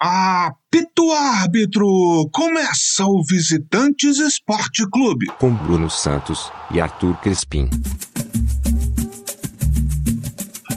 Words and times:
Apito 0.00 1.10
árbitro! 1.10 2.30
Começa 2.32 3.04
o 3.04 3.20
Visitantes 3.24 4.18
Esporte 4.18 4.88
Clube. 4.88 5.26
Com 5.40 5.52
Bruno 5.52 5.90
Santos 5.90 6.52
e 6.70 6.80
Arthur 6.80 7.16
Crespim. 7.20 7.68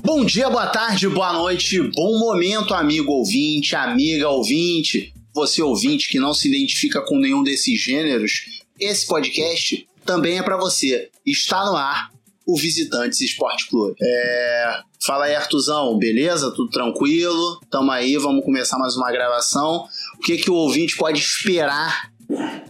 Bom 0.04 0.26
dia, 0.26 0.50
boa 0.50 0.66
tarde, 0.66 1.08
boa 1.08 1.34
noite, 1.34 1.80
bom 1.96 2.18
momento, 2.18 2.74
amigo 2.74 3.12
ouvinte, 3.12 3.76
amiga 3.76 4.28
ouvinte. 4.28 5.14
Você 5.36 5.62
ouvinte 5.62 6.10
que 6.10 6.20
não 6.20 6.34
se 6.34 6.48
identifica 6.48 7.00
com 7.02 7.20
nenhum 7.20 7.44
desses 7.44 7.80
gêneros, 7.80 8.64
esse 8.80 9.06
podcast 9.06 9.88
também 10.04 10.40
é 10.40 10.44
para 10.44 10.58
você. 10.58 11.12
Está 11.24 11.64
no 11.66 11.76
ar 11.76 12.10
o 12.52 12.56
Visitantes 12.58 13.22
Esporte 13.22 13.70
Clube. 13.70 13.96
É... 14.02 14.80
Fala 15.00 15.26
aí, 15.26 15.36
Artuzão, 15.36 15.98
beleza? 15.98 16.52
Tudo 16.52 16.70
tranquilo? 16.70 17.60
Tamo 17.72 17.92
aí, 17.92 18.18
vamos 18.18 18.44
começar 18.44 18.78
mais 18.78 18.96
uma 18.96 19.12
gravação. 19.12 19.86
O 20.16 20.20
que, 20.20 20.38
que 20.38 20.52
o 20.52 20.56
ouvinte 20.56 20.98
pode 20.98 21.20
esperar 21.20 22.12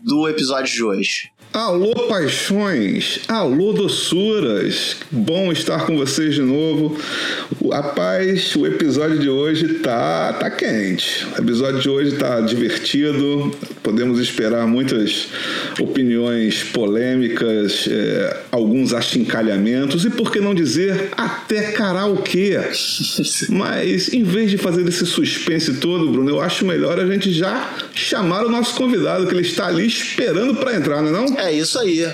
do 0.04 0.30
episódio 0.30 0.72
de 0.72 0.84
hoje? 0.84 1.32
Alô, 1.54 1.94
paixões! 2.08 3.20
Alô, 3.28 3.74
doçuras! 3.74 4.96
Bom 5.12 5.52
estar 5.52 5.86
com 5.86 5.98
vocês 5.98 6.34
de 6.34 6.42
novo. 6.42 6.98
Rapaz, 7.70 8.56
o 8.56 8.66
episódio 8.66 9.20
de 9.20 9.30
hoje 9.30 9.80
tá, 9.80 10.32
tá 10.32 10.50
quente. 10.50 11.28
O 11.38 11.42
episódio 11.42 11.82
de 11.82 11.90
hoje 11.90 12.16
tá 12.16 12.40
divertido. 12.40 13.52
Podemos 13.84 14.18
esperar 14.20 14.66
muitas 14.66 15.28
opiniões 15.78 16.64
polêmicas, 16.64 17.86
é, 17.92 18.38
alguns 18.50 18.94
achincalhamentos 18.94 20.06
e, 20.06 20.10
por 20.10 20.32
que 20.32 20.40
não 20.40 20.56
dizer, 20.56 21.10
até 21.18 21.74
karaokê. 21.74 22.60
Mas, 23.50 24.14
em 24.14 24.24
vez 24.24 24.52
de 24.52 24.58
fazer 24.58 24.88
esse 24.88 25.06
suspense 25.06 25.74
todo, 25.74 26.10
Bruno, 26.10 26.30
eu 26.30 26.40
acho 26.40 26.66
melhor 26.66 26.98
a 26.98 27.06
gente 27.06 27.30
já 27.30 27.78
chamar 27.94 28.46
o 28.46 28.50
nosso 28.50 28.74
convidado, 28.76 29.28
que 29.28 29.34
ele 29.34 29.42
está 29.42 29.68
ali 29.68 29.86
esperando 29.86 30.56
para 30.56 30.78
entrar, 30.78 31.02
não 31.02 31.10
é 31.10 31.12
não? 31.12 31.41
É 31.42 31.52
isso 31.52 31.80
aí. 31.80 32.06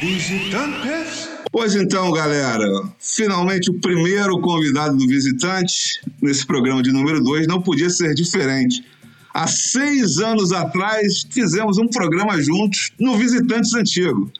Visitantes. 0.00 1.28
Pois 1.50 1.74
então, 1.74 2.12
galera, 2.12 2.68
finalmente 3.00 3.70
o 3.70 3.80
primeiro 3.80 4.40
convidado 4.40 4.96
do 4.96 5.08
visitante 5.08 6.00
nesse 6.22 6.46
programa 6.46 6.80
de 6.80 6.92
número 6.92 7.20
2 7.20 7.48
não 7.48 7.60
podia 7.60 7.90
ser 7.90 8.14
diferente. 8.14 8.84
Há 9.34 9.48
seis 9.48 10.18
anos 10.18 10.52
atrás 10.52 11.26
fizemos 11.28 11.76
um 11.76 11.88
programa 11.88 12.40
juntos 12.40 12.92
no 13.00 13.16
Visitantes 13.16 13.74
Antigo. 13.74 14.30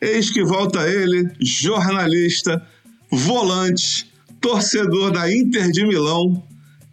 Eis 0.00 0.30
que 0.30 0.42
volta 0.42 0.88
ele, 0.88 1.28
jornalista, 1.38 2.66
volante, 3.10 4.10
torcedor 4.40 5.10
da 5.10 5.30
Inter 5.30 5.70
de 5.70 5.86
Milão, 5.86 6.42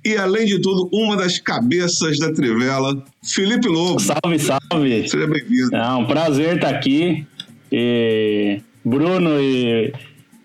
e, 0.08 0.17
além 0.17 0.45
de 0.45 0.61
tudo, 0.61 0.89
uma 0.94 1.17
das 1.17 1.38
cabeças 1.38 2.17
da 2.17 2.31
Trivela, 2.31 3.03
Felipe 3.23 3.67
Lobo. 3.67 4.00
Salve, 4.00 4.39
salve. 4.39 5.09
Seja 5.09 5.27
bem-vindo. 5.27 5.75
É 5.75 5.91
um 5.91 6.05
prazer 6.05 6.55
estar 6.55 6.69
aqui. 6.69 7.25
E 7.69 8.61
Bruno 8.86 9.38
e, 9.41 9.94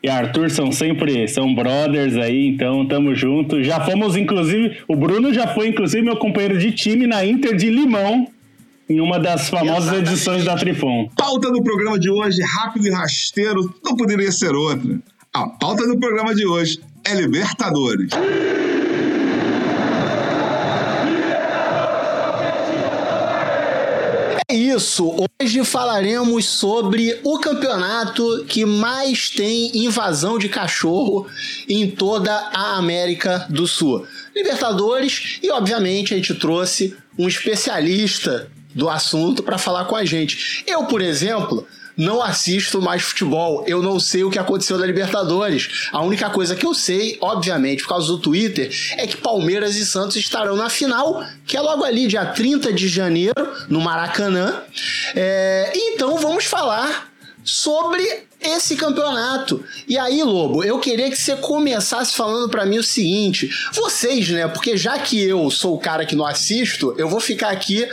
e 0.03 0.09
Arthur 0.09 0.51
são 0.51 0.73
sempre 0.73 1.29
são 1.29 1.55
brothers 1.55 2.17
aí, 2.17 2.49
então 2.49 2.87
tamo 2.89 3.15
junto. 3.15 3.63
Já 3.63 3.81
fomos, 3.85 4.17
inclusive, 4.17 4.79
o 4.89 4.97
Bruno 4.97 5.33
já 5.33 5.47
foi, 5.47 5.69
inclusive, 5.69 6.03
meu 6.03 6.17
companheiro 6.17 6.59
de 6.59 6.73
time 6.73 7.07
na 7.07 7.25
Inter 7.25 7.55
de 7.55 7.71
Limão, 7.71 8.27
em 8.89 9.01
uma 9.01 9.21
das 9.21 9.49
famosas 9.49 9.85
Exatamente. 9.85 10.11
edições 10.11 10.45
da 10.45 10.57
Trifon. 10.57 11.09
Pauta 11.17 11.53
do 11.53 11.63
programa 11.63 12.01
de 12.01 12.11
hoje, 12.11 12.43
rápido 12.43 12.89
e 12.89 12.91
rasteiro, 12.91 13.73
não 13.85 13.95
poderia 13.95 14.33
ser 14.33 14.53
outra. 14.55 14.99
A 15.33 15.47
pauta 15.47 15.87
do 15.87 15.97
programa 16.01 16.35
de 16.35 16.45
hoje 16.45 16.81
é 17.05 17.15
Libertadores. 17.15 18.11
É 24.53 24.55
isso. 24.55 25.17
Hoje 25.41 25.65
falaremos 25.65 26.45
sobre 26.45 27.19
o 27.25 27.39
campeonato 27.39 28.45
que 28.47 28.67
mais 28.67 29.31
tem 29.31 29.75
invasão 29.75 30.39
de 30.39 30.47
cachorro 30.47 31.27
em 31.67 31.91
toda 31.91 32.31
a 32.53 32.77
América 32.77 33.47
do 33.49 33.67
Sul. 33.67 34.07
Libertadores 34.37 35.39
e, 35.43 35.51
obviamente, 35.51 36.13
a 36.13 36.19
gente 36.19 36.35
trouxe 36.35 36.95
um 37.19 37.27
especialista 37.27 38.51
do 38.75 38.91
assunto 38.91 39.43
para 39.43 39.57
falar 39.57 39.87
com 39.87 39.97
a 39.97 40.05
gente. 40.05 40.63
Eu, 40.67 40.85
por 40.85 41.01
exemplo, 41.01 41.67
não 41.97 42.23
assisto 42.23 42.81
mais 42.81 43.03
futebol. 43.03 43.65
Eu 43.67 43.83
não 43.83 43.99
sei 44.01 44.25
o 44.25 44.31
que 44.31 44.39
aconteceu 44.39 44.79
na 44.79 44.87
Libertadores. 44.87 45.89
A 45.93 46.03
única 46.03 46.31
coisa 46.31 46.57
que 46.57 46.67
eu 46.67 46.75
sei, 46.75 47.19
obviamente, 47.21 47.83
por 47.83 47.91
causa 47.91 48.07
do 48.09 48.19
Twitter, 48.19 48.71
é 48.97 49.07
que 49.07 49.17
Palmeiras 49.17 49.77
e 49.77 49.87
Santos 49.87 50.17
estarão 50.17 50.57
na 50.57 50.69
final, 50.69 51.25
que 51.47 51.57
é 51.57 51.61
logo 51.61 51.85
ali, 51.85 52.07
dia 52.07 52.25
30 52.27 52.73
de 52.73 52.89
janeiro, 52.89 53.35
no 53.69 53.81
Maracanã. 53.81 54.63
É, 55.15 55.73
Então 55.75 56.17
vamos 56.17 56.45
falar 56.45 57.13
sobre 57.45 58.25
esse 58.41 58.77
campeonato. 58.77 59.65
E 59.87 59.99
aí, 59.99 60.23
Lobo, 60.23 60.65
eu 60.65 60.79
queria 60.79 61.09
que 61.11 61.17
você 61.17 61.37
começasse 61.37 62.17
falando 62.17 62.49
pra 62.49 62.67
mim 62.67 62.79
o 62.79 62.83
seguinte: 62.83 63.51
vocês, 63.73 64.29
né? 64.31 64.49
Porque 64.49 64.77
já 64.77 64.99
que 64.99 65.23
eu 65.23 65.51
sou 65.51 65.75
o 65.75 65.79
cara 65.79 66.05
que 66.05 66.17
não 66.17 66.27
assisto, 66.27 66.95
eu 66.99 67.09
vou 67.09 67.21
ficar 67.21 67.51
aqui 67.51 67.89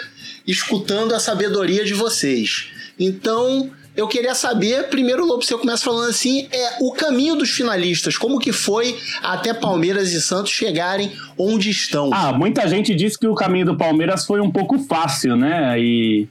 escutando 0.48 1.14
a 1.14 1.20
sabedoria 1.20 1.86
de 1.86 1.94
vocês. 1.94 2.68
Então, 2.98 3.72
eu 3.96 4.08
queria 4.08 4.34
saber, 4.34 4.90
primeiro, 4.90 5.26
Lobo, 5.26 5.44
você 5.44 5.58
começa 5.58 5.84
falando 5.84 6.10
assim, 6.10 6.48
é 6.52 6.78
o 6.80 6.92
caminho 6.92 7.36
dos 7.36 7.50
finalistas, 7.50 8.18
como 8.18 8.40
que 8.40 8.52
foi 8.52 8.98
até 9.22 9.54
Palmeiras 9.54 10.12
e 10.14 10.22
Santos 10.22 10.52
chegarem 10.52 11.12
onde 11.38 11.70
estão? 11.70 12.10
Ah, 12.14 12.32
muita 12.32 12.68
gente 12.68 12.96
disse 12.96 13.18
que 13.18 13.28
o 13.28 13.36
caminho 13.36 13.66
do 13.66 13.78
Palmeiras 13.78 14.26
foi 14.26 14.40
um 14.40 14.52
pouco 14.52 14.80
fácil, 14.80 15.36
né? 15.36 15.80
E 15.80 16.28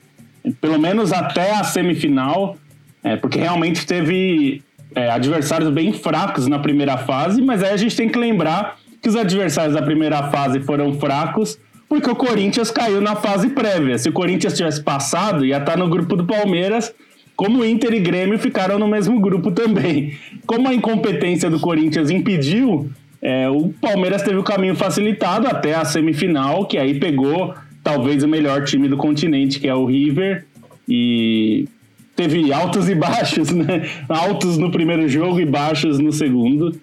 pelo 0.61 0.79
menos 0.79 1.13
até 1.13 1.53
a 1.53 1.65
semifinal, 1.65 2.57
é, 3.03 3.17
porque 3.17 3.39
realmente 3.39 3.87
teve 3.87 4.63
é, 4.95 5.11
adversários 5.11 5.71
bem 5.71 5.93
fracos 5.93 6.47
na 6.47 6.59
primeira 6.59 6.97
fase, 6.97 7.43
mas 7.43 7.63
aí 7.63 7.73
a 7.73 7.77
gente 7.77 7.97
tem 7.97 8.09
que 8.09 8.19
lembrar 8.19 8.79
que 9.03 9.09
os 9.09 9.17
adversários 9.17 9.75
da 9.75 9.83
primeira 9.83 10.31
fase 10.31 10.61
foram 10.61 10.99
fracos 10.99 11.59
porque 11.89 12.11
o 12.11 12.15
Corinthians 12.15 12.71
caiu 12.71 13.01
na 13.01 13.17
fase 13.17 13.49
prévia. 13.49 13.97
Se 13.97 14.09
o 14.11 14.13
Corinthians 14.13 14.55
tivesse 14.55 14.83
passado, 14.83 15.45
ia 15.45 15.57
estar 15.57 15.77
no 15.77 15.89
grupo 15.89 16.17
do 16.17 16.27
Palmeiras, 16.27 16.95
como 17.39 17.65
Inter 17.65 17.95
e 17.95 18.01
Grêmio 18.01 18.37
ficaram 18.37 18.81
no 18.81 18.89
mesmo 18.89 19.21
grupo 19.21 19.53
também. 19.53 20.19
Como 20.45 20.67
a 20.67 20.75
incompetência 20.75 21.49
do 21.49 21.61
Corinthians 21.61 22.11
impediu, 22.11 22.91
é, 23.23 23.49
o 23.49 23.69
Palmeiras 23.81 24.23
teve 24.23 24.39
o 24.39 24.43
caminho 24.43 24.75
facilitado 24.75 25.47
até 25.47 25.73
a 25.73 25.85
semifinal, 25.85 26.67
que 26.67 26.77
aí 26.77 26.99
pegou 26.99 27.55
talvez 27.81 28.25
o 28.25 28.29
melhor 28.29 28.65
time 28.65 28.89
do 28.89 28.97
continente, 28.97 29.61
que 29.61 29.69
é 29.69 29.75
o 29.75 29.85
River, 29.85 30.47
e 30.89 31.69
teve 32.17 32.53
altos 32.53 32.89
e 32.89 32.95
baixos, 32.97 33.51
né? 33.55 33.89
Altos 34.09 34.59
no 34.59 34.73
primeiro 34.73 35.09
jogo 35.09 35.39
e 35.39 35.47
baixos 35.47 36.01
no 36.01 36.11
segundo. 36.11 36.75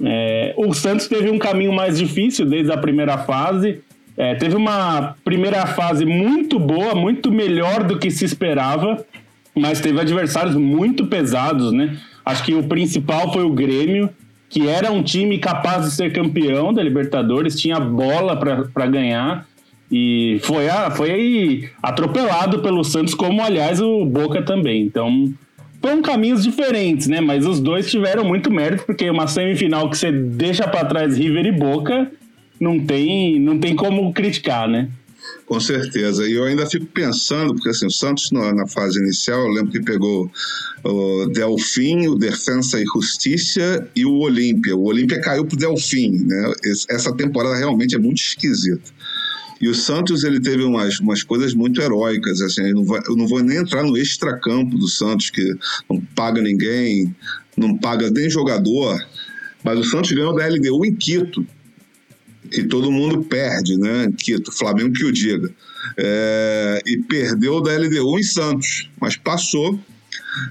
É, 0.00 0.54
o 0.56 0.72
Santos 0.74 1.08
teve 1.08 1.28
um 1.28 1.40
caminho 1.40 1.72
mais 1.72 1.98
difícil 1.98 2.46
desde 2.46 2.70
a 2.70 2.78
primeira 2.78 3.18
fase. 3.18 3.80
É, 4.16 4.36
teve 4.36 4.54
uma 4.54 5.16
primeira 5.24 5.66
fase 5.66 6.04
muito 6.06 6.56
boa, 6.56 6.94
muito 6.94 7.32
melhor 7.32 7.82
do 7.82 7.98
que 7.98 8.12
se 8.12 8.24
esperava, 8.24 9.04
mas 9.58 9.80
teve 9.80 10.00
adversários 10.00 10.54
muito 10.54 11.06
pesados, 11.06 11.72
né? 11.72 11.98
Acho 12.24 12.44
que 12.44 12.54
o 12.54 12.64
principal 12.64 13.32
foi 13.32 13.44
o 13.44 13.50
Grêmio, 13.52 14.10
que 14.48 14.68
era 14.68 14.90
um 14.90 15.02
time 15.02 15.38
capaz 15.38 15.84
de 15.84 15.90
ser 15.92 16.12
campeão 16.12 16.72
da 16.72 16.82
Libertadores, 16.82 17.60
tinha 17.60 17.78
bola 17.78 18.36
para 18.36 18.86
ganhar 18.86 19.46
e 19.90 20.38
foi, 20.42 20.68
a, 20.68 20.90
foi 20.90 21.70
atropelado 21.82 22.60
pelo 22.60 22.84
Santos, 22.84 23.14
como 23.14 23.42
aliás 23.42 23.80
o 23.80 24.04
Boca 24.04 24.42
também. 24.42 24.82
Então 24.82 25.32
foram 25.80 26.02
caminhos 26.02 26.42
diferentes, 26.42 27.06
né? 27.06 27.20
Mas 27.20 27.46
os 27.46 27.60
dois 27.60 27.90
tiveram 27.90 28.24
muito 28.24 28.50
mérito, 28.50 28.84
porque 28.84 29.08
uma 29.08 29.26
semifinal 29.26 29.88
que 29.88 29.96
você 29.96 30.12
deixa 30.12 30.66
para 30.68 30.84
trás 30.84 31.16
River 31.16 31.46
e 31.46 31.52
Boca 31.52 32.10
não 32.60 32.80
tem, 32.80 33.38
não 33.38 33.58
tem 33.58 33.74
como 33.74 34.12
criticar, 34.12 34.68
né? 34.68 34.88
Com 35.48 35.58
certeza. 35.58 36.28
E 36.28 36.34
eu 36.34 36.44
ainda 36.44 36.66
fico 36.66 36.84
pensando, 36.84 37.54
porque 37.54 37.70
assim, 37.70 37.86
o 37.86 37.90
Santos 37.90 38.30
na, 38.30 38.52
na 38.52 38.66
fase 38.66 38.98
inicial, 39.00 39.40
eu 39.40 39.48
lembro 39.48 39.72
que 39.72 39.80
pegou 39.80 40.30
o 40.84 41.26
Delfim, 41.32 42.06
o 42.06 42.16
Defensa 42.16 42.78
e 42.78 42.84
Justiça 42.84 43.88
e 43.96 44.04
o 44.04 44.18
Olímpia. 44.18 44.76
O 44.76 44.84
Olímpia 44.84 45.18
caiu 45.18 45.46
pro 45.46 45.56
Delfim, 45.56 46.10
né? 46.26 46.52
Essa 46.90 47.16
temporada 47.16 47.56
realmente 47.56 47.94
é 47.94 47.98
muito 47.98 48.18
esquisita. 48.18 48.92
E 49.58 49.68
o 49.68 49.74
Santos 49.74 50.22
ele 50.22 50.38
teve 50.38 50.62
umas, 50.62 51.00
umas 51.00 51.22
coisas 51.22 51.54
muito 51.54 51.80
heróicas, 51.80 52.42
assim, 52.42 52.68
eu 52.68 52.74
não, 52.74 52.84
vou, 52.84 53.00
eu 53.08 53.16
não 53.16 53.26
vou 53.26 53.42
nem 53.42 53.56
entrar 53.56 53.82
no 53.82 53.96
extracampo 53.96 54.76
do 54.76 54.86
Santos, 54.86 55.30
que 55.30 55.56
não 55.90 55.98
paga 56.14 56.42
ninguém, 56.42 57.16
não 57.56 57.76
paga 57.76 58.08
nem 58.10 58.30
jogador, 58.30 59.04
mas 59.64 59.78
o 59.80 59.84
Santos 59.84 60.12
ganhou 60.12 60.34
da 60.34 60.46
LDU 60.46 60.84
em 60.84 60.94
Quito, 60.94 61.44
e 62.52 62.64
todo 62.64 62.90
mundo 62.90 63.22
perde, 63.22 63.76
né? 63.76 64.10
Quito, 64.16 64.52
Flamengo 64.52 64.92
que 64.92 65.04
o 65.04 65.12
diga. 65.12 65.50
É, 65.96 66.82
e 66.86 66.98
perdeu 66.98 67.60
da 67.62 67.76
LDU 67.76 68.18
em 68.18 68.22
Santos, 68.22 68.90
mas 69.00 69.16
passou. 69.16 69.78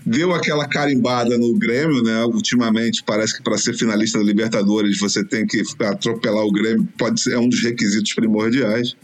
deu 0.06 0.34
aquela 0.34 0.68
carimbada 0.68 1.38
no 1.38 1.54
Grêmio, 1.58 2.04
né? 2.04 2.24
Ultimamente 2.26 3.04
parece 3.06 3.38
que 3.38 3.44
para 3.44 3.58
ser 3.58 3.74
finalista 3.74 4.18
da 4.18 4.26
Libertadores 4.26 5.00
você 5.00 5.24
tem 5.24 5.46
que 5.46 5.62
atropelar 5.80 6.44
o 6.44 6.52
Grêmio, 6.52 6.88
pode 6.98 7.22
ser 7.22 7.34
é 7.34 7.40
um 7.40 7.50
dos 7.50 7.62
requisitos 7.62 8.14
primordiais. 8.14 8.96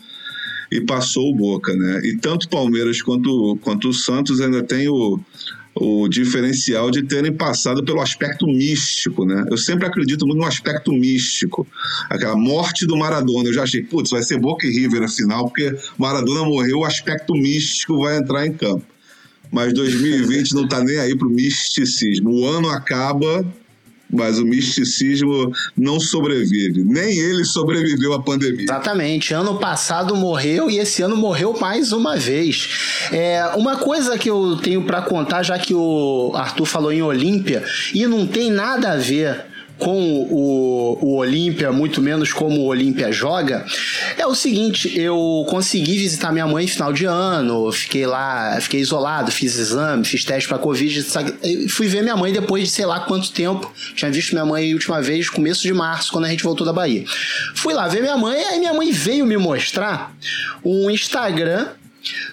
E 0.72 0.82
passou 0.82 1.32
o 1.32 1.36
Boca, 1.36 1.72
né? 1.76 2.02
E 2.04 2.18
tanto 2.18 2.46
o 2.46 2.50
Palmeiras 2.50 3.00
quanto, 3.00 3.58
quanto 3.62 3.90
o 3.90 3.94
Santos 3.94 4.42
ainda 4.42 4.64
tem 4.64 4.88
o, 4.88 5.20
o 5.76 6.08
diferencial 6.08 6.92
de 6.92 7.04
terem 7.04 7.34
passado 7.34 7.84
pelo 7.84 8.00
aspecto 8.00 8.46
místico, 8.46 9.26
né? 9.26 9.46
Eu 9.50 9.58
sempre 9.58 9.88
acredito 9.88 10.26
muito 10.26 10.40
no 10.40 10.46
aspecto 10.46 10.92
místico. 10.92 11.68
Aquela 12.10 12.36
morte 12.36 12.86
do 12.86 12.96
Maradona. 12.96 13.50
Eu 13.50 13.54
já 13.54 13.64
achei, 13.64 13.84
putz, 13.84 14.12
vai 14.12 14.22
ser 14.22 14.40
Boca 14.40 14.68
e 14.68 14.72
River 14.72 15.04
a 15.04 15.08
final, 15.08 15.46
porque 15.46 15.76
Maradona 15.98 16.46
morreu, 16.46 16.80
o 16.80 16.86
aspecto 16.86 17.34
místico 17.34 18.00
vai 18.00 18.18
entrar 18.18 18.46
em 18.46 18.54
campo 18.54 18.94
mas 19.54 19.72
2020 19.72 20.56
não 20.56 20.64
está 20.64 20.84
nem 20.84 20.98
aí 20.98 21.16
para 21.16 21.28
o 21.28 21.32
misticismo. 21.32 22.32
O 22.32 22.48
ano 22.48 22.70
acaba, 22.70 23.46
mas 24.14 24.40
o 24.40 24.46
misticismo 24.46 25.52
não 25.76 26.00
sobrevive. 26.00 26.84
Nem 26.84 27.18
ele 27.18 27.44
sobreviveu 27.44 28.14
à 28.14 28.22
pandemia. 28.22 28.64
Exatamente. 28.64 29.34
Ano 29.34 29.58
passado 29.58 30.16
morreu 30.16 30.70
e 30.70 30.78
esse 30.78 31.02
ano 31.02 31.18
morreu 31.18 31.58
mais 31.60 31.92
uma 31.92 32.16
vez. 32.16 32.70
É, 33.12 33.44
uma 33.56 33.78
coisa 33.78 34.18
que 34.18 34.30
eu 34.30 34.58
tenho 34.58 34.84
para 34.84 35.02
contar, 35.02 35.44
já 35.44 35.58
que 35.58 35.74
o 35.74 36.32
Arthur 36.36 36.66
falou 36.66 36.94
em 36.94 37.02
Olímpia, 37.02 37.64
e 37.94 38.06
não 38.06 38.28
tem 38.28 38.52
nada 38.52 38.92
a 38.92 38.98
ver 38.98 39.53
com 39.78 40.28
o, 40.30 40.98
o 41.02 41.16
Olímpia, 41.18 41.72
muito 41.72 42.02
menos 42.02 42.32
como 42.32 42.62
o 42.62 42.66
Olímpia 42.66 43.12
joga, 43.12 43.66
é 44.18 44.26
o 44.26 44.36
seguinte: 44.36 44.98
eu 44.98 45.46
consegui 45.50 45.98
visitar 45.98 46.32
minha 46.32 46.48
mãe 46.48 46.68
final 46.68 46.94
de 46.94 47.06
ano, 47.06 47.72
fiquei 47.72 48.06
lá, 48.06 48.58
fiquei 48.62 48.80
isolado, 48.80 49.32
fiz 49.32 49.58
exame, 49.58 50.06
fiz 50.06 50.24
teste 50.24 50.48
para 50.48 50.58
Covid, 50.58 51.06
fui 51.70 51.88
ver 51.88 52.02
minha 52.02 52.16
mãe 52.16 52.32
depois 52.32 52.64
de 52.64 52.70
sei 52.70 52.86
lá 52.86 53.02
quanto 53.02 53.32
tempo. 53.32 53.72
Tinha 53.96 54.12
visto 54.12 54.32
minha 54.34 54.46
mãe 54.46 54.72
a 54.72 54.74
última 54.74 55.02
vez, 55.02 55.30
começo 55.30 55.64
de 55.64 55.74
março, 55.74 56.12
quando 56.12 56.26
a 56.26 56.30
gente 56.30 56.44
voltou 56.44 56.66
da 56.66 56.74
Bahia. 56.74 57.04
Fui 57.56 57.74
lá 57.74 57.88
ver 57.88 58.02
minha 58.02 58.18
mãe, 58.18 58.44
aí 58.46 58.60
minha 58.60 58.74
mãe 58.74 58.92
veio 58.92 59.26
me 59.26 59.38
mostrar 59.38 60.16
um 60.64 60.90
Instagram 60.90 61.68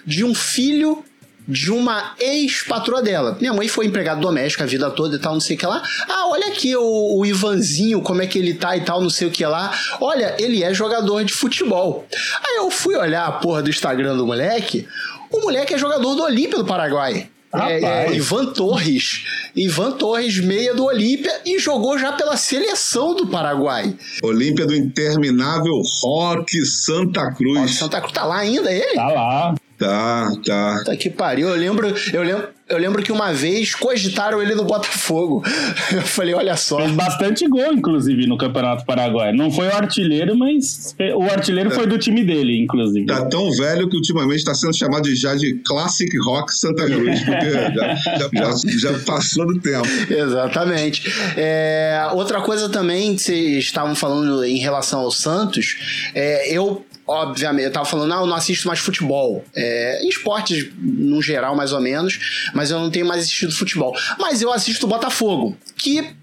de 0.05 0.23
um 0.23 0.35
filho 0.35 1.03
de 1.47 1.71
uma 1.71 2.13
ex-patroa 2.19 3.01
dela. 3.01 3.37
Minha 3.39 3.53
mãe 3.53 3.67
foi 3.67 3.85
empregada 3.85 4.21
doméstica 4.21 4.63
a 4.63 4.67
vida 4.67 4.89
toda 4.91 5.15
e 5.15 5.19
tal, 5.19 5.33
não 5.33 5.39
sei 5.39 5.55
o 5.55 5.59
que 5.59 5.65
lá. 5.65 5.81
Ah, 6.07 6.27
olha 6.29 6.47
aqui 6.47 6.75
o, 6.75 7.17
o, 7.17 7.25
Ivanzinho, 7.25 8.01
como 8.01 8.21
é 8.21 8.27
que 8.27 8.37
ele 8.37 8.53
tá 8.53 8.75
e 8.77 8.81
tal, 8.81 9.01
não 9.01 9.09
sei 9.09 9.27
o 9.27 9.31
que 9.31 9.45
lá. 9.45 9.71
Olha, 9.99 10.35
ele 10.39 10.63
é 10.63 10.73
jogador 10.73 11.23
de 11.23 11.33
futebol. 11.33 12.05
Aí 12.45 12.57
eu 12.57 12.69
fui 12.69 12.95
olhar 12.95 13.27
a 13.27 13.31
porra 13.33 13.61
do 13.61 13.69
Instagram 13.69 14.15
do 14.15 14.25
moleque. 14.25 14.87
O 15.31 15.41
moleque 15.41 15.73
é 15.73 15.77
jogador 15.77 16.15
do 16.15 16.23
Olímpia 16.23 16.57
do 16.57 16.65
Paraguai. 16.65 17.29
É, 17.53 18.07
é, 18.07 18.15
Ivan 18.15 18.53
Torres. 18.53 19.25
Ivan 19.55 19.91
Torres, 19.91 20.39
meia 20.39 20.73
do 20.73 20.85
Olímpia, 20.85 21.41
e 21.45 21.59
jogou 21.59 21.97
já 21.97 22.13
pela 22.13 22.37
seleção 22.37 23.13
do 23.13 23.27
Paraguai. 23.27 23.93
Olímpia 24.23 24.65
do 24.65 24.73
interminável 24.73 25.81
Rock 26.01 26.65
Santa 26.65 27.33
Cruz. 27.33 27.59
Rock 27.59 27.73
Santa 27.73 27.99
Cruz 27.99 28.13
tá 28.13 28.23
lá 28.23 28.37
ainda 28.37 28.71
ele? 28.71 28.95
Tá 28.95 29.07
lá. 29.07 29.55
Tá, 29.81 30.31
tá. 30.45 30.83
Tá 30.85 30.95
que 30.95 31.09
pariu. 31.09 31.49
Eu 31.49 31.55
lembro, 31.55 31.91
eu 32.13 32.21
lembro, 32.21 32.47
eu 32.69 32.77
lembro 32.77 33.01
que 33.01 33.11
uma 33.11 33.33
vez 33.33 33.73
cogitaram 33.73 34.39
ele 34.39 34.53
no 34.53 34.63
Botafogo. 34.63 35.43
Eu 35.91 36.03
falei, 36.03 36.35
olha 36.35 36.55
só. 36.55 36.77
Fez 36.77 36.91
bastante 36.91 37.47
gol, 37.47 37.73
inclusive, 37.73 38.27
no 38.27 38.37
Campeonato 38.37 38.85
Paraguai. 38.85 39.33
Não 39.33 39.51
foi 39.51 39.67
o 39.67 39.75
artilheiro, 39.75 40.37
mas 40.37 40.95
o 41.15 41.23
artilheiro 41.23 41.71
é. 41.71 41.73
foi 41.73 41.87
do 41.87 41.97
time 41.97 42.23
dele, 42.23 42.61
inclusive. 42.61 43.07
Tá 43.07 43.25
tão 43.25 43.51
velho 43.51 43.89
que 43.89 43.95
ultimamente 43.95 44.37
está 44.37 44.53
sendo 44.53 44.77
chamado 44.77 45.03
de, 45.03 45.15
já 45.15 45.33
de 45.33 45.55
Classic 45.65 46.15
Rock 46.19 46.53
Santa 46.53 46.85
Cruz, 46.85 47.19
porque 47.21 47.51
já, 47.51 47.71
já, 47.71 47.95
já, 48.31 48.91
já, 48.91 48.99
passou 48.99 49.47
do 49.47 49.59
tempo. 49.59 49.87
Exatamente. 50.09 51.11
É, 51.35 52.07
outra 52.13 52.39
coisa 52.41 52.69
também 52.69 53.15
que 53.15 53.21
vocês 53.23 53.63
estavam 53.65 53.95
falando 53.95 54.43
em 54.45 54.59
relação 54.59 54.99
ao 54.99 55.11
Santos, 55.11 56.11
é, 56.13 56.55
eu 56.55 56.85
obviamente, 57.07 57.65
eu 57.65 57.71
tava 57.71 57.85
falando, 57.85 58.13
ah, 58.13 58.17
eu 58.17 58.27
não 58.27 58.35
assisto 58.35 58.67
mais 58.67 58.79
futebol. 58.79 59.43
É, 59.55 60.03
em 60.03 60.09
esportes, 60.09 60.69
no 60.77 61.21
geral, 61.21 61.55
mais 61.55 61.73
ou 61.73 61.81
menos, 61.81 62.49
mas 62.53 62.71
eu 62.71 62.79
não 62.79 62.89
tenho 62.89 63.05
mais 63.05 63.23
assistido 63.23 63.51
futebol. 63.51 63.95
Mas 64.19 64.41
eu 64.41 64.51
assisto 64.51 64.87
Botafogo, 64.87 65.57
que 65.75 66.15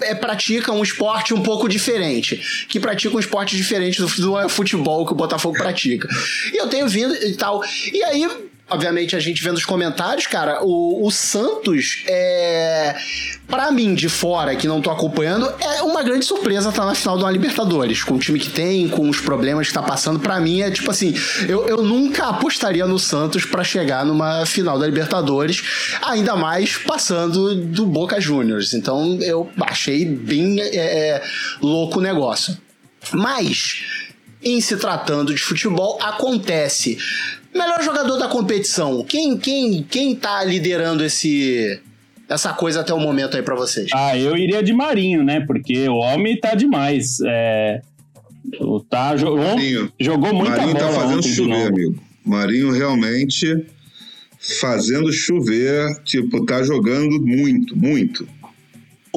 é, 0.00 0.14
pratica 0.14 0.72
um 0.72 0.82
esporte 0.82 1.34
um 1.34 1.42
pouco 1.42 1.68
diferente. 1.68 2.66
Que 2.68 2.78
pratica 2.78 3.14
um 3.14 3.20
esporte 3.20 3.56
diferente 3.56 4.00
do, 4.00 4.06
do 4.06 4.48
futebol 4.48 5.06
que 5.06 5.12
o 5.12 5.16
Botafogo 5.16 5.56
pratica. 5.56 6.08
E 6.52 6.56
eu 6.56 6.68
tenho 6.68 6.88
vindo 6.88 7.14
e 7.14 7.34
tal. 7.34 7.62
E 7.92 8.02
aí, 8.04 8.28
obviamente, 8.70 9.16
a 9.16 9.20
gente 9.20 9.42
vendo 9.42 9.56
os 9.56 9.64
comentários, 9.64 10.26
cara, 10.26 10.62
o, 10.62 11.06
o 11.06 11.10
Santos 11.10 12.02
é. 12.06 12.96
Pra 13.46 13.70
mim, 13.70 13.94
de 13.94 14.10
fora, 14.10 14.54
que 14.54 14.66
não 14.66 14.82
tô 14.82 14.90
acompanhando, 14.90 15.50
é 15.58 15.82
uma 15.82 16.02
grande 16.02 16.26
surpresa 16.26 16.68
estar 16.68 16.82
tá 16.82 16.88
na 16.88 16.94
final 16.94 17.16
de 17.16 17.24
uma 17.24 17.30
Libertadores. 17.30 18.02
Com 18.02 18.16
o 18.16 18.18
time 18.18 18.38
que 18.38 18.50
tem, 18.50 18.88
com 18.88 19.08
os 19.08 19.20
problemas 19.20 19.68
que 19.68 19.72
tá 19.72 19.82
passando. 19.82 20.20
Pra 20.20 20.38
mim, 20.38 20.60
é 20.60 20.70
tipo 20.70 20.90
assim: 20.90 21.14
eu, 21.48 21.66
eu 21.66 21.82
nunca 21.82 22.26
apostaria 22.26 22.86
no 22.86 22.98
Santos 22.98 23.44
para 23.44 23.64
chegar 23.64 24.04
numa 24.04 24.44
final 24.44 24.78
da 24.78 24.86
Libertadores, 24.86 25.62
ainda 26.02 26.36
mais 26.36 26.76
passando 26.76 27.54
do 27.54 27.86
Boca 27.86 28.20
Juniors. 28.20 28.74
Então, 28.74 29.18
eu 29.22 29.48
achei 29.60 30.04
bem 30.04 30.60
é, 30.60 30.76
é 30.76 31.22
louco 31.62 31.98
o 32.00 32.02
negócio. 32.02 32.56
Mas, 33.12 33.82
em 34.42 34.60
se 34.60 34.76
tratando 34.76 35.34
de 35.34 35.40
futebol, 35.40 35.98
acontece 36.02 36.98
Melhor 37.54 37.82
jogador 37.82 38.18
da 38.18 38.28
competição. 38.28 39.04
Quem, 39.04 39.36
quem, 39.36 39.82
quem 39.82 40.14
tá 40.14 40.44
liderando 40.44 41.04
esse 41.04 41.80
essa 42.28 42.52
coisa 42.52 42.80
até 42.80 42.92
o 42.92 43.00
momento 43.00 43.36
aí 43.36 43.42
para 43.42 43.54
vocês? 43.54 43.88
Ah, 43.94 44.16
eu 44.16 44.36
iria 44.36 44.62
de 44.62 44.72
Marinho, 44.72 45.24
né? 45.24 45.40
Porque 45.46 45.88
o 45.88 45.96
homem 45.96 46.38
tá 46.38 46.54
demais. 46.54 47.16
É, 47.24 47.80
tá, 48.90 49.16
jogou, 49.16 49.38
Marinho. 49.38 49.92
jogou 49.98 50.34
muita 50.34 50.58
Marinho 50.58 50.76
tá 50.76 50.84
bola 50.84 50.94
tá 50.94 51.00
fazendo 51.00 51.22
chover, 51.22 51.66
amigo. 51.68 52.02
Marinho 52.24 52.70
realmente 52.70 53.66
fazendo 54.60 55.12
chover, 55.12 55.88
tipo, 56.04 56.44
tá 56.44 56.62
jogando 56.62 57.20
muito, 57.20 57.76
muito 57.76 58.28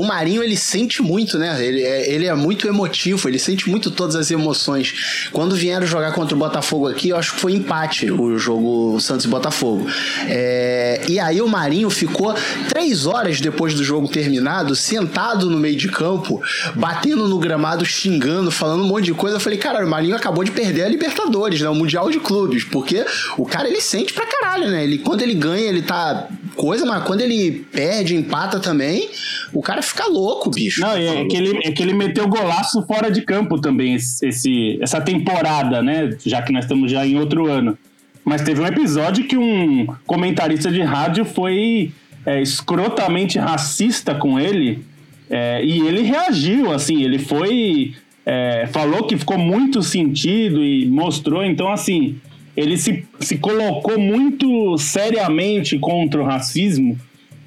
o 0.02 0.04
Marinho 0.04 0.42
ele 0.42 0.58
sente 0.58 1.00
muito, 1.00 1.38
né? 1.38 1.64
Ele 1.64 1.84
é, 1.84 2.12
ele 2.12 2.26
é 2.26 2.34
muito 2.34 2.68
emotivo, 2.68 3.30
ele 3.30 3.38
sente 3.38 3.70
muito 3.70 3.92
todas 3.92 4.16
as 4.16 4.32
emoções. 4.32 5.30
Quando 5.32 5.56
vieram 5.56 5.86
jogar 5.86 6.12
contra 6.14 6.36
o 6.36 6.40
Botafogo 6.40 6.88
aqui, 6.88 7.10
eu 7.10 7.18
acho 7.18 7.36
que 7.36 7.40
foi 7.40 7.54
empate 7.54 8.10
o 8.10 8.36
jogo 8.36 9.00
Santos 9.00 9.26
e 9.26 9.30
Botafogo. 9.30 9.88
É, 10.28 11.04
e 11.08 11.20
aí 11.20 11.40
o 11.40 11.48
Marinho 11.48 11.88
ficou 11.92 12.34
três 12.68 13.06
horas 13.06 13.40
depois 13.40 13.76
do 13.76 13.84
jogo 13.84 14.08
terminado, 14.08 14.76
sentado 14.76 15.52
no 15.52 15.60
meio 15.60 15.76
de 15.76 15.88
campo, 15.88 16.42
batendo 16.74 17.28
no 17.28 17.38
gramado, 17.38 17.86
xingando, 17.86 18.50
falando 18.50 18.82
um 18.84 18.88
monte 18.88 19.06
de 19.06 19.14
coisa. 19.14 19.36
Eu 19.36 19.40
falei, 19.40 19.60
cara, 19.60 19.86
o 19.86 19.90
Marinho 19.90 20.16
acabou 20.16 20.44
de 20.44 20.50
perder 20.50 20.86
a 20.86 20.90
Libertadores, 20.90 21.62
né? 21.62 21.70
O 21.70 21.76
Mundial 21.76 22.10
de 22.10 22.20
Clubes, 22.20 22.64
porque 22.64 23.06
o 23.38 23.46
cara 23.46 23.68
ele 23.68 23.82
sente 23.82 24.14
pra 24.14 24.26
caralho, 24.26 24.68
né? 24.68 24.84
Ele, 24.84 24.98
quando 24.98 25.22
ele 25.22 25.36
ganha, 25.36 25.70
ele 25.70 25.84
tá 25.84 26.28
coisa, 26.56 26.88
mas 26.88 27.04
quando 27.04 27.22
ele 27.22 27.68
perde, 27.72 28.16
empata 28.16 28.60
também, 28.60 29.12
o 29.54 29.62
cara 29.62 29.82
fica 29.92 30.08
louco, 30.08 30.50
bicho. 30.50 30.82
Não, 30.82 30.94
é, 30.94 31.26
que 31.26 31.36
ele, 31.36 31.60
é 31.64 31.72
que 31.72 31.84
ele 31.84 31.94
meteu 31.94 32.28
golaço 32.28 32.82
fora 32.88 33.12
de 33.12 33.22
campo 33.22 33.60
também, 33.60 33.94
esse, 33.96 34.80
essa 34.82 35.02
temporada, 35.02 35.82
né? 35.82 36.16
Já 36.26 36.42
que 36.42 36.52
nós 36.52 36.66
estamos 36.66 36.92
já 36.92 37.06
em 37.06 37.18
outro 37.18 37.48
ano. 37.48 37.78
Mas 38.24 38.42
teve 38.42 38.62
um 38.62 38.66
episódio 38.66 39.26
que 39.26 39.38
um 39.38 39.88
comentarista 40.06 40.72
de 40.72 40.82
rádio 40.82 41.26
foi 41.26 41.92
é, 42.26 42.42
escrotamente 42.42 43.38
racista 43.38 44.16
com 44.16 44.40
ele. 44.40 44.84
É, 45.30 45.64
e 45.64 45.80
ele 45.82 46.02
reagiu, 46.02 46.72
assim, 46.72 47.04
ele 47.04 47.20
foi. 47.20 47.94
É, 48.26 48.68
falou 48.72 49.04
que 49.04 49.18
ficou 49.18 49.38
muito 49.38 49.82
sentido 49.82 50.64
e 50.64 50.86
mostrou, 50.86 51.44
então, 51.44 51.72
assim, 51.72 52.18
ele 52.56 52.78
se, 52.78 53.04
se 53.20 53.38
colocou 53.38 54.00
muito 54.00 54.78
seriamente 54.78 55.80
contra 55.80 56.22
o 56.22 56.24
racismo 56.24 56.98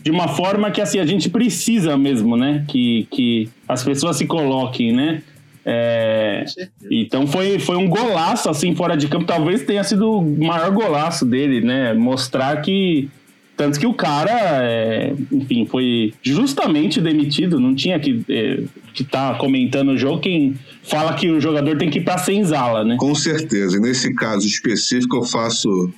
de 0.05 0.11
uma 0.11 0.29
forma 0.29 0.71
que 0.71 0.83
assim 0.83 0.99
a 0.99 1.07
gente 1.07 1.31
precisa 1.31 1.97
mesmo, 1.97 2.37
né? 2.37 2.63
Que, 2.69 3.09
que 3.11 3.49
as 3.67 3.83
pessoas 3.83 4.19
se 4.19 4.27
coloquem, 4.27 4.93
né? 4.93 5.23
É, 5.65 6.45
então 6.91 7.27
foi, 7.27 7.59
foi 7.59 7.77
um 7.77 7.89
golaço 7.89 8.51
assim 8.51 8.75
fora 8.75 8.99
de 8.99 9.09
campo, 9.09 9.25
talvez 9.25 9.63
tenha 9.63 9.83
sido 9.83 10.19
o 10.19 10.45
maior 10.45 10.71
golaço 10.73 11.25
dele, 11.25 11.63
né? 11.63 11.95
Mostrar 11.95 12.61
que 12.61 13.09
tanto 13.57 13.81
que 13.81 13.87
o 13.87 13.95
cara, 13.95 14.63
é, 14.63 15.15
enfim, 15.33 15.65
foi 15.65 16.13
justamente 16.23 17.01
demitido, 17.01 17.59
não 17.59 17.75
tinha 17.75 17.99
que 17.99 18.23
é, 18.29 18.63
que 18.93 19.05
tá 19.05 19.37
comentando 19.37 19.93
o 19.93 19.97
jogo 19.97 20.21
quem 20.21 20.55
fala 20.83 21.15
que 21.15 21.31
o 21.31 21.41
jogador 21.41 21.79
tem 21.79 21.89
que 21.89 21.99
ir 21.99 22.05
para 22.05 22.19
senzala, 22.19 22.85
né? 22.85 22.97
Com 22.99 23.15
certeza. 23.15 23.81
Nesse 23.81 24.15
caso 24.15 24.47
específico 24.47 25.17
eu 25.17 25.25
faço 25.25 25.91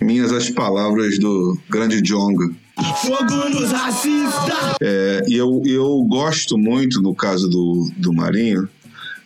minhas 0.00 0.32
as 0.32 0.48
palavras 0.48 1.18
do 1.18 1.58
grande 1.68 2.00
Jonga. 2.00 2.50
Fogo 3.02 3.48
nos 3.48 3.70
racistas! 3.70 4.74
É, 4.80 5.22
e 5.28 5.34
eu, 5.34 5.62
eu 5.66 6.02
gosto 6.04 6.56
muito, 6.56 7.00
no 7.00 7.14
caso 7.14 7.48
do, 7.48 7.90
do 7.96 8.12
Marinho, 8.12 8.68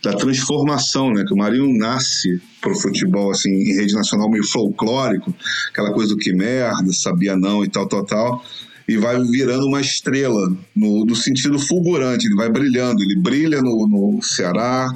da 0.03 0.13
transformação, 0.13 1.13
né? 1.13 1.25
Que 1.27 1.33
o 1.33 1.37
Marinho 1.37 1.77
nasce 1.79 2.41
pro 2.61 2.75
futebol, 2.75 3.31
assim, 3.31 3.51
em 3.51 3.75
rede 3.75 3.95
nacional 3.95 4.31
meio 4.31 4.45
folclórico, 4.45 5.35
aquela 5.71 5.93
coisa 5.93 6.15
do 6.15 6.19
que 6.19 6.33
merda, 6.33 6.93
sabia 6.93 7.37
não 7.37 7.65
e 7.65 7.69
tal, 7.69 7.87
tal, 7.87 8.05
tal. 8.05 8.45
e 8.87 8.97
vai 8.97 9.19
virando 9.25 9.67
uma 9.67 9.81
estrela 9.81 10.55
no, 10.75 11.07
no 11.07 11.17
sentido 11.17 11.59
fulgurante, 11.59 12.27
ele 12.27 12.37
vai 12.37 12.51
brilhando, 12.51 13.03
ele 13.03 13.17
brilha 13.17 13.63
no, 13.63 13.87
no 13.89 14.23
Ceará, 14.23 14.89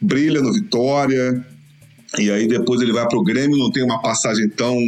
brilha 0.00 0.40
no 0.40 0.52
Vitória, 0.52 1.44
e 2.18 2.30
aí 2.30 2.48
depois 2.48 2.80
ele 2.80 2.92
vai 2.92 3.06
para 3.06 3.18
o 3.18 3.24
Grêmio, 3.24 3.58
não 3.58 3.70
tem 3.70 3.84
uma 3.84 4.00
passagem 4.00 4.48
tão, 4.48 4.78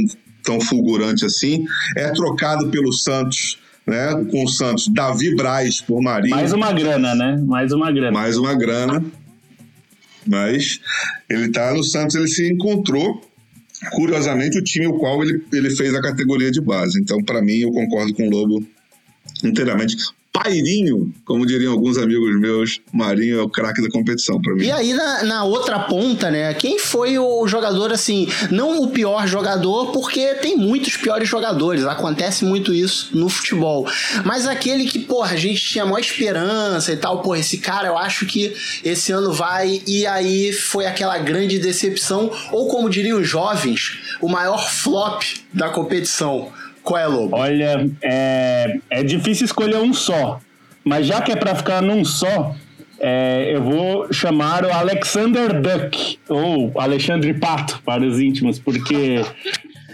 tão 0.49 0.59
fulgurante 0.63 1.27
assim, 1.27 1.67
é 1.95 2.09
trocado 2.11 2.71
pelo 2.71 2.91
Santos, 2.91 3.59
né, 3.87 4.15
com 4.31 4.45
o 4.45 4.49
Santos, 4.49 4.89
Davi 4.89 5.37
Braz 5.37 5.83
por 5.83 6.01
Marinho. 6.01 6.35
Mais 6.35 6.55
uma 6.55 6.73
grana, 6.73 7.15
né? 7.15 7.37
Mais 7.47 7.71
uma 7.71 7.93
grana. 7.93 8.13
Mais 8.13 8.39
uma 8.39 8.55
grana. 8.55 9.05
Mas 10.27 10.81
ele 11.29 11.51
tá 11.51 11.75
no 11.75 11.85
Santos, 11.85 12.17
ele 12.17 12.29
se 12.29 12.51
encontrou 12.51 13.23
curiosamente, 13.93 14.59
o 14.59 14.65
time 14.65 14.87
o 14.87 14.95
qual 14.95 15.23
ele, 15.23 15.45
ele 15.53 15.71
fez 15.71 15.95
a 15.95 16.01
categoria 16.01 16.51
de 16.51 16.61
base. 16.61 16.99
Então, 17.01 17.23
para 17.23 17.43
mim, 17.43 17.59
eu 17.59 17.71
concordo 17.71 18.15
com 18.15 18.27
o 18.27 18.31
Lobo 18.31 18.67
inteiramente. 19.45 19.97
Pairinho, 20.43 21.13
como 21.25 21.45
diriam 21.45 21.73
alguns 21.73 21.99
amigos 21.99 22.39
meus, 22.39 22.81
Marinho 22.93 23.41
é 23.41 23.43
o 23.43 23.49
craque 23.49 23.83
da 23.83 23.89
competição 23.89 24.41
para 24.41 24.55
mim. 24.55 24.65
E 24.65 24.71
aí, 24.71 24.95
na, 24.95 25.25
na, 25.25 25.45
outra 25.45 25.81
ponta, 25.81 26.31
né? 26.31 26.55
Quem 26.55 26.79
foi 26.79 27.19
o 27.19 27.47
jogador, 27.49 27.93
assim, 27.93 28.29
não 28.51 28.83
o 28.83 28.89
pior 28.89 29.27
jogador, 29.27 29.91
porque 29.93 30.35
tem 30.35 30.57
muitos 30.57 30.97
piores 30.97 31.29
jogadores, 31.29 31.85
acontece 31.85 32.45
muito 32.45 32.73
isso 32.73 33.11
no 33.13 33.29
futebol. 33.29 33.87
Mas 34.25 34.47
aquele 34.47 34.85
que, 34.85 35.01
porra, 35.01 35.33
a 35.33 35.37
gente 35.37 35.61
tinha 35.61 35.85
maior 35.85 35.99
esperança 35.99 36.93
e 36.93 36.97
tal, 36.97 37.21
porra, 37.21 37.41
esse 37.41 37.59
cara 37.59 37.89
eu 37.89 37.99
acho 37.99 38.25
que 38.25 38.55
esse 38.85 39.11
ano 39.11 39.33
vai, 39.33 39.83
e 39.87 40.07
aí 40.07 40.53
foi 40.53 40.87
aquela 40.87 41.19
grande 41.19 41.59
decepção, 41.59 42.31
ou 42.53 42.69
como 42.69 42.89
diriam 42.89 43.21
os 43.21 43.29
jovens, 43.29 43.99
o 44.21 44.29
maior 44.29 44.71
flop 44.71 45.23
da 45.53 45.69
competição. 45.69 46.53
Qual 46.89 46.99
é, 46.99 47.07
Lobo? 47.07 47.37
Olha, 47.37 47.87
é, 48.01 48.79
é 48.89 49.03
difícil 49.03 49.45
escolher 49.45 49.77
um 49.77 49.93
só. 49.93 50.41
Mas 50.83 51.07
já 51.07 51.21
que 51.21 51.31
é 51.31 51.37
para 51.37 51.55
ficar 51.55 51.83
num 51.83 52.03
só, 52.03 52.57
é, 52.99 53.51
eu 53.55 53.63
vou 53.63 54.11
chamar 54.11 54.65
o 54.65 54.73
Alexander 54.73 55.61
Duck, 55.61 56.19
ou 56.31 56.73
Alexandre 56.81 57.35
Pato, 57.35 57.83
para 57.85 58.03
os 58.03 58.19
íntimos, 58.19 58.59
porque. 58.59 58.95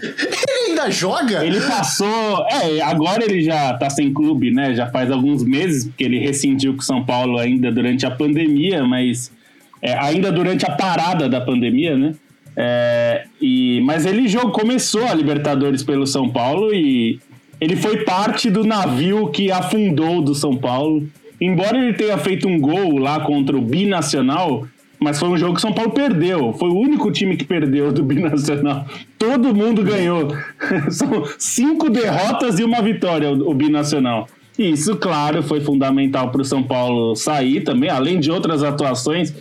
ele 0.01 0.69
ainda 0.69 0.89
joga? 0.89 1.45
Ele 1.45 1.59
passou. 1.59 2.47
É, 2.49 2.79
agora 2.79 3.25
ele 3.25 3.41
já 3.41 3.73
tá 3.73 3.89
sem 3.89 4.13
clube, 4.13 4.51
né? 4.51 4.73
Já 4.73 4.87
faz 4.87 5.11
alguns 5.11 5.43
meses, 5.43 5.83
porque 5.83 6.05
ele 6.05 6.19
rescindiu 6.19 6.75
com 6.75 6.81
São 6.81 7.03
Paulo 7.03 7.37
ainda 7.37 7.69
durante 7.73 8.05
a 8.05 8.11
pandemia, 8.11 8.85
mas. 8.85 9.33
É, 9.81 9.97
ainda 9.99 10.31
durante 10.31 10.65
a 10.65 10.71
parada 10.71 11.27
da 11.27 11.41
pandemia, 11.41 11.97
né? 11.97 12.15
É, 12.57 13.25
e, 13.41 13.81
mas 13.81 14.05
ele 14.05 14.27
jogou, 14.27 14.51
começou 14.51 15.05
a 15.05 15.13
Libertadores 15.13 15.83
pelo 15.83 16.07
São 16.07 16.29
Paulo 16.29 16.73
e 16.73 17.19
ele 17.59 17.75
foi 17.75 18.03
parte 18.03 18.49
do 18.49 18.63
navio 18.63 19.29
que 19.29 19.51
afundou 19.51 20.21
do 20.21 20.33
São 20.33 20.55
Paulo. 20.55 21.07
Embora 21.39 21.77
ele 21.77 21.93
tenha 21.93 22.17
feito 22.17 22.47
um 22.47 22.59
gol 22.59 22.97
lá 22.97 23.19
contra 23.19 23.57
o 23.57 23.61
Binacional, 23.61 24.65
mas 24.99 25.19
foi 25.19 25.29
um 25.29 25.37
jogo 25.37 25.55
que 25.55 25.61
São 25.61 25.73
Paulo 25.73 25.91
perdeu. 25.91 26.53
Foi 26.53 26.69
o 26.69 26.75
único 26.79 27.11
time 27.11 27.35
que 27.35 27.43
perdeu 27.43 27.91
do 27.91 28.03
Binacional. 28.03 28.85
Todo 29.19 29.53
mundo 29.53 29.83
ganhou. 29.83 30.29
São 30.89 31.25
cinco 31.37 31.89
derrotas 31.89 32.59
e 32.59 32.63
uma 32.63 32.81
vitória 32.81 33.31
o 33.31 33.53
Binacional. 33.53 34.27
E 34.57 34.71
isso, 34.71 34.95
claro, 34.95 35.43
foi 35.43 35.59
fundamental 35.59 36.31
para 36.31 36.41
o 36.41 36.45
São 36.45 36.63
Paulo 36.63 37.15
sair 37.15 37.61
também, 37.61 37.89
além 37.89 38.19
de 38.19 38.31
outras 38.31 38.63
atuações. 38.63 39.33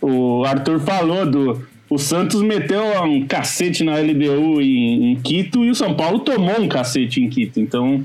O 0.00 0.44
Arthur 0.44 0.78
falou 0.78 1.26
do, 1.26 1.60
o 1.90 1.98
Santos 1.98 2.40
meteu 2.40 2.82
um 3.02 3.26
cacete 3.26 3.82
na 3.82 3.96
LDU 3.96 4.62
em, 4.62 5.10
em, 5.10 5.16
Quito 5.16 5.64
e 5.64 5.70
o 5.70 5.74
São 5.74 5.92
Paulo 5.92 6.20
tomou 6.20 6.60
um 6.60 6.68
cacete 6.68 7.20
em 7.20 7.28
Quito. 7.28 7.58
Então, 7.58 8.02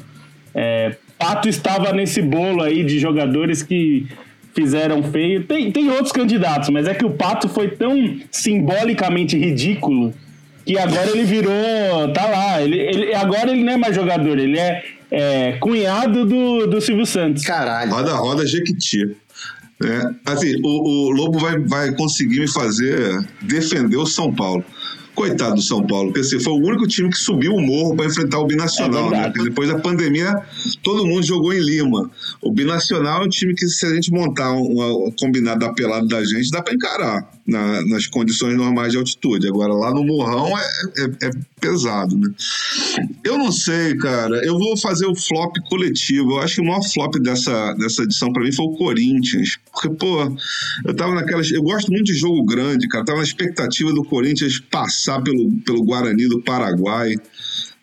é, 0.56 0.96
Pato 1.20 1.48
estava 1.48 1.94
nesse 1.94 2.20
bolo 2.20 2.64
aí 2.64 2.84
de 2.84 2.98
jogadores 2.98 3.62
que 3.62 4.08
fizeram 4.56 5.04
feio. 5.04 5.44
Tem, 5.44 5.72
tem 5.72 5.90
outros 5.92 6.12
candidatos, 6.12 6.70
mas 6.70 6.88
é 6.88 6.96
que 6.96 7.06
o 7.06 7.12
Pato 7.12 7.48
foi 7.48 7.70
tão 7.70 8.18
simbolicamente 8.32 9.38
ridículo 9.38 10.12
que 10.66 10.80
agora 10.80 11.12
ele 11.12 11.24
virou. 11.24 11.54
tá 12.12 12.26
lá. 12.26 12.62
Ele, 12.62 12.80
ele, 12.80 13.14
agora 13.14 13.52
ele 13.52 13.64
não 13.64 13.74
é 13.74 13.78
mais 13.78 13.96
jogador, 13.96 14.40
ele 14.40 14.58
é, 14.58 14.84
é 15.12 15.52
cunhado 15.60 16.26
do, 16.26 16.66
do 16.66 16.82
Silvio 16.82 17.06
Santos. 17.06 17.44
Caralho. 17.44 17.92
Roda, 17.92 18.14
roda 18.16 18.48
Jequiti. 18.48 19.16
É, 19.84 20.32
assim, 20.32 20.56
o, 20.64 21.08
o 21.08 21.12
Lobo 21.12 21.38
vai, 21.38 21.60
vai 21.60 21.96
conseguir 21.96 22.40
me 22.40 22.48
fazer 22.48 23.26
defender 23.42 23.98
o 23.98 24.06
São 24.06 24.34
Paulo. 24.34 24.64
Coitado 25.14 25.56
do 25.56 25.62
São 25.62 25.86
Paulo, 25.88 26.12
porque 26.12 26.20
assim, 26.20 26.42
foi 26.42 26.52
o 26.52 26.58
único 26.58 26.86
time 26.86 27.10
que 27.10 27.18
subiu 27.18 27.54
o 27.54 27.62
morro 27.62 27.96
para 27.96 28.06
enfrentar 28.06 28.38
o 28.38 28.46
Binacional. 28.46 29.14
É 29.14 29.22
né? 29.22 29.34
Depois 29.44 29.70
da 29.70 29.80
pandemia, 29.80 30.36
todo 30.84 31.06
mundo 31.06 31.24
jogou 31.26 31.54
em 31.54 31.60
Lima. 31.60 32.12
O 32.42 32.52
Binacional 32.52 33.24
é 33.24 33.26
um 33.26 33.30
time 33.30 33.54
que, 33.56 33.66
se 33.66 33.86
a 33.86 33.96
gente 33.96 34.12
montar 34.12 34.52
um, 34.52 35.08
um 35.08 35.12
combinado 35.18 35.60
da 35.60 35.72
pelada 35.72 36.06
da 36.06 36.22
gente, 36.24 36.52
dá 36.52 36.62
para 36.62 36.74
encarar 36.74 37.35
na, 37.46 37.86
nas 37.86 38.08
condições 38.08 38.58
normais 38.58 38.92
de 38.92 38.98
altitude. 38.98 39.48
Agora, 39.48 39.74
lá 39.74 39.94
no 39.94 40.04
Morrão 40.04 40.58
é, 40.58 40.64
é, 40.98 41.28
é, 41.28 41.32
pesado, 41.60 42.18
né? 42.18 42.30
Eu 43.24 43.38
não 43.38 43.52
sei, 43.52 43.96
cara. 43.98 44.44
Eu 44.44 44.58
vou 44.58 44.76
fazer 44.78 45.06
o 45.06 45.16
flop 45.16 45.56
coletivo. 45.70 46.32
Eu 46.32 46.40
acho 46.40 46.56
que 46.56 46.62
o 46.62 46.66
maior 46.66 46.82
flop 46.82 47.16
dessa, 47.18 47.74
dessa 47.74 48.04
edição 48.04 48.34
para 48.34 48.44
mim 48.44 48.52
foi 48.52 48.66
o 48.66 48.76
Corinthians. 48.76 49.58
Porque, 49.72 49.90
pô, 49.90 50.36
eu 50.86 50.94
tava 50.96 51.14
naquelas. 51.14 51.52
Eu 51.52 51.62
gosto 51.62 51.92
muito 51.92 52.06
de 52.06 52.14
jogo 52.14 52.44
grande, 52.46 52.88
cara. 52.88 53.02
Eu 53.02 53.06
tava 53.06 53.18
na 53.20 53.26
expectativa 53.26 53.94
do 53.94 54.04
Corinthians 54.04 54.60
passar 54.60 55.22
pelo, 55.22 55.52
pelo 55.66 55.84
Guarani 55.84 56.28
do 56.28 56.42
Paraguai 56.42 57.16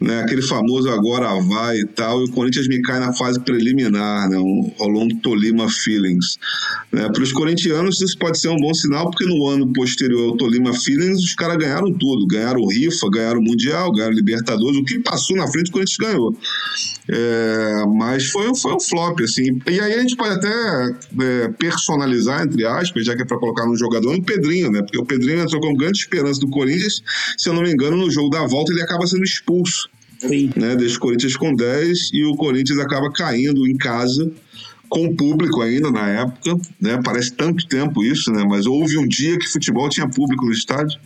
né, 0.02 0.20
aquele 0.20 0.42
famoso 0.42 0.90
agora 0.90 1.40
vai 1.40 1.78
e 1.78 1.86
tal, 1.86 2.20
e 2.20 2.24
o 2.24 2.32
Corinthians 2.32 2.66
me 2.66 2.82
cai 2.82 2.98
na 2.98 3.12
fase 3.12 3.38
preliminar, 3.40 4.28
né, 4.28 4.36
um, 4.36 4.72
rolou 4.76 5.04
um 5.04 5.08
Tolima 5.20 5.68
Feelings. 5.68 6.38
Né, 6.90 7.08
Para 7.08 7.22
os 7.22 7.32
corintianos 7.32 8.00
isso 8.00 8.18
pode 8.18 8.38
ser 8.38 8.48
um 8.48 8.56
bom 8.56 8.74
sinal, 8.74 9.10
porque 9.10 9.24
no 9.24 9.46
ano 9.48 9.72
posterior 9.72 10.30
ao 10.30 10.36
Tolima 10.36 10.74
Feelings 10.74 11.22
os 11.22 11.34
caras 11.34 11.56
ganharam 11.56 11.92
tudo, 11.92 12.26
ganharam 12.26 12.66
Rifa, 12.66 13.08
ganharam 13.10 13.40
Mundial, 13.40 13.92
ganharam 13.92 14.14
Libertadores, 14.14 14.76
o 14.76 14.84
que 14.84 14.98
passou 15.00 15.36
na 15.36 15.46
frente 15.46 15.68
o 15.70 15.72
Corinthians 15.72 15.96
ganhou. 15.98 16.36
É, 17.08 17.84
mas 17.96 18.26
foi, 18.26 18.54
foi 18.54 18.74
um 18.74 18.80
flop, 18.80 19.20
assim. 19.20 19.60
E 19.68 19.80
aí 19.80 19.94
a 19.94 20.00
gente 20.00 20.16
pode 20.16 20.34
até 20.34 20.96
é, 21.20 21.48
personalizar, 21.58 22.44
entre 22.44 22.64
aspas, 22.64 23.04
já 23.04 23.16
que 23.16 23.22
é 23.22 23.24
para 23.24 23.38
colocar 23.38 23.66
no 23.66 23.76
jogador, 23.76 24.16
no 24.16 24.22
Pedrinho, 24.22 24.70
né? 24.70 24.80
Porque 24.82 24.98
o 24.98 25.04
Pedrinho 25.04 25.40
entrou 25.40 25.60
com 25.60 25.74
grande 25.74 25.98
esperança 25.98 26.40
do 26.40 26.48
Corinthians. 26.48 27.02
Se 27.36 27.48
eu 27.48 27.54
não 27.54 27.62
me 27.62 27.72
engano, 27.72 27.96
no 27.96 28.10
jogo 28.10 28.30
da 28.30 28.46
volta 28.46 28.72
ele 28.72 28.82
acaba 28.82 29.06
sendo 29.06 29.24
expulso. 29.24 29.91
Sim. 30.26 30.50
Né? 30.56 30.76
Deixa 30.76 30.96
o 30.96 31.00
Corinthians 31.00 31.36
com 31.36 31.54
10 31.54 32.10
e 32.12 32.24
o 32.24 32.36
Corinthians 32.36 32.78
acaba 32.78 33.10
caindo 33.12 33.66
em 33.66 33.76
casa 33.76 34.30
com 34.88 35.06
o 35.06 35.16
público 35.16 35.62
ainda 35.62 35.90
na 35.90 36.06
época, 36.06 36.54
né? 36.78 37.00
Parece 37.02 37.32
tanto 37.32 37.66
tempo 37.66 38.04
isso, 38.04 38.30
né? 38.30 38.44
Mas 38.46 38.66
houve 38.66 38.98
um 38.98 39.08
dia 39.08 39.38
que 39.38 39.48
futebol 39.48 39.88
tinha 39.88 40.06
público 40.06 40.44
no 40.44 40.52
estádio 40.52 41.00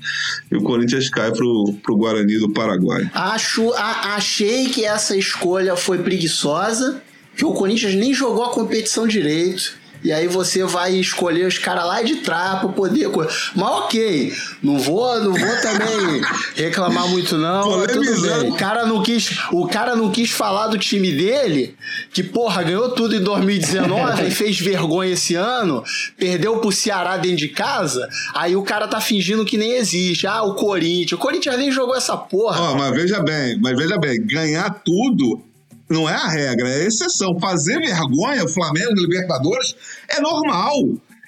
e 0.50 0.56
o 0.56 0.62
Corinthians 0.62 1.08
cai 1.08 1.30
pro, 1.30 1.72
pro 1.84 1.96
Guarani 1.96 2.36
do 2.36 2.50
Paraguai. 2.50 3.08
Acho, 3.14 3.72
a, 3.74 4.16
achei 4.16 4.68
que 4.68 4.84
essa 4.84 5.16
escolha 5.16 5.76
foi 5.76 5.98
preguiçosa, 5.98 7.00
que 7.36 7.44
o 7.44 7.52
Corinthians 7.52 7.94
nem 7.94 8.12
jogou 8.12 8.44
a 8.44 8.50
competição 8.50 9.06
direito 9.06 9.78
e 10.06 10.12
aí 10.12 10.28
você 10.28 10.62
vai 10.62 10.94
escolher 10.94 11.48
os 11.48 11.58
caras 11.58 11.84
lá 11.84 12.00
de 12.00 12.18
trás 12.18 12.60
pra 12.60 12.68
poder. 12.68 13.08
Mas 13.56 13.68
ok, 13.68 14.32
não 14.62 14.78
vou, 14.78 15.18
não 15.18 15.32
vou 15.32 15.60
também 15.60 16.22
reclamar 16.54 17.08
muito, 17.08 17.36
não. 17.36 17.84
Tudo 17.88 18.22
bem. 18.22 18.48
O 18.48 18.54
cara, 18.54 18.86
não 18.86 19.02
quis, 19.02 19.36
o 19.50 19.66
cara 19.66 19.96
não 19.96 20.08
quis 20.12 20.30
falar 20.30 20.68
do 20.68 20.78
time 20.78 21.10
dele, 21.10 21.74
que, 22.12 22.22
porra, 22.22 22.62
ganhou 22.62 22.90
tudo 22.90 23.16
em 23.16 23.20
2019 23.20 24.28
e 24.28 24.30
fez 24.30 24.60
vergonha 24.60 25.10
esse 25.10 25.34
ano, 25.34 25.82
perdeu 26.16 26.58
pro 26.58 26.70
Ceará 26.70 27.16
dentro 27.16 27.38
de 27.38 27.48
casa. 27.48 28.08
Aí 28.32 28.54
o 28.54 28.62
cara 28.62 28.86
tá 28.86 29.00
fingindo 29.00 29.44
que 29.44 29.58
nem 29.58 29.72
existe. 29.72 30.24
Ah, 30.24 30.44
o 30.44 30.54
Corinthians. 30.54 31.18
O 31.18 31.18
Corinthians 31.18 31.58
nem 31.58 31.72
jogou 31.72 31.96
essa 31.96 32.16
porra. 32.16 32.70
Oh, 32.70 32.76
mas 32.76 32.94
veja 32.94 33.20
bem, 33.24 33.58
mas 33.60 33.76
veja 33.76 33.98
bem, 33.98 34.24
ganhar 34.24 34.70
tudo 34.84 35.42
não 35.88 36.08
é 36.08 36.14
a 36.14 36.28
regra, 36.28 36.68
é 36.68 36.82
a 36.82 36.84
exceção. 36.84 37.38
Fazer 37.38 37.78
vergonha, 37.78 38.48
Flamengo, 38.48 38.94
Libertadores, 38.94 39.74
é 40.08 40.20
normal. 40.20 40.74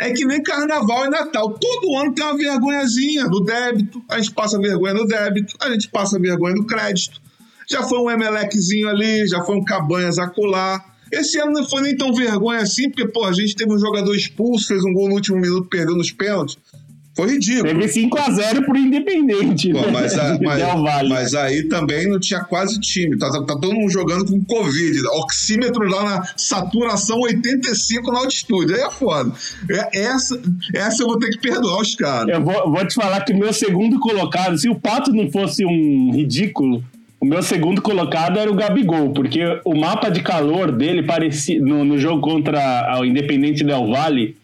É 0.01 0.13
que 0.13 0.25
nem 0.25 0.43
carnaval 0.43 1.07
e 1.07 1.11
Natal. 1.11 1.59
Todo 1.59 1.97
ano 1.97 2.15
tem 2.15 2.25
uma 2.25 2.37
vergonhazinha 2.37 3.25
no 3.25 3.41
débito. 3.41 4.03
A 4.09 4.19
gente 4.19 4.33
passa 4.33 4.59
vergonha 4.59 4.95
no 4.95 5.07
débito, 5.07 5.57
a 5.61 5.71
gente 5.71 5.89
passa 5.89 6.19
vergonha 6.19 6.55
no 6.55 6.67
crédito. 6.67 7.21
Já 7.69 7.83
foi 7.83 7.99
um 7.99 8.11
Emeleczinho 8.11 8.89
ali, 8.89 9.27
já 9.27 9.43
foi 9.43 9.57
um 9.57 9.65
Cabanhas 9.65 10.19
acolá. 10.19 10.85
Esse 11.11 11.39
ano 11.41 11.53
não 11.53 11.69
foi 11.69 11.83
nem 11.83 11.97
tão 11.97 12.13
vergonha 12.15 12.61
assim, 12.61 12.91
porque, 12.91 13.09
pô, 13.09 13.25
a 13.25 13.33
gente 13.33 13.57
teve 13.57 13.73
um 13.73 13.79
jogador 13.79 14.15
expulso, 14.15 14.69
fez 14.69 14.85
um 14.85 14.93
gol 14.93 15.09
no 15.09 15.15
último 15.15 15.39
minuto, 15.39 15.69
perdeu 15.69 15.97
nos 15.97 16.13
pênaltis. 16.13 16.59
Foi 17.19 17.33
ridículo. 17.33 17.65
Teve 17.65 17.87
5x0 17.87 18.65
pro 18.65 18.77
Independente. 18.77 19.73
Pô, 19.73 19.81
né? 19.81 19.89
mas, 19.93 20.17
a, 20.17 20.39
mas, 20.41 21.09
mas, 21.09 21.35
aí 21.35 21.65
também 21.65 22.09
não 22.09 22.21
tinha 22.21 22.45
quase 22.45 22.79
time. 22.79 23.19
Tá, 23.19 23.29
tá, 23.29 23.43
tá, 23.43 23.57
todo 23.57 23.75
mundo 23.75 23.91
jogando 23.91 24.25
com 24.25 24.41
Covid. 24.45 25.05
Oxímetro 25.15 25.85
lá 25.89 26.05
na 26.05 26.23
saturação 26.37 27.19
85 27.19 28.13
na 28.13 28.21
altitude. 28.21 28.73
Aí 28.73 28.83
é 28.83 28.91
foda. 28.93 29.33
É, 29.69 29.99
essa, 29.99 30.41
essa 30.73 31.03
eu 31.03 31.09
vou 31.09 31.19
ter 31.19 31.31
que 31.31 31.41
perdoar 31.41 31.81
os 31.81 31.97
caras. 31.97 32.33
Eu 32.33 32.41
vou, 32.41 32.71
vou 32.71 32.87
te 32.87 32.95
falar 32.95 33.25
que 33.25 33.35
meu 33.35 33.53
segundo 33.53 33.99
colocado, 33.99 34.57
se 34.57 34.69
o 34.69 34.77
Pato 34.77 35.13
não 35.13 35.29
fosse 35.29 35.65
um 35.67 36.13
ridículo, 36.13 36.85
o 37.21 37.27
meu 37.27 37.43
segundo 37.43 37.83
colocado 37.83 38.39
era 38.39 38.49
o 38.49 38.55
Gabigol, 38.55 39.11
porque 39.11 39.41
o 39.65 39.75
mapa 39.75 40.09
de 40.09 40.23
calor 40.23 40.71
dele 40.71 41.03
parecia 41.03 41.61
no, 41.61 41.85
no 41.85 41.99
jogo 41.99 42.21
contra 42.21 42.97
o 43.01 43.05
Independente 43.05 43.65
Del 43.65 43.89
Valle 43.89 44.37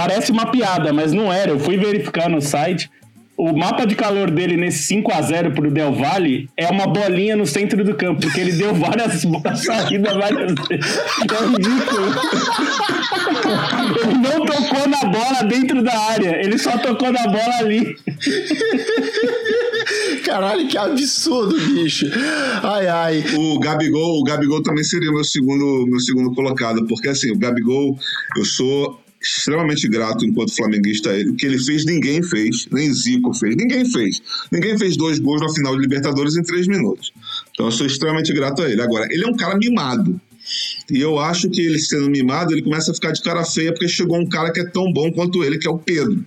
parece 0.00 0.32
uma 0.32 0.50
piada, 0.50 0.92
mas 0.92 1.12
não 1.12 1.30
era. 1.32 1.50
Eu 1.50 1.58
fui 1.58 1.76
verificar 1.76 2.28
no 2.28 2.40
site 2.40 2.90
o 3.36 3.56
mapa 3.56 3.86
de 3.86 3.94
calor 3.94 4.30
dele 4.30 4.54
nesse 4.54 4.82
5 4.82 5.12
a 5.12 5.22
0 5.22 5.52
pro 5.52 5.70
Del 5.70 5.94
Valle 5.94 6.48
é 6.58 6.68
uma 6.68 6.86
bolinha 6.86 7.34
no 7.34 7.46
centro 7.46 7.82
do 7.82 7.94
campo, 7.94 8.20
porque 8.20 8.38
ele 8.38 8.52
deu 8.52 8.74
várias 8.74 9.22
saídas 9.64 10.14
várias 10.14 10.52
vezes. 10.68 10.98
É 11.20 11.46
ridículo. 11.46 12.06
Ele 14.04 14.14
não 14.18 14.44
tocou 14.44 14.88
na 14.88 15.04
bola 15.10 15.42
dentro 15.44 15.82
da 15.82 15.98
área, 15.98 16.44
ele 16.44 16.58
só 16.58 16.76
tocou 16.76 17.10
na 17.10 17.22
bola 17.28 17.56
ali. 17.60 17.96
Caralho, 20.22 20.68
que 20.68 20.76
absurdo, 20.76 21.58
bicho. 21.72 22.06
Ai, 22.62 22.86
ai. 22.88 23.24
O 23.38 23.58
Gabigol, 23.58 24.20
o 24.20 24.22
Gabigol 24.24 24.62
também 24.62 24.84
seria 24.84 25.10
meu 25.10 25.24
segundo, 25.24 25.86
meu 25.86 26.00
segundo 26.00 26.30
colocado, 26.34 26.86
porque 26.86 27.08
assim, 27.08 27.32
o 27.32 27.38
Gabigol, 27.38 27.98
eu 28.36 28.44
sou 28.44 29.00
extremamente 29.20 29.86
grato 29.88 30.24
enquanto 30.24 30.54
flamenguista 30.54 31.10
ele. 31.10 31.34
Que 31.34 31.46
ele 31.46 31.58
fez, 31.58 31.84
ninguém 31.84 32.22
fez, 32.22 32.66
nem 32.70 32.92
Zico 32.92 33.34
fez, 33.34 33.54
ninguém 33.56 33.84
fez. 33.84 34.22
Ninguém 34.50 34.78
fez 34.78 34.96
dois 34.96 35.18
gols 35.18 35.40
na 35.40 35.52
final 35.52 35.74
de 35.74 35.82
Libertadores 35.82 36.36
em 36.36 36.42
três 36.42 36.66
minutos. 36.66 37.12
Então 37.52 37.66
eu 37.66 37.72
sou 37.72 37.86
extremamente 37.86 38.32
grato 38.32 38.62
a 38.62 38.70
ele. 38.70 38.80
Agora, 38.80 39.06
ele 39.10 39.24
é 39.24 39.28
um 39.28 39.36
cara 39.36 39.56
mimado. 39.56 40.20
E 40.90 41.00
eu 41.00 41.18
acho 41.18 41.48
que 41.50 41.60
ele 41.60 41.78
sendo 41.78 42.10
mimado, 42.10 42.52
ele 42.52 42.62
começa 42.62 42.90
a 42.90 42.94
ficar 42.94 43.12
de 43.12 43.22
cara 43.22 43.44
feia 43.44 43.72
porque 43.72 43.88
chegou 43.88 44.18
um 44.18 44.28
cara 44.28 44.52
que 44.52 44.60
é 44.60 44.64
tão 44.64 44.92
bom 44.92 45.12
quanto 45.12 45.44
ele, 45.44 45.58
que 45.58 45.68
é 45.68 45.70
o 45.70 45.78
Pedro. 45.78 46.24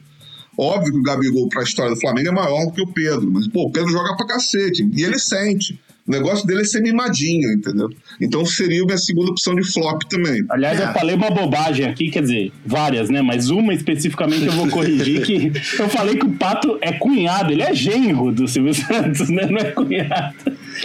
Óbvio 0.58 0.94
que 0.94 1.00
o 1.00 1.04
Gabigol, 1.04 1.50
para 1.50 1.62
a 1.62 1.64
história 1.64 1.94
do 1.94 2.00
Flamengo, 2.00 2.30
é 2.30 2.32
maior 2.32 2.66
do 2.68 2.72
que 2.72 2.82
o 2.82 2.88
Pedro, 2.88 3.30
mas, 3.32 3.48
pô, 3.48 3.64
o 3.64 3.72
Pedro 3.72 3.90
joga 3.90 4.16
pra 4.16 4.28
cacete. 4.28 4.88
E 4.94 5.04
ele 5.04 5.18
sente. 5.18 5.80
O 6.06 6.12
negócio 6.12 6.46
dele 6.46 6.62
é 6.62 6.66
ser 6.66 6.82
mimadinho, 6.82 7.52
entendeu? 7.54 7.90
Então 8.20 8.46
seria 8.46 8.84
a 8.84 8.86
minha 8.86 8.98
segunda 8.98 9.32
opção 9.32 9.56
de 9.56 9.64
flop 9.72 10.04
também. 10.10 10.46
Aliás, 10.50 10.80
é. 10.80 10.84
eu 10.84 10.94
falei 10.94 11.16
uma 11.16 11.32
bobagem 11.32 11.86
aqui, 11.86 12.12
quer 12.12 12.24
dizer, 12.24 12.52
várias, 12.66 13.10
né? 13.10 13.22
Mas 13.22 13.50
uma 13.50 13.74
especificamente 13.74 14.46
eu 14.46 14.52
vou 14.52 14.68
corrigir 14.68 15.26
que 15.26 15.52
eu 15.82 15.88
falei 15.88 16.18
que 16.18 16.26
o 16.26 16.34
Pato 16.34 16.78
é 16.82 16.92
cunhado, 16.92 17.54
ele 17.54 17.62
é 17.62 17.74
genro 17.74 18.34
do 18.34 18.48
Silvio 18.48 18.74
Santos, 18.74 19.30
né? 19.30 19.46
Não 19.46 19.58
é 19.58 19.72
cunhado. 19.72 20.36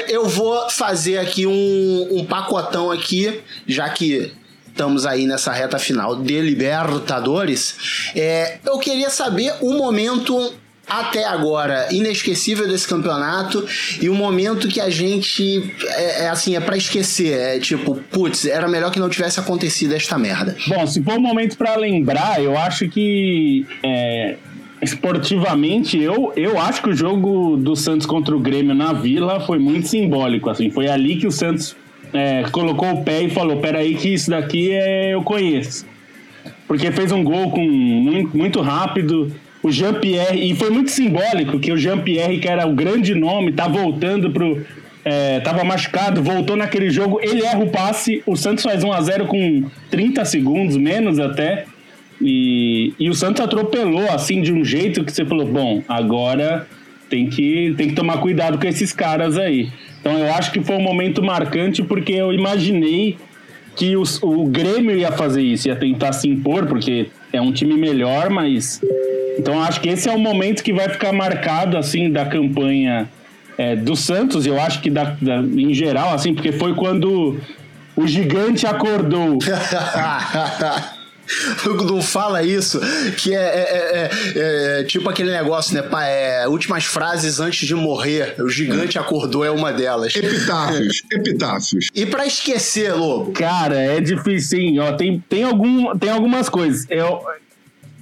Eu 0.08 0.28
vou 0.28 0.70
fazer 0.70 1.18
aqui 1.18 1.46
um, 1.46 2.08
um 2.12 2.24
pacotão 2.24 2.90
aqui, 2.90 3.40
já 3.66 3.88
que 3.88 4.32
estamos 4.68 5.04
aí 5.04 5.26
nessa 5.26 5.52
reta 5.52 5.80
final 5.80 6.14
de 6.14 6.40
Libertadores. 6.40 8.12
É, 8.14 8.58
eu 8.64 8.78
queria 8.78 9.10
saber 9.10 9.52
o 9.60 9.72
momento 9.76 10.54
até 10.88 11.24
agora 11.24 11.88
inesquecível 11.90 12.66
desse 12.66 12.88
campeonato 12.88 13.64
e 14.00 14.08
o 14.08 14.14
momento 14.14 14.68
que 14.68 14.80
a 14.80 14.88
gente 14.88 15.72
é, 15.86 16.24
é 16.24 16.28
assim 16.28 16.56
é 16.56 16.60
para 16.60 16.76
esquecer 16.76 17.32
é 17.32 17.58
tipo 17.58 17.96
putz 18.10 18.46
era 18.46 18.66
melhor 18.66 18.90
que 18.90 18.98
não 18.98 19.08
tivesse 19.08 19.38
acontecido 19.38 19.94
esta 19.94 20.18
merda. 20.18 20.56
Bom 20.66 20.86
se 20.86 21.02
for 21.02 21.14
um 21.14 21.20
momento 21.20 21.56
para 21.56 21.76
lembrar 21.76 22.42
eu 22.42 22.56
acho 22.56 22.88
que 22.88 23.66
é, 23.82 24.36
esportivamente 24.80 26.00
eu 26.00 26.32
eu 26.36 26.58
acho 26.58 26.82
que 26.82 26.88
o 26.88 26.96
jogo 26.96 27.56
do 27.56 27.76
Santos 27.76 28.06
contra 28.06 28.34
o 28.34 28.40
Grêmio 28.40 28.74
na 28.74 28.92
Vila 28.92 29.40
foi 29.40 29.58
muito 29.58 29.88
simbólico 29.88 30.48
assim. 30.48 30.70
Foi 30.70 30.88
ali 30.88 31.16
que 31.16 31.26
o 31.26 31.32
Santos 31.32 31.76
é, 32.12 32.44
colocou 32.50 32.90
o 32.90 33.04
pé 33.04 33.22
e 33.22 33.30
falou 33.30 33.58
peraí 33.58 33.94
que 33.94 34.14
isso 34.14 34.30
daqui 34.30 34.72
é, 34.72 35.14
eu 35.14 35.22
conheço. 35.22 35.86
Porque 36.66 36.90
fez 36.92 37.12
um 37.12 37.24
gol 37.24 37.50
com 37.50 37.64
muito, 37.66 38.36
muito 38.36 38.60
rápido 38.60 39.32
o 39.62 39.70
Jean-Pierre, 39.70 40.50
e 40.50 40.54
foi 40.54 40.70
muito 40.70 40.90
simbólico 40.90 41.58
que 41.58 41.72
o 41.72 41.76
Jean-Pierre, 41.76 42.38
que 42.38 42.48
era 42.48 42.66
o 42.66 42.74
grande 42.74 43.14
nome, 43.14 43.52
tá 43.52 43.66
voltando 43.66 44.30
pro. 44.30 44.62
É, 45.04 45.40
tava 45.40 45.64
machucado, 45.64 46.22
voltou 46.22 46.54
naquele 46.54 46.90
jogo, 46.90 47.18
ele 47.22 47.42
erra 47.42 47.60
o 47.60 47.70
passe, 47.70 48.22
o 48.26 48.36
Santos 48.36 48.62
faz 48.62 48.84
1 48.84 48.92
a 48.92 49.00
0 49.00 49.26
com 49.26 49.64
30 49.90 50.24
segundos, 50.24 50.76
menos 50.76 51.18
até. 51.18 51.64
E, 52.20 52.92
e 52.98 53.08
o 53.08 53.14
Santos 53.14 53.40
atropelou 53.40 54.10
assim 54.10 54.42
de 54.42 54.52
um 54.52 54.64
jeito 54.64 55.04
que 55.04 55.12
você 55.12 55.24
falou: 55.24 55.46
bom, 55.46 55.82
agora 55.88 56.66
tem 57.08 57.28
que, 57.28 57.74
tem 57.76 57.88
que 57.88 57.94
tomar 57.94 58.18
cuidado 58.18 58.58
com 58.58 58.66
esses 58.66 58.92
caras 58.92 59.38
aí. 59.38 59.70
Então 60.00 60.18
eu 60.18 60.32
acho 60.34 60.52
que 60.52 60.60
foi 60.60 60.76
um 60.76 60.82
momento 60.82 61.22
marcante 61.22 61.82
porque 61.82 62.12
eu 62.12 62.32
imaginei 62.32 63.16
que 63.76 63.96
os, 63.96 64.20
o 64.22 64.44
Grêmio 64.44 64.96
ia 64.96 65.12
fazer 65.12 65.42
isso, 65.42 65.68
ia 65.68 65.76
tentar 65.76 66.12
se 66.12 66.28
impor, 66.28 66.66
porque 66.66 67.06
é 67.32 67.40
um 67.40 67.52
time 67.52 67.74
melhor, 67.76 68.30
mas 68.30 68.80
então 69.38 69.62
acho 69.62 69.80
que 69.80 69.88
esse 69.88 70.08
é 70.08 70.12
o 70.12 70.18
momento 70.18 70.62
que 70.62 70.72
vai 70.72 70.88
ficar 70.88 71.12
marcado 71.12 71.76
assim 71.76 72.10
da 72.10 72.26
campanha 72.26 73.08
é, 73.56 73.76
do 73.76 73.94
Santos. 73.94 74.46
Eu 74.46 74.60
acho 74.60 74.80
que 74.80 74.90
da, 74.90 75.16
da, 75.20 75.36
em 75.36 75.72
geral, 75.72 76.12
assim, 76.12 76.34
porque 76.34 76.52
foi 76.52 76.74
quando 76.74 77.40
o 77.96 78.06
gigante 78.06 78.66
acordou. 78.66 79.38
não 81.88 82.02
fala 82.02 82.42
isso, 82.42 82.80
que 83.16 83.34
é, 83.34 83.38
é, 83.38 84.10
é, 84.36 84.80
é, 84.80 84.84
tipo 84.84 85.08
aquele 85.08 85.30
negócio, 85.30 85.74
né? 85.74 85.82
É, 86.06 86.48
últimas 86.48 86.84
frases 86.84 87.40
antes 87.40 87.66
de 87.66 87.74
morrer. 87.74 88.34
O 88.38 88.48
gigante 88.48 88.98
acordou 88.98 89.44
é 89.44 89.50
uma 89.50 89.72
delas. 89.72 90.14
Epitáfios, 90.14 91.02
epitáfios. 91.12 91.88
E 91.94 92.06
para 92.06 92.26
esquecer, 92.26 92.92
Lobo? 92.94 93.32
Cara, 93.32 93.76
é 93.76 94.00
difícil, 94.00 94.58
sim. 94.58 94.78
Ó, 94.78 94.92
tem, 94.92 95.22
tem, 95.28 95.44
algum, 95.44 95.96
tem 95.98 96.10
algumas 96.10 96.48
coisas. 96.48 96.86
Eu, 96.88 97.20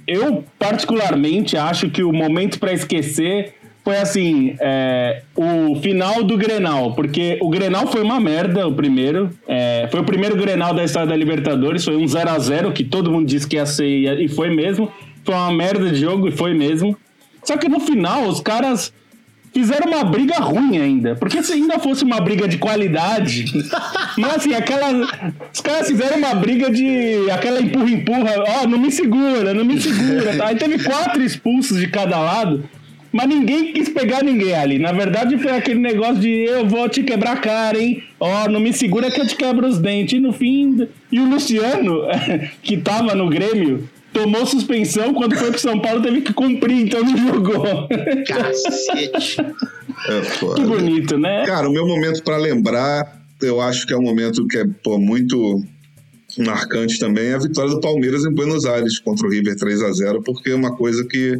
eu, 0.07 0.43
particularmente, 0.57 1.57
acho 1.57 1.89
que 1.89 2.03
o 2.03 2.13
momento 2.13 2.59
para 2.59 2.73
esquecer 2.73 3.56
foi 3.87 3.95
assim: 3.95 4.53
é, 4.59 5.21
o 5.33 5.77
final 5.77 6.21
do 6.21 6.35
Grenal, 6.35 6.93
porque 6.93 7.39
o 7.41 7.49
Grenal 7.49 7.87
foi 7.87 8.01
uma 8.01 8.19
merda, 8.19 8.67
o 8.67 8.73
primeiro. 8.73 9.31
É, 9.47 9.87
foi 9.89 10.01
o 10.01 10.03
primeiro 10.03 10.35
Grenal 10.35 10.73
da 10.73 10.83
história 10.83 11.07
da 11.07 11.15
Libertadores, 11.15 11.85
foi 11.85 11.95
um 11.95 12.05
0 12.05 12.29
a 12.29 12.37
0 12.37 12.73
que 12.73 12.83
todo 12.83 13.09
mundo 13.09 13.25
disse 13.25 13.47
que 13.47 13.55
ia 13.55 13.65
ser, 13.65 14.19
e 14.19 14.27
foi 14.27 14.53
mesmo. 14.53 14.91
Foi 15.23 15.33
uma 15.33 15.53
merda 15.53 15.89
de 15.89 16.01
jogo 16.01 16.27
e 16.27 16.31
foi 16.33 16.53
mesmo. 16.53 16.97
Só 17.45 17.55
que 17.55 17.69
no 17.69 17.79
final, 17.79 18.27
os 18.27 18.41
caras 18.41 18.91
fizeram 19.53 19.89
uma 19.89 20.03
briga 20.03 20.35
ruim 20.35 20.77
ainda. 20.77 21.15
Porque 21.15 21.41
se 21.41 21.53
ainda 21.53 21.79
fosse 21.79 22.03
uma 22.03 22.19
briga 22.19 22.45
de 22.45 22.57
qualidade. 22.57 23.45
mas 24.17 24.35
assim, 24.35 24.53
aquela. 24.53 24.91
Os 25.53 25.61
caras 25.61 25.87
fizeram 25.87 26.17
uma 26.17 26.35
briga 26.35 26.69
de. 26.69 27.31
aquela 27.31 27.61
empurra-empurra. 27.61 28.33
Ó, 28.37 28.63
oh, 28.63 28.67
não 28.67 28.79
me 28.79 28.91
segura, 28.91 29.53
não 29.53 29.63
me 29.63 29.79
segura. 29.79 30.35
Tá? 30.35 30.47
Aí 30.47 30.57
teve 30.57 30.83
quatro 30.83 31.23
expulsos 31.23 31.79
de 31.79 31.87
cada 31.87 32.19
lado. 32.19 32.69
Mas 33.11 33.27
ninguém 33.27 33.73
quis 33.73 33.89
pegar 33.89 34.23
ninguém 34.23 34.53
ali. 34.53 34.79
Na 34.79 34.91
verdade, 34.91 35.37
foi 35.37 35.51
aquele 35.51 35.79
negócio 35.79 36.17
de 36.17 36.29
eu 36.29 36.67
vou 36.67 36.87
te 36.89 37.03
quebrar 37.03 37.33
a 37.33 37.37
cara, 37.37 37.79
hein? 37.79 38.03
Ó, 38.19 38.45
oh, 38.45 38.49
não 38.49 38.59
me 38.59 38.73
segura 38.73 39.09
que 39.09 39.19
eu 39.19 39.27
te 39.27 39.35
quebro 39.35 39.67
os 39.67 39.79
dentes. 39.79 40.13
E 40.13 40.19
no 40.19 40.33
fim. 40.33 40.87
E 41.11 41.19
o 41.19 41.29
Luciano, 41.29 42.01
que 42.61 42.77
tava 42.77 43.15
no 43.15 43.29
Grêmio, 43.29 43.89
tomou 44.11 44.45
suspensão, 44.45 45.13
quando 45.13 45.35
foi 45.35 45.51
pro 45.51 45.59
São 45.59 45.79
Paulo 45.79 46.01
teve 46.01 46.21
que 46.21 46.33
cumprir, 46.33 46.81
então 46.81 47.03
não 47.03 47.17
jogou. 47.17 47.87
Cacete. 48.27 49.37
É 50.09 50.21
foda. 50.23 50.55
Que 50.55 50.67
bonito, 50.67 51.17
né? 51.17 51.45
Cara, 51.45 51.69
o 51.69 51.71
meu 51.71 51.87
momento 51.87 52.23
para 52.23 52.37
lembrar, 52.37 53.19
eu 53.41 53.61
acho 53.61 53.85
que 53.85 53.93
é 53.93 53.97
um 53.97 54.01
momento 54.01 54.47
que 54.47 54.57
é 54.57 54.65
pô, 54.83 54.97
muito 54.97 55.63
marcante 56.37 56.99
também, 56.99 57.27
é 57.27 57.33
a 57.33 57.39
vitória 57.39 57.71
do 57.71 57.79
Palmeiras 57.79 58.25
em 58.25 58.33
Buenos 58.33 58.65
Aires 58.65 58.99
contra 58.99 59.25
o 59.25 59.29
River 59.29 59.55
3 59.55 59.81
a 59.81 59.91
0 59.91 60.21
porque 60.21 60.51
é 60.51 60.55
uma 60.55 60.75
coisa 60.75 61.03
que 61.03 61.39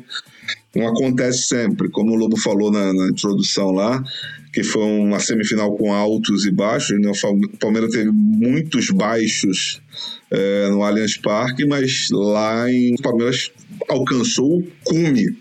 não 0.75 0.88
acontece 0.88 1.43
sempre, 1.43 1.89
como 1.89 2.13
o 2.13 2.15
Lobo 2.15 2.38
falou 2.38 2.71
na, 2.71 2.93
na 2.93 3.10
introdução 3.10 3.71
lá, 3.71 4.03
que 4.53 4.63
foi 4.63 4.83
uma 4.83 5.19
semifinal 5.19 5.75
com 5.75 5.93
altos 5.93 6.45
e 6.45 6.51
baixos, 6.51 6.99
né? 6.99 7.12
o 7.12 7.57
Palmeiras 7.57 7.91
teve 7.91 8.12
muitos 8.12 8.89
baixos 8.89 9.81
é, 10.31 10.69
no 10.69 10.83
Allianz 10.83 11.17
Parque, 11.17 11.65
mas 11.65 12.07
lá 12.12 12.71
em 12.71 12.95
Palmeiras 12.97 13.51
alcançou 13.89 14.60
o 14.60 14.67
cume 14.83 15.38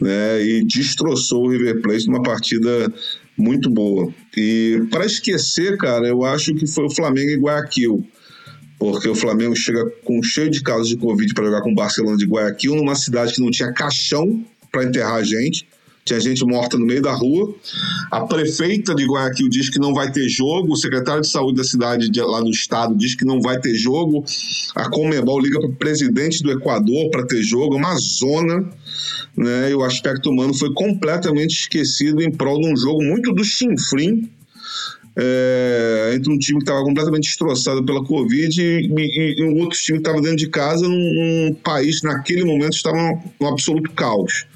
né, 0.00 0.42
e 0.42 0.64
destroçou 0.64 1.44
o 1.44 1.50
River 1.50 1.80
Plate 1.80 2.06
numa 2.06 2.22
partida 2.22 2.92
muito 3.36 3.70
boa. 3.70 4.12
E 4.36 4.82
para 4.90 5.04
esquecer, 5.04 5.76
cara, 5.76 6.06
eu 6.06 6.24
acho 6.24 6.54
que 6.54 6.66
foi 6.66 6.84
o 6.86 6.94
Flamengo 6.94 7.30
em 7.30 7.40
Guayaquil. 7.40 8.06
Porque 8.78 9.08
o 9.08 9.14
Flamengo 9.14 9.56
chega 9.56 9.84
com 10.04 10.22
cheio 10.22 10.50
de 10.50 10.62
casos 10.62 10.88
de 10.88 10.96
Covid 10.96 11.32
para 11.34 11.44
jogar 11.44 11.62
com 11.62 11.72
o 11.72 11.74
Barcelona 11.74 12.16
de 12.16 12.26
Guayaquil, 12.26 12.76
numa 12.76 12.94
cidade 12.94 13.34
que 13.34 13.40
não 13.40 13.50
tinha 13.50 13.72
caixão 13.72 14.44
para 14.70 14.84
enterrar 14.84 15.14
a 15.14 15.22
gente 15.22 15.66
tinha 16.06 16.20
gente 16.20 16.44
morta 16.44 16.78
no 16.78 16.86
meio 16.86 17.02
da 17.02 17.12
rua. 17.12 17.52
A 18.12 18.20
prefeita 18.20 18.94
de 18.94 19.04
Guayaquil 19.04 19.48
diz 19.48 19.68
que 19.68 19.80
não 19.80 19.92
vai 19.92 20.10
ter 20.10 20.28
jogo, 20.28 20.72
o 20.72 20.76
secretário 20.76 21.20
de 21.20 21.28
saúde 21.28 21.56
da 21.56 21.64
cidade 21.64 22.08
de, 22.08 22.20
lá 22.20 22.40
do 22.40 22.50
estado 22.50 22.96
diz 22.96 23.16
que 23.16 23.24
não 23.24 23.40
vai 23.40 23.58
ter 23.58 23.74
jogo. 23.74 24.24
A 24.76 24.88
Comebol 24.88 25.40
liga 25.40 25.58
para 25.58 25.68
o 25.68 25.74
presidente 25.74 26.42
do 26.44 26.52
Equador 26.52 27.10
para 27.10 27.26
ter 27.26 27.42
jogo, 27.42 27.74
é 27.74 27.78
uma 27.78 27.96
zona. 27.96 28.70
Né, 29.36 29.70
e 29.70 29.74
o 29.74 29.82
aspecto 29.82 30.30
humano 30.30 30.54
foi 30.54 30.72
completamente 30.72 31.50
esquecido 31.50 32.22
em 32.22 32.30
prol 32.30 32.58
de 32.58 32.72
um 32.72 32.76
jogo 32.76 33.02
muito 33.02 33.34
do 33.34 33.44
chinfrim, 33.44 34.30
é, 35.16 36.12
entre 36.14 36.30
um 36.30 36.38
time 36.38 36.58
que 36.58 36.64
estava 36.64 36.84
completamente 36.84 37.24
destroçado 37.24 37.84
pela 37.84 38.04
Covid 38.04 38.60
e, 38.60 38.86
e, 38.86 39.40
e 39.40 39.44
um 39.44 39.60
outro 39.60 39.78
time 39.78 39.98
que 39.98 40.06
estava 40.06 40.20
dentro 40.20 40.36
de 40.36 40.48
casa 40.48 40.86
num, 40.86 41.48
num 41.48 41.54
país 41.54 42.02
naquele 42.02 42.44
momento 42.44 42.74
estava 42.74 42.96
num 43.40 43.46
absoluto 43.48 43.90
caos. 43.92 44.46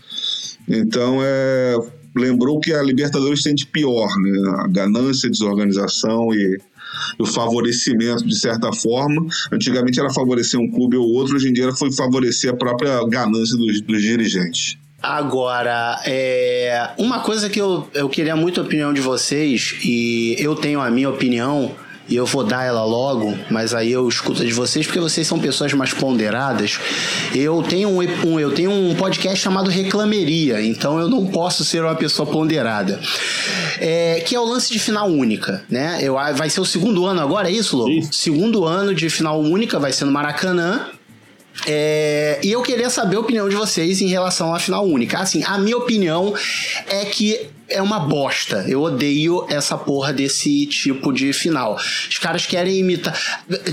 Então, 0.69 1.19
é, 1.23 1.77
lembrou 2.15 2.61
que 2.61 2.73
a 2.73 2.83
Libertadores 2.83 3.43
tem 3.43 3.55
de 3.55 3.67
pior, 3.67 4.09
né? 4.21 4.31
A 4.59 4.69
ganância, 4.69 5.29
a 5.29 5.31
desorganização 5.31 6.33
e 6.35 6.59
o 7.19 7.27
favorecimento, 7.27 8.27
de 8.27 8.39
certa 8.39 8.73
forma. 8.73 9.27
Antigamente 9.53 9.99
era 9.99 10.13
favorecer 10.13 10.61
um 10.61 10.71
clube 10.71 10.97
ou 10.97 11.09
outro, 11.09 11.37
hoje 11.37 11.49
em 11.49 11.53
dia 11.53 11.73
foi 11.73 11.91
favorecer 11.93 12.51
a 12.51 12.57
própria 12.57 13.05
ganância 13.09 13.57
dos, 13.57 13.81
dos 13.81 14.03
dirigentes. 14.03 14.77
Agora, 15.03 16.01
é, 16.05 16.91
uma 16.99 17.21
coisa 17.21 17.49
que 17.49 17.61
eu, 17.61 17.89
eu 17.95 18.09
queria 18.09 18.37
muito 18.37 18.61
a 18.61 18.65
opinião 18.65 18.93
de 18.93 19.01
vocês, 19.01 19.77
e 19.83 20.37
eu 20.39 20.55
tenho 20.55 20.81
a 20.81 20.91
minha 20.91 21.09
opinião, 21.09 21.75
e 22.11 22.17
eu 22.17 22.27
vou 22.27 22.43
dar 22.43 22.65
ela 22.65 22.85
logo, 22.85 23.39
mas 23.49 23.73
aí 23.73 23.93
eu 23.93 24.07
escuto 24.09 24.45
de 24.45 24.53
vocês 24.53 24.85
porque 24.85 24.99
vocês 24.99 25.25
são 25.27 25.39
pessoas 25.39 25.73
mais 25.73 25.95
ponderadas. 25.95 26.79
Eu 27.33 27.63
tenho 27.63 27.89
um, 27.89 28.01
um, 28.27 28.41
eu 28.41 28.53
tenho 28.53 28.73
um 28.73 28.97
podcast 28.97 29.39
chamado 29.39 29.71
Reclameria, 29.71 30.61
então 30.61 30.99
eu 30.99 31.09
não 31.09 31.25
posso 31.27 31.65
ser 31.65 31.85
uma 31.85 31.95
pessoa 31.95 32.29
ponderada. 32.29 33.01
É, 33.79 34.23
que 34.27 34.35
é 34.35 34.41
o 34.41 34.45
lance 34.45 34.73
de 34.73 34.81
final 34.81 35.09
única, 35.09 35.63
né? 35.71 36.01
Eu, 36.03 36.15
vai 36.35 36.51
ser 36.51 36.61
o 36.61 36.65
segundo 36.65 37.07
ano 37.07 37.21
agora, 37.21 37.49
é 37.49 37.53
isso, 37.53 37.77
Lobo? 37.77 38.13
Segundo 38.13 38.65
ano 38.65 38.93
de 38.93 39.09
final 39.09 39.41
única, 39.41 39.79
vai 39.79 39.93
ser 39.93 40.05
no 40.05 40.11
Maracanã. 40.11 40.89
É, 41.67 42.41
e 42.43 42.53
eu 42.53 42.63
queria 42.63 42.89
saber 42.89 43.17
a 43.17 43.21
opinião 43.21 43.49
de 43.49 43.57
vocês 43.57 44.01
em 44.01 44.09
relação 44.09 44.55
à 44.55 44.59
final 44.59 44.87
única. 44.87 45.19
Assim, 45.19 45.43
a 45.45 45.59
minha 45.59 45.77
opinião 45.77 46.35
é 46.87 47.05
que 47.05 47.49
é 47.69 47.81
uma 47.81 48.01
bosta. 48.01 48.65
Eu 48.69 48.83
odeio 48.83 49.47
essa 49.49 49.77
porra 49.77 50.13
desse 50.13 50.67
tipo 50.67 51.13
de 51.13 51.33
final. 51.33 51.77
Os 51.77 52.19
caras 52.19 52.47
querem 52.47 52.79
imitar. 52.79 53.19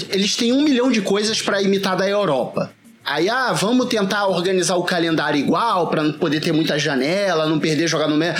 Eles 0.09 0.35
têm 0.35 0.53
um 0.53 0.61
milhão 0.61 0.91
de 0.91 1.01
coisas 1.01 1.41
para 1.41 1.61
imitar 1.61 1.97
da 1.97 2.07
Europa. 2.07 2.71
Aí, 3.07 3.29
ah, 3.29 3.53
vamos 3.53 3.85
tentar 3.87 4.27
organizar 4.27 4.75
o 4.75 4.83
calendário 4.83 5.39
igual 5.39 5.87
para 5.87 6.03
não 6.03 6.11
poder 6.11 6.41
ter 6.41 6.51
muita 6.51 6.77
janela, 6.77 7.45
não 7.45 7.57
perder 7.57 7.87
jogar 7.87 8.09
no 8.09 8.17
meio. 8.17 8.35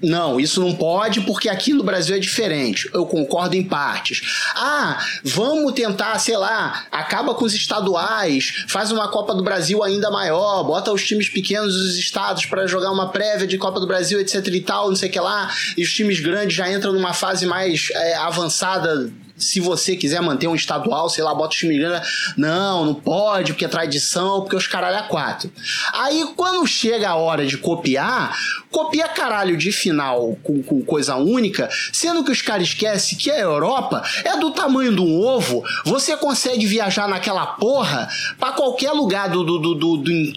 Não, 0.00 0.38
isso 0.38 0.60
não 0.60 0.72
pode 0.72 1.20
porque 1.22 1.48
aqui 1.48 1.72
no 1.72 1.82
Brasil 1.82 2.14
é 2.14 2.20
diferente. 2.20 2.88
Eu 2.94 3.04
concordo 3.04 3.56
em 3.56 3.64
partes. 3.64 4.22
Ah, 4.54 5.04
vamos 5.24 5.72
tentar, 5.72 6.16
sei 6.20 6.36
lá, 6.36 6.84
acaba 6.92 7.34
com 7.34 7.44
os 7.44 7.52
estaduais, 7.52 8.64
faz 8.68 8.92
uma 8.92 9.08
Copa 9.08 9.34
do 9.34 9.42
Brasil 9.42 9.82
ainda 9.82 10.12
maior, 10.12 10.62
bota 10.62 10.92
os 10.92 11.04
times 11.04 11.28
pequenos 11.28 11.74
dos 11.74 11.98
estados 11.98 12.46
para 12.46 12.68
jogar 12.68 12.92
uma 12.92 13.08
prévia 13.08 13.48
de 13.48 13.58
Copa 13.58 13.80
do 13.80 13.86
Brasil, 13.88 14.20
etc 14.20 14.46
e 14.46 14.60
tal, 14.60 14.90
não 14.90 14.96
sei 14.96 15.08
o 15.08 15.12
que 15.12 15.18
lá, 15.18 15.50
e 15.76 15.82
os 15.82 15.92
times 15.92 16.20
grandes 16.20 16.54
já 16.54 16.70
entram 16.70 16.92
numa 16.92 17.12
fase 17.12 17.46
mais 17.46 17.88
é, 17.92 18.14
avançada 18.14 19.10
se 19.38 19.60
você 19.60 19.96
quiser 19.96 20.20
manter 20.20 20.46
um 20.46 20.54
estadual, 20.54 21.08
sei 21.08 21.22
lá, 21.24 21.34
bota 21.34 21.54
o. 21.54 22.02
Não, 22.36 22.84
não 22.84 22.94
pode, 22.94 23.52
porque 23.52 23.64
é 23.64 23.68
tradição, 23.68 24.40
porque 24.40 24.56
os 24.56 24.66
caralho 24.66 24.96
é 24.96 25.02
quatro. 25.02 25.50
Aí 25.92 26.32
quando 26.36 26.66
chega 26.66 27.10
a 27.10 27.16
hora 27.16 27.46
de 27.46 27.56
copiar, 27.56 28.36
copia 28.70 29.08
caralho 29.08 29.56
de 29.56 29.72
final 29.72 30.36
com, 30.42 30.62
com 30.62 30.82
coisa 30.82 31.16
única, 31.16 31.68
sendo 31.92 32.24
que 32.24 32.30
os 32.30 32.42
caras 32.42 32.68
esquecem 32.68 33.18
que 33.18 33.30
a 33.30 33.38
Europa 33.38 34.02
é 34.24 34.36
do 34.36 34.50
tamanho 34.50 34.94
de 34.94 35.00
um 35.00 35.20
ovo, 35.20 35.64
você 35.84 36.16
consegue 36.16 36.66
viajar 36.66 37.08
naquela 37.08 37.46
porra 37.46 38.08
para 38.38 38.52
qualquer 38.52 38.92
lugar 38.92 39.28
do, 39.28 39.44
do, 39.44 39.58
do, 39.58 39.74
do, 39.74 39.96
do 39.98 40.32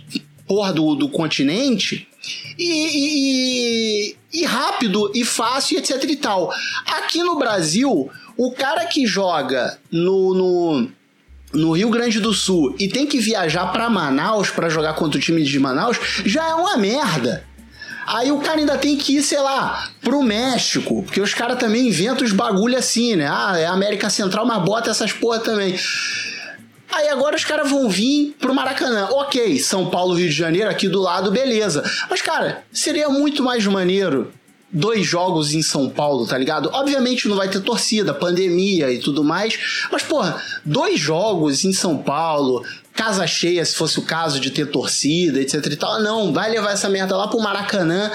porra 0.47 0.73
do, 0.73 0.95
do 0.95 1.09
continente 1.09 2.07
e, 2.57 4.13
e, 4.13 4.15
e, 4.33 4.45
rápido 4.45 5.11
e 5.15 5.23
fácil, 5.23 5.79
etc 5.79 6.03
e 6.03 6.15
tal. 6.15 6.53
Aqui 6.85 7.23
no 7.23 7.37
Brasil, 7.37 8.09
o 8.43 8.51
cara 8.51 8.87
que 8.87 9.05
joga 9.05 9.77
no, 9.91 10.33
no, 10.33 10.91
no 11.53 11.73
Rio 11.73 11.91
Grande 11.91 12.19
do 12.19 12.33
Sul 12.33 12.75
e 12.79 12.87
tem 12.87 13.05
que 13.05 13.19
viajar 13.19 13.67
para 13.67 13.87
Manaus 13.87 14.49
para 14.49 14.67
jogar 14.67 14.95
contra 14.95 15.19
o 15.19 15.21
time 15.21 15.43
de 15.43 15.59
Manaus 15.59 15.99
já 16.25 16.49
é 16.49 16.55
uma 16.55 16.75
merda. 16.75 17.45
Aí 18.07 18.31
o 18.31 18.39
cara 18.39 18.57
ainda 18.57 18.79
tem 18.79 18.97
que 18.97 19.17
ir, 19.17 19.21
sei 19.21 19.39
lá, 19.39 19.87
pro 20.01 20.23
México, 20.23 21.03
porque 21.03 21.21
os 21.21 21.35
caras 21.35 21.59
também 21.59 21.87
inventam 21.87 22.25
os 22.25 22.33
bagulho 22.33 22.75
assim, 22.75 23.15
né? 23.15 23.29
Ah, 23.31 23.59
é 23.59 23.67
América 23.67 24.09
Central, 24.09 24.43
mas 24.43 24.63
bota 24.63 24.89
essas 24.89 25.13
porra 25.13 25.37
também. 25.37 25.79
Aí 26.91 27.09
agora 27.09 27.35
os 27.35 27.45
caras 27.45 27.69
vão 27.69 27.87
vir 27.87 28.35
pro 28.39 28.55
Maracanã. 28.55 29.07
Ok, 29.11 29.59
São 29.59 29.91
Paulo, 29.91 30.15
Rio 30.15 30.29
de 30.29 30.35
Janeiro, 30.35 30.67
aqui 30.67 30.89
do 30.89 30.99
lado, 30.99 31.29
beleza. 31.29 31.83
Mas, 32.09 32.23
cara, 32.23 32.63
seria 32.73 33.07
muito 33.07 33.43
mais 33.43 33.67
maneiro 33.67 34.33
dois 34.71 35.05
jogos 35.05 35.53
em 35.53 35.61
São 35.61 35.89
Paulo, 35.89 36.25
tá 36.25 36.37
ligado? 36.37 36.69
Obviamente 36.73 37.27
não 37.27 37.35
vai 37.35 37.49
ter 37.49 37.59
torcida, 37.61 38.13
pandemia 38.13 38.91
e 38.91 38.99
tudo 38.99 39.23
mais, 39.23 39.57
mas 39.91 40.03
porra, 40.03 40.41
dois 40.63 40.99
jogos 40.99 41.65
em 41.65 41.73
São 41.73 41.97
Paulo, 41.97 42.63
casa 42.93 43.25
cheia, 43.25 43.63
se 43.65 43.75
fosse 43.75 43.99
o 43.99 44.03
caso 44.03 44.39
de 44.39 44.51
ter 44.51 44.67
torcida, 44.67 45.39
etc 45.39 45.65
e 45.65 45.75
tal. 45.75 46.01
Não, 46.01 46.31
vai 46.31 46.49
levar 46.49 46.71
essa 46.71 46.89
merda 46.89 47.17
lá 47.17 47.27
pro 47.27 47.39
Maracanã. 47.39 48.11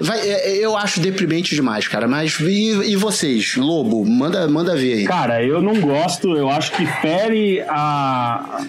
Vai, 0.00 0.20
é, 0.20 0.50
é, 0.50 0.56
eu 0.56 0.76
acho 0.76 1.00
deprimente 1.00 1.54
demais, 1.54 1.88
cara. 1.88 2.06
Mas 2.06 2.38
e, 2.40 2.70
e, 2.90 2.96
vocês, 2.96 3.56
Lobo? 3.56 4.04
Manda, 4.04 4.46
manda 4.48 4.76
ver 4.76 4.98
aí. 4.98 5.04
Cara, 5.04 5.42
eu 5.42 5.60
não 5.60 5.80
gosto, 5.80 6.36
eu 6.36 6.48
acho 6.48 6.72
que 6.72 6.86
fere 6.86 7.60
a 7.68 8.60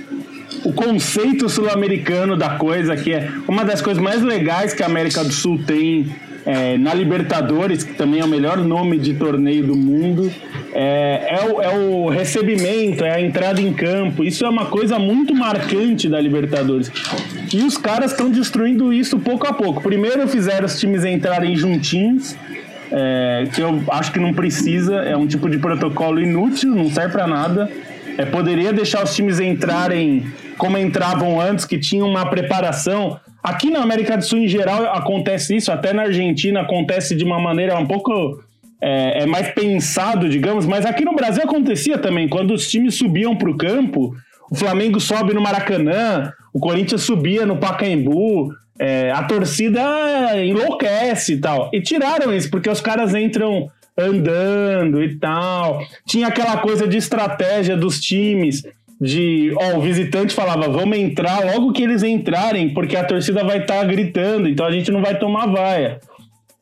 o 0.64 0.74
conceito 0.74 1.48
sul-americano 1.48 2.36
da 2.36 2.58
coisa, 2.58 2.96
que 2.96 3.14
é 3.14 3.32
uma 3.48 3.64
das 3.64 3.82
coisas 3.82 4.02
mais 4.02 4.22
legais 4.22 4.74
que 4.74 4.84
a 4.84 4.88
América 4.88 5.24
do 5.24 5.32
Sul 5.32 5.64
tem 5.66 6.14
é, 6.50 6.80
na 6.80 6.96
Libertadores, 6.96 7.84
que 7.84 7.94
também 7.94 8.22
é 8.22 8.26
o 8.26 8.28
melhor 8.28 8.58
nome 8.58 8.98
de 8.98 9.14
torneio 9.14 9.68
do 9.68 9.76
mundo, 9.76 10.32
é, 10.74 11.38
é, 11.38 11.46
o, 11.46 11.62
é, 11.62 11.70
o, 11.70 12.10
recebimento, 12.10 13.06
é 13.06 13.12
a 13.12 13.22
entrada 13.22 13.62
em 13.62 13.72
campo. 13.72 14.24
Isso 14.24 14.44
é 14.44 14.50
uma 14.50 14.66
coisa 14.66 14.98
muito 14.98 15.36
marcante 15.36 16.10
da 16.10 16.20
Libertadores. 16.20 16.92
E 17.54 17.62
os 17.62 17.78
caras 17.78 18.14
estão 18.14 18.32
destruindo 18.32 18.92
isso 18.92 19.20
pouco 19.20 19.46
a 19.46 19.54
pouco. 19.54 19.80
Primeiro 19.80 20.28
fizeram 20.28 20.66
os 20.66 20.80
times 20.80 21.06
entrarem 21.06 21.56
juntinhos, 21.56 22.36
é, 22.92 23.48
que 23.54 23.62
eu 23.62 23.84
acho 23.92 24.12
que 24.12 24.20
não 24.20 24.34
precisa, 24.34 24.96
é 24.96 25.16
um 25.16 25.28
tipo 25.28 25.48
de 25.52 25.60
protocolo 25.60 26.20
inútil, 26.20 26.74
não 26.74 26.90
serve 26.90 27.12
para 27.12 27.28
nada. 27.28 27.70
É, 28.18 28.26
poderia 28.26 28.74
deixar 28.74 29.04
os 29.04 29.16
times 29.16 29.40
entrarem 29.40 30.26
como 30.58 30.80
entravam 30.80 31.40
antes, 31.40 31.64
que 31.64 31.78
tinham 31.78 32.10
uma 32.10 32.26
preparação. 32.26 33.20
Aqui 33.42 33.70
na 33.70 33.82
América 33.82 34.18
do 34.18 34.24
Sul, 34.24 34.40
em 34.40 34.48
geral, 34.48 34.86
acontece 34.86 35.56
isso, 35.56 35.72
até 35.72 35.94
na 35.94 36.04
Argentina 36.04 36.62
acontece 36.62 37.16
de 37.16 37.24
uma 37.24 37.40
maneira 37.40 37.78
um 37.78 37.86
pouco 37.86 38.42
é, 38.82 39.24
é 39.24 39.26
mais 39.26 39.50
pensado, 39.50 40.30
digamos, 40.30 40.66
mas 40.66 40.86
aqui 40.86 41.04
no 41.04 41.16
Brasil 41.16 41.44
acontecia 41.44 41.98
também, 41.98 42.28
quando 42.28 42.54
os 42.54 42.70
times 42.70 42.96
subiam 42.96 43.36
para 43.36 43.50
o 43.50 43.58
campo, 43.58 44.16
o 44.50 44.56
Flamengo 44.56 45.00
sobe 45.00 45.34
no 45.34 45.42
Maracanã, 45.42 46.34
o 46.54 46.60
Corinthians 46.60 47.04
subia 47.04 47.46
no 47.46 47.58
Pacaembu, 47.58 48.50
é, 48.80 49.12
a 49.12 49.24
torcida 49.24 49.82
enlouquece 50.44 51.34
e 51.34 51.38
tal. 51.38 51.70
E 51.74 51.82
tiraram 51.82 52.34
isso, 52.34 52.50
porque 52.50 52.70
os 52.70 52.82
caras 52.82 53.14
entram 53.14 53.70
andando 53.98 55.04
e 55.04 55.16
tal. 55.18 55.82
Tinha 56.08 56.28
aquela 56.28 56.58
coisa 56.58 56.88
de 56.88 56.98
estratégia 56.98 57.76
dos 57.76 58.00
times 58.00 58.64
de, 59.00 59.54
ó, 59.58 59.78
o 59.78 59.82
visitante 59.82 60.34
falava, 60.34 60.68
vamos 60.68 60.98
entrar 60.98 61.46
logo 61.46 61.72
que 61.72 61.84
eles 61.84 62.04
entrarem, 62.04 62.74
porque 62.74 62.98
a 62.98 63.04
torcida 63.04 63.44
vai 63.44 63.60
estar 63.60 63.80
tá 63.80 63.84
gritando, 63.84 64.48
então 64.48 64.66
a 64.66 64.72
gente 64.72 64.92
não 64.92 65.02
vai 65.02 65.18
tomar 65.18 65.48
vaia. 65.48 66.00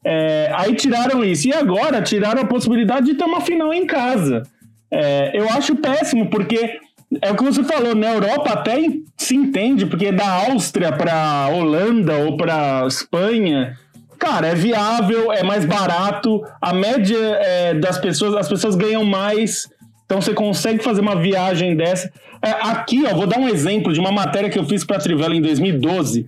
É, 0.04 0.50
aí 0.54 0.74
tiraram 0.76 1.24
isso. 1.24 1.50
E 1.50 1.54
agora 1.54 2.02
tiraram 2.02 2.42
a 2.42 2.46
possibilidade 2.46 3.08
de 3.08 3.16
ter 3.16 3.26
uma 3.26 3.42
final 3.42 3.74
em 3.74 3.86
casa. 3.86 4.44
É, 4.90 5.32
eu 5.38 5.50
acho 5.50 5.76
péssimo, 5.76 6.30
porque 6.30 6.80
é 7.22 7.32
o 7.32 7.36
que 7.36 7.44
você 7.44 7.64
falou, 7.64 7.96
na 7.96 8.14
Europa 8.14 8.52
até 8.52 8.78
se 9.18 9.36
entende, 9.36 9.86
porque 9.86 10.12
da 10.12 10.48
Áustria 10.50 10.92
para 10.92 11.50
Holanda 11.50 12.16
ou 12.18 12.38
para 12.38 12.86
Espanha, 12.88 13.78
cara, 14.18 14.48
é 14.48 14.56
viável, 14.56 15.32
é 15.32 15.44
mais 15.44 15.66
barato, 15.66 16.42
a 16.62 16.74
média 16.74 17.18
é, 17.18 17.74
das 17.74 17.98
pessoas, 17.98 18.36
as 18.36 18.48
pessoas 18.48 18.76
ganham 18.76 19.04
mais, 19.04 19.70
então 20.08 20.22
você 20.22 20.34
consegue 20.34 20.82
fazer 20.82 21.02
uma 21.02 21.18
viagem 21.18 21.76
dessa. 21.76 22.12
É, 22.42 22.50
aqui, 22.50 23.04
ó, 23.06 23.14
vou 23.14 23.28
dar 23.28 23.38
um 23.38 23.50
exemplo 23.50 23.92
de 23.92 24.00
uma 24.00 24.12
matéria 24.12 24.50
que 24.50 24.58
eu 24.58 24.66
fiz 24.66 24.86
para 24.86 24.96
a 24.96 25.00
Trivela 25.00 25.36
em 25.36 25.42
2012, 25.42 26.26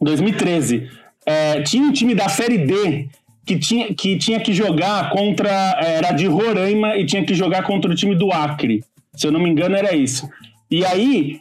2013. 0.00 0.88
É, 1.26 1.60
tinha 1.60 1.82
um 1.84 1.92
time 1.92 2.14
da 2.14 2.28
Série 2.30 2.58
D 2.58 3.08
que 3.44 3.58
tinha, 3.58 3.92
que 3.94 4.16
tinha 4.16 4.40
que 4.40 4.54
jogar 4.54 5.10
contra. 5.10 5.78
É, 5.78 5.96
era 5.96 6.12
de 6.12 6.26
Roraima 6.26 6.96
e 6.96 7.04
tinha 7.04 7.22
que 7.22 7.34
jogar 7.34 7.64
contra 7.64 7.92
o 7.92 7.94
time 7.94 8.14
do 8.14 8.32
Acre. 8.32 8.82
Se 9.14 9.26
eu 9.26 9.32
não 9.32 9.40
me 9.40 9.50
engano, 9.50 9.76
era 9.76 9.94
isso. 9.94 10.28
E 10.70 10.82
aí, 10.82 11.40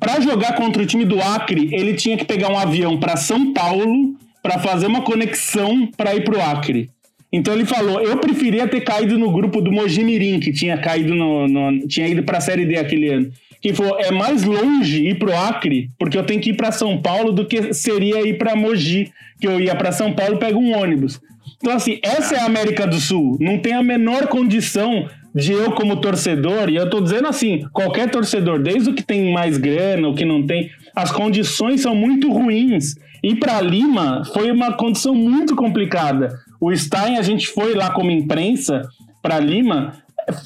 para 0.00 0.20
jogar 0.20 0.56
contra 0.56 0.82
o 0.82 0.86
time 0.86 1.04
do 1.04 1.22
Acre, 1.22 1.68
ele 1.72 1.94
tinha 1.94 2.16
que 2.16 2.24
pegar 2.24 2.50
um 2.50 2.58
avião 2.58 2.98
para 2.98 3.16
São 3.16 3.52
Paulo 3.52 4.16
para 4.42 4.58
fazer 4.58 4.88
uma 4.88 5.02
conexão 5.02 5.88
para 5.96 6.16
ir 6.16 6.24
pro 6.24 6.40
Acre. 6.40 6.90
Então 7.36 7.52
ele 7.52 7.66
falou: 7.66 8.00
eu 8.00 8.16
preferia 8.16 8.66
ter 8.66 8.80
caído 8.80 9.18
no 9.18 9.30
grupo 9.30 9.60
do 9.60 9.70
Mojimirim, 9.70 10.40
que 10.40 10.52
tinha 10.52 10.78
caído 10.78 11.14
no, 11.14 11.46
no 11.46 11.86
tinha 11.86 12.08
ido 12.08 12.22
para 12.22 12.38
a 12.38 12.40
Série 12.40 12.64
D 12.64 12.78
aquele 12.78 13.10
ano. 13.10 13.30
Que 13.60 13.74
falou: 13.74 13.98
é 14.00 14.10
mais 14.10 14.42
longe 14.42 15.06
ir 15.06 15.18
pro 15.18 15.36
Acre, 15.36 15.90
porque 15.98 16.16
eu 16.16 16.24
tenho 16.24 16.40
que 16.40 16.50
ir 16.50 16.56
para 16.56 16.72
São 16.72 17.00
Paulo 17.02 17.32
do 17.32 17.44
que 17.44 17.74
seria 17.74 18.26
ir 18.26 18.38
para 18.38 18.56
Mogi, 18.56 19.12
que 19.38 19.46
eu 19.46 19.60
ia 19.60 19.74
para 19.74 19.92
São 19.92 20.14
Paulo 20.14 20.36
e 20.36 20.38
pego 20.38 20.58
um 20.58 20.74
ônibus. 20.74 21.20
Então 21.58 21.74
assim, 21.74 21.98
essa 22.02 22.36
é 22.36 22.40
a 22.40 22.46
América 22.46 22.86
do 22.86 22.98
Sul. 22.98 23.36
Não 23.38 23.58
tem 23.58 23.74
a 23.74 23.82
menor 23.82 24.28
condição 24.28 25.06
de 25.34 25.52
eu 25.52 25.72
como 25.72 25.96
torcedor, 25.96 26.70
e 26.70 26.76
eu 26.76 26.88
tô 26.88 26.98
dizendo 27.02 27.28
assim, 27.28 27.66
qualquer 27.70 28.10
torcedor, 28.10 28.58
desde 28.58 28.88
o 28.88 28.94
que 28.94 29.02
tem 29.02 29.34
mais 29.34 29.58
grana, 29.58 30.08
o 30.08 30.14
que 30.14 30.24
não 30.24 30.42
tem, 30.42 30.70
as 30.94 31.12
condições 31.12 31.82
são 31.82 31.94
muito 31.94 32.32
ruins. 32.32 32.94
Ir 33.22 33.36
para 33.36 33.60
Lima 33.60 34.22
foi 34.32 34.50
uma 34.50 34.72
condição 34.72 35.14
muito 35.14 35.54
complicada. 35.54 36.38
O 36.60 36.74
Stein, 36.74 37.18
a 37.18 37.22
gente 37.22 37.48
foi 37.48 37.74
lá 37.74 37.90
como 37.90 38.10
imprensa 38.10 38.82
para 39.22 39.38
Lima, 39.38 39.94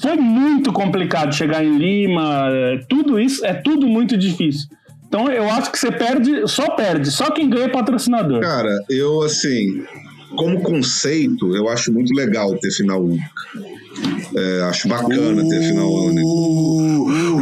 foi 0.01 0.15
muito 0.15 0.71
complicado 0.71 1.33
chegar 1.33 1.63
em 1.63 1.77
Lima, 1.77 2.49
tudo 2.89 3.19
isso 3.19 3.45
é 3.45 3.53
tudo 3.53 3.87
muito 3.87 4.17
difícil. 4.17 4.69
Então 5.07 5.29
eu 5.29 5.49
acho 5.49 5.71
que 5.71 5.79
você 5.79 5.91
perde, 5.91 6.47
só 6.47 6.71
perde, 6.71 7.11
só 7.11 7.31
quem 7.31 7.49
ganha 7.49 7.65
é 7.65 7.69
patrocinador. 7.69 8.39
Cara, 8.39 8.73
eu 8.89 9.21
assim, 9.21 9.83
como 10.35 10.61
conceito, 10.61 11.55
eu 11.55 11.67
acho 11.67 11.91
muito 11.91 12.13
legal 12.13 12.55
ter 12.57 12.71
final 12.71 13.03
único. 13.03 13.25
É, 14.35 14.61
acho 14.63 14.87
bacana 14.87 15.47
ter 15.47 15.61
final 15.61 15.91
único. 15.91 17.41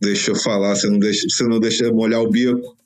Deixa 0.00 0.30
eu 0.32 0.36
falar, 0.36 0.74
você 0.74 0.88
não 0.88 0.98
deixa, 0.98 1.26
você 1.28 1.44
não 1.44 1.60
deixa 1.60 1.92
molhar 1.92 2.20
o 2.22 2.30
bico. 2.30 2.76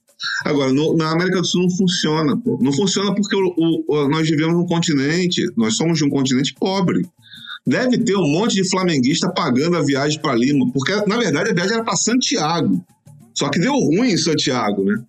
Agora, 0.45 0.73
no, 0.73 0.97
na 0.97 1.11
América 1.11 1.41
do 1.41 1.47
Sul 1.47 1.63
não 1.63 1.71
funciona, 1.71 2.37
pô. 2.37 2.59
Não 2.61 2.73
funciona 2.73 3.15
porque 3.15 3.35
o, 3.37 3.85
o, 3.89 4.09
nós 4.09 4.29
vivemos 4.29 4.55
num 4.55 4.67
continente, 4.67 5.45
nós 5.57 5.77
somos 5.77 5.99
de 5.99 6.05
um 6.05 6.11
continente 6.11 6.55
pobre. 6.55 7.07
Deve 7.67 7.99
ter 7.99 8.17
um 8.17 8.29
monte 8.29 8.55
de 8.55 8.69
flamenguista 8.69 9.31
pagando 9.31 9.77
a 9.77 9.83
viagem 9.83 10.21
para 10.21 10.35
Lima, 10.35 10.71
porque 10.73 10.93
na 11.07 11.17
verdade 11.17 11.51
a 11.51 11.55
viagem 11.55 11.75
era 11.75 11.85
para 11.85 11.97
Santiago. 11.97 12.85
Só 13.35 13.49
que 13.49 13.59
deu 13.59 13.73
ruim 13.73 14.11
em 14.11 14.19
Santiago, 14.19 14.85
né? 14.85 15.01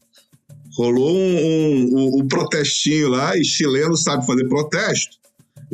Rolou 0.77 1.11
um, 1.11 1.89
um, 1.93 2.19
um, 2.19 2.27
protestinho 2.27 3.09
lá, 3.09 3.37
e 3.37 3.43
chileno 3.43 3.95
sabe 3.95 4.25
fazer 4.25 4.47
protesto 4.47 5.23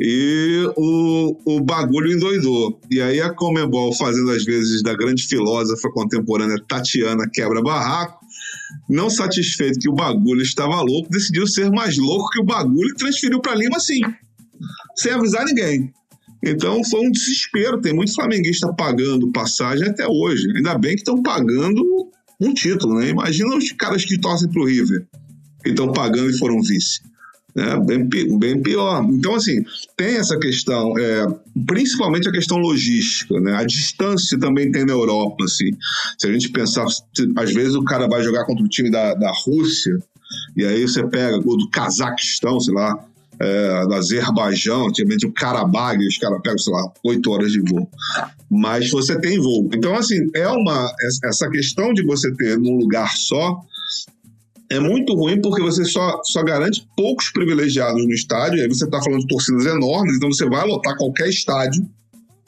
e 0.02 0.66
o, 0.76 1.36
o 1.44 1.60
bagulho 1.60 2.10
endoidou. 2.10 2.80
E 2.90 3.02
aí 3.02 3.20
a 3.20 3.34
Comebol, 3.34 3.94
fazendo 3.94 4.30
as 4.30 4.44
vezes 4.44 4.82
da 4.82 4.94
grande 4.94 5.26
filósofa 5.26 5.90
contemporânea 5.90 6.56
Tatiana 6.66 7.28
Quebra-Barraco, 7.30 8.24
não 8.88 9.08
satisfeito 9.08 9.78
que 9.78 9.88
o 9.88 9.94
bagulho 9.94 10.42
estava 10.42 10.80
louco, 10.80 11.10
decidiu 11.10 11.46
ser 11.46 11.70
mais 11.70 11.96
louco 11.96 12.30
que 12.30 12.40
o 12.40 12.44
bagulho 12.44 12.90
e 12.90 12.94
transferiu 12.94 13.40
para 13.40 13.54
Lima 13.54 13.76
assim, 13.76 14.00
sem 14.96 15.12
avisar 15.12 15.44
ninguém. 15.44 15.92
Então 16.42 16.82
foi 16.84 17.06
um 17.06 17.10
desespero. 17.10 17.80
Tem 17.80 17.92
muito 17.92 18.14
flamenguista 18.14 18.72
pagando 18.74 19.30
passagem 19.30 19.88
até 19.88 20.06
hoje. 20.06 20.46
Ainda 20.56 20.76
bem 20.78 20.94
que 20.94 21.00
estão 21.00 21.22
pagando 21.22 21.82
um 22.40 22.54
título, 22.54 22.98
né? 22.98 23.10
Imagina 23.10 23.54
os 23.56 23.70
caras 23.72 24.04
que 24.04 24.18
torcem 24.18 24.48
pro 24.48 24.64
River, 24.64 25.06
que 25.62 25.70
estão 25.70 25.92
pagando 25.92 26.30
e 26.30 26.38
foram 26.38 26.60
vice. 26.62 27.00
Né? 27.54 27.76
Bem, 27.84 28.38
bem 28.38 28.62
pior. 28.62 29.04
Então, 29.10 29.34
assim, 29.34 29.64
tem 29.96 30.16
essa 30.16 30.38
questão, 30.38 30.96
é, 30.98 31.26
principalmente 31.66 32.28
a 32.28 32.32
questão 32.32 32.58
logística, 32.58 33.38
né? 33.40 33.54
A 33.54 33.64
distância 33.64 34.38
também 34.38 34.70
tem 34.70 34.84
na 34.84 34.92
Europa, 34.92 35.44
assim. 35.44 35.70
Se 36.18 36.26
a 36.26 36.32
gente 36.32 36.50
pensar, 36.50 36.84
às 36.84 37.52
vezes 37.52 37.74
o 37.74 37.84
cara 37.84 38.08
vai 38.08 38.22
jogar 38.22 38.44
contra 38.44 38.64
o 38.64 38.68
time 38.68 38.90
da, 38.90 39.14
da 39.14 39.32
Rússia, 39.44 39.96
e 40.56 40.64
aí 40.64 40.82
você 40.82 41.06
pega 41.06 41.38
o 41.38 41.56
do 41.56 41.68
Cazaquistão, 41.70 42.60
sei 42.60 42.74
lá, 42.74 43.04
é, 43.40 43.86
do 43.86 43.94
Azerbaijão, 43.94 44.88
antigamente 44.88 45.26
o 45.26 45.32
Karabag, 45.32 46.06
os 46.06 46.18
caras 46.18 46.40
pegam, 46.42 46.58
sei 46.58 46.72
lá, 46.72 46.92
oito 47.04 47.30
horas 47.30 47.50
de 47.50 47.60
voo. 47.60 47.88
Mas 48.50 48.90
você 48.90 49.18
tem 49.18 49.38
voo. 49.38 49.68
Então, 49.72 49.94
assim, 49.94 50.30
é 50.34 50.46
uma. 50.48 50.92
Essa 51.24 51.48
questão 51.48 51.92
de 51.94 52.04
você 52.04 52.30
ter 52.34 52.58
num 52.58 52.76
lugar 52.76 53.16
só 53.16 53.60
é 54.70 54.78
muito 54.78 55.14
ruim 55.14 55.40
porque 55.40 55.60
você 55.60 55.84
só, 55.84 56.20
só 56.24 56.42
garante 56.44 56.86
poucos 56.96 57.30
privilegiados 57.30 58.04
no 58.04 58.12
estádio, 58.12 58.62
aí 58.62 58.68
você 58.68 58.84
está 58.84 59.02
falando 59.02 59.20
de 59.20 59.26
torcidas 59.26 59.66
enormes, 59.66 60.16
então 60.16 60.30
você 60.32 60.48
vai 60.48 60.66
lotar 60.66 60.96
qualquer 60.96 61.28
estádio 61.28 61.84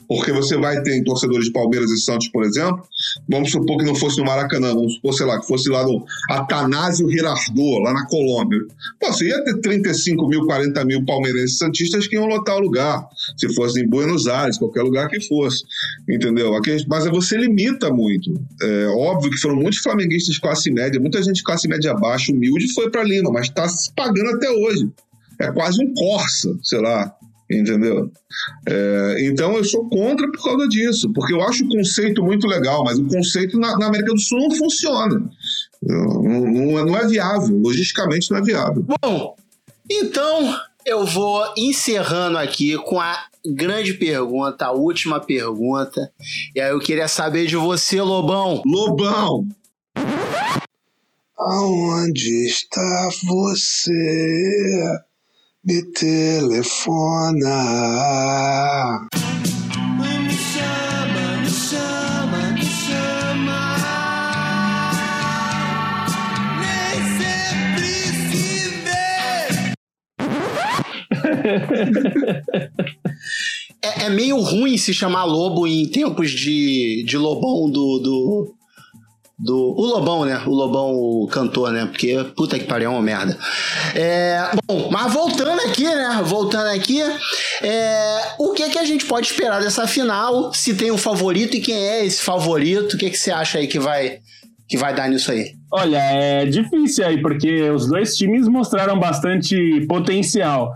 porque 0.07 0.31
você 0.31 0.57
vai 0.57 0.81
ter 0.81 1.03
torcedores 1.03 1.45
de 1.45 1.51
Palmeiras 1.51 1.89
e 1.91 1.97
Santos, 1.99 2.27
por 2.29 2.43
exemplo, 2.43 2.83
vamos 3.27 3.51
supor 3.51 3.77
que 3.77 3.85
não 3.85 3.95
fosse 3.95 4.17
no 4.17 4.25
Maracanã, 4.25 4.73
vamos 4.73 4.95
supor, 4.95 5.13
sei 5.13 5.25
lá, 5.25 5.39
que 5.39 5.47
fosse 5.47 5.69
lá 5.69 5.85
no 5.85 6.05
Atanásio 6.29 7.09
Girardot, 7.09 7.81
lá 7.83 7.93
na 7.93 8.05
Colômbia. 8.07 8.59
Pô, 8.99 9.11
você 9.11 9.27
ia 9.27 9.43
ter 9.43 9.59
35 9.61 10.27
mil, 10.27 10.45
40 10.45 10.85
mil 10.85 11.05
palmeirenses 11.05 11.57
santistas 11.57 12.07
que 12.07 12.15
iam 12.15 12.25
lotar 12.25 12.57
o 12.57 12.61
lugar, 12.61 13.07
se 13.37 13.53
fosse 13.53 13.81
em 13.81 13.87
Buenos 13.87 14.27
Aires, 14.27 14.57
qualquer 14.57 14.81
lugar 14.81 15.09
que 15.09 15.19
fosse, 15.21 15.63
entendeu? 16.09 16.51
Mas 16.87 17.05
você 17.07 17.37
limita 17.37 17.91
muito. 17.91 18.33
É 18.61 18.87
óbvio 18.87 19.31
que 19.31 19.37
foram 19.37 19.55
muitos 19.55 19.79
flamenguistas 19.79 20.35
de 20.35 20.41
classe 20.41 20.71
média, 20.71 20.99
muita 20.99 21.21
gente 21.21 21.37
de 21.37 21.43
classe 21.43 21.67
média 21.67 21.93
baixa, 21.93 22.31
humilde, 22.31 22.73
foi 22.73 22.89
para 22.89 23.03
Lima, 23.03 23.31
mas 23.31 23.47
está 23.47 23.67
se 23.67 23.91
pagando 23.93 24.35
até 24.35 24.49
hoje. 24.49 24.89
É 25.39 25.51
quase 25.51 25.83
um 25.83 25.93
Corsa, 25.93 26.55
sei 26.61 26.79
lá, 26.79 27.13
entendeu? 27.59 28.11
É, 28.67 29.25
então 29.25 29.55
eu 29.55 29.63
sou 29.63 29.87
contra 29.89 30.29
por 30.31 30.43
causa 30.43 30.67
disso, 30.67 31.11
porque 31.13 31.33
eu 31.33 31.41
acho 31.41 31.65
o 31.65 31.69
conceito 31.69 32.23
muito 32.23 32.47
legal, 32.47 32.83
mas 32.83 32.99
o 32.99 33.07
conceito 33.07 33.59
na, 33.59 33.77
na 33.77 33.87
América 33.87 34.13
do 34.13 34.19
Sul 34.19 34.39
não 34.39 34.51
funciona. 34.51 35.29
Não, 35.81 36.23
não, 36.23 36.79
é, 36.79 36.85
não 36.85 36.97
é 36.97 37.07
viável, 37.07 37.57
logisticamente 37.57 38.31
não 38.31 38.37
é 38.37 38.41
viável. 38.41 38.85
Bom, 39.01 39.35
então 39.89 40.59
eu 40.85 41.05
vou 41.05 41.45
encerrando 41.57 42.37
aqui 42.37 42.77
com 42.77 42.99
a 42.99 43.25
grande 43.45 43.93
pergunta, 43.93 44.65
a 44.65 44.71
última 44.71 45.19
pergunta. 45.19 46.11
E 46.55 46.61
aí 46.61 46.71
eu 46.71 46.79
queria 46.79 47.07
saber 47.07 47.45
de 47.45 47.55
você, 47.55 48.01
Lobão. 48.01 48.61
Lobão! 48.65 49.47
Aonde 51.37 52.47
está 52.47 53.09
você? 53.25 53.91
Me 55.65 55.81
telefona. 55.93 57.55
Me 59.97 60.33
chama, 60.35 61.37
me 61.41 61.49
chama, 61.49 62.51
me 62.53 62.65
chama. 62.65 63.77
Nem 66.59 66.99
sempre 67.17 67.87
se 68.29 68.45
vê. 68.83 69.07
é, 73.81 74.05
é, 74.05 74.09
meio 74.09 74.37
ruim 74.39 74.77
se 74.77 74.93
chamar 74.93 75.23
lobo 75.23 75.65
em 75.65 75.87
tempos 75.89 76.29
de, 76.29 77.05
de 77.07 77.17
lobão 77.17 77.71
do, 77.71 77.99
do, 77.99 78.53
do. 79.37 79.55
O 79.55 79.85
Lobão, 79.85 80.25
né? 80.25 80.41
O 80.45 80.51
Lobão, 80.51 80.91
o 80.93 81.27
cantor, 81.27 81.71
né? 81.71 81.85
Porque 81.85 82.23
puta 82.35 82.57
que 82.57 82.65
pariu, 82.65 82.89
é 82.89 82.93
uma 82.93 83.01
merda. 83.01 83.37
É, 83.95 84.51
bom, 84.67 84.89
mas 84.91 85.11
voltando 85.11 85.59
aqui, 85.61 85.83
né? 85.83 86.21
Voltando 86.23 86.67
aqui, 86.67 87.01
é, 87.61 88.17
o 88.39 88.53
que 88.53 88.69
que 88.69 88.79
a 88.79 88.85
gente 88.85 89.05
pode 89.05 89.27
esperar 89.27 89.61
dessa 89.61 89.87
final? 89.87 90.53
Se 90.53 90.73
tem 90.73 90.91
um 90.91 90.97
favorito 90.97 91.55
e 91.55 91.61
quem 91.61 91.75
é 91.75 92.05
esse 92.05 92.21
favorito? 92.21 92.93
O 92.93 92.97
que 92.97 93.09
que 93.09 93.17
você 93.17 93.31
acha 93.31 93.57
aí 93.57 93.67
que 93.67 93.79
vai, 93.79 94.19
que 94.67 94.77
vai 94.77 94.93
dar 94.93 95.09
nisso 95.09 95.31
aí? 95.31 95.53
Olha, 95.71 95.97
é 95.97 96.45
difícil 96.45 97.05
aí, 97.05 97.21
porque 97.21 97.69
os 97.69 97.87
dois 97.87 98.15
times 98.15 98.47
mostraram 98.47 98.99
bastante 98.99 99.85
potencial. 99.87 100.71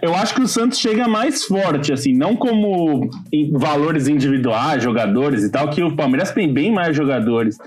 Eu 0.00 0.14
acho 0.14 0.34
que 0.34 0.40
o 0.40 0.48
Santos 0.48 0.78
chega 0.78 1.06
mais 1.06 1.44
forte, 1.44 1.92
assim, 1.92 2.14
não 2.14 2.34
como 2.34 3.06
valores 3.52 4.08
individuais, 4.08 4.82
jogadores 4.82 5.44
e 5.44 5.50
tal, 5.50 5.68
que 5.68 5.82
o 5.82 5.94
Palmeiras 5.94 6.30
tem 6.32 6.50
bem 6.50 6.72
mais 6.72 6.96
jogadores. 6.96 7.58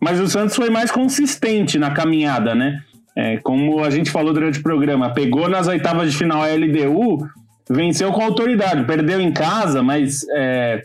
Mas 0.00 0.18
o 0.18 0.28
Santos 0.28 0.56
foi 0.56 0.70
mais 0.70 0.90
consistente 0.90 1.78
na 1.78 1.90
caminhada, 1.90 2.54
né? 2.54 2.82
É, 3.14 3.36
como 3.38 3.84
a 3.84 3.90
gente 3.90 4.10
falou 4.10 4.32
durante 4.32 4.60
o 4.60 4.62
programa, 4.62 5.12
pegou 5.12 5.48
nas 5.48 5.66
oitavas 5.66 6.10
de 6.10 6.16
final 6.16 6.42
a 6.42 6.46
LDU, 6.46 7.28
venceu 7.68 8.12
com 8.12 8.22
autoridade, 8.22 8.84
perdeu 8.84 9.20
em 9.20 9.32
casa, 9.32 9.82
mas 9.82 10.24
é, 10.34 10.82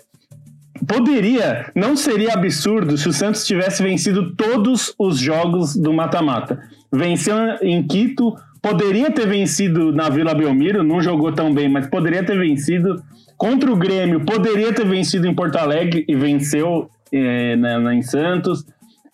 poderia, 0.87 1.71
não 1.75 1.95
seria 1.95 2.33
absurdo 2.33 2.97
se 2.97 3.07
o 3.07 3.13
Santos 3.13 3.45
tivesse 3.45 3.81
vencido 3.81 4.35
todos 4.35 4.93
os 4.99 5.17
jogos 5.17 5.75
do 5.75 5.93
mata-mata. 5.93 6.59
Venceu 6.91 7.35
em 7.61 7.81
Quito, 7.83 8.35
poderia 8.61 9.11
ter 9.11 9.27
vencido 9.27 9.91
na 9.91 10.09
Vila 10.09 10.33
Belmiro, 10.33 10.83
não 10.83 11.01
jogou 11.01 11.31
tão 11.31 11.53
bem, 11.53 11.69
mas 11.69 11.87
poderia 11.87 12.23
ter 12.23 12.37
vencido 12.37 13.01
contra 13.37 13.71
o 13.71 13.75
Grêmio, 13.75 14.25
poderia 14.25 14.73
ter 14.73 14.85
vencido 14.85 15.27
em 15.27 15.33
Porto 15.33 15.57
Alegre 15.57 16.05
e 16.07 16.15
venceu 16.15 16.89
é, 17.11 17.55
na, 17.55 17.79
na, 17.79 17.95
em 17.95 18.01
Santos. 18.01 18.65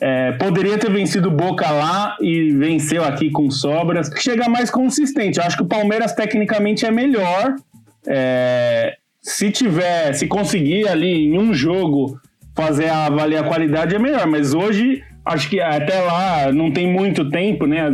É, 0.01 0.31
poderia 0.31 0.79
ter 0.79 0.91
vencido 0.91 1.29
Boca 1.29 1.69
lá 1.69 2.17
e 2.19 2.49
venceu 2.51 3.03
aqui 3.03 3.29
com 3.29 3.51
sobras. 3.51 4.09
Chega 4.17 4.49
mais 4.49 4.71
consistente. 4.71 5.37
Eu 5.37 5.45
acho 5.45 5.55
que 5.55 5.61
o 5.61 5.67
Palmeiras 5.67 6.13
tecnicamente 6.13 6.87
é 6.87 6.91
melhor. 6.91 7.55
É, 8.07 8.97
se 9.21 9.51
tiver, 9.51 10.13
se 10.13 10.25
conseguir 10.25 10.87
ali 10.87 11.25
em 11.25 11.37
um 11.37 11.53
jogo 11.53 12.19
fazer 12.55 12.89
a 12.89 13.05
avaliar 13.05 13.43
a 13.43 13.47
qualidade 13.47 13.95
é 13.95 13.99
melhor. 13.99 14.25
Mas 14.25 14.55
hoje 14.55 15.03
acho 15.23 15.47
que 15.47 15.59
até 15.61 16.01
lá 16.01 16.51
não 16.51 16.71
tem 16.71 16.91
muito 16.91 17.29
tempo, 17.29 17.67
né? 17.67 17.91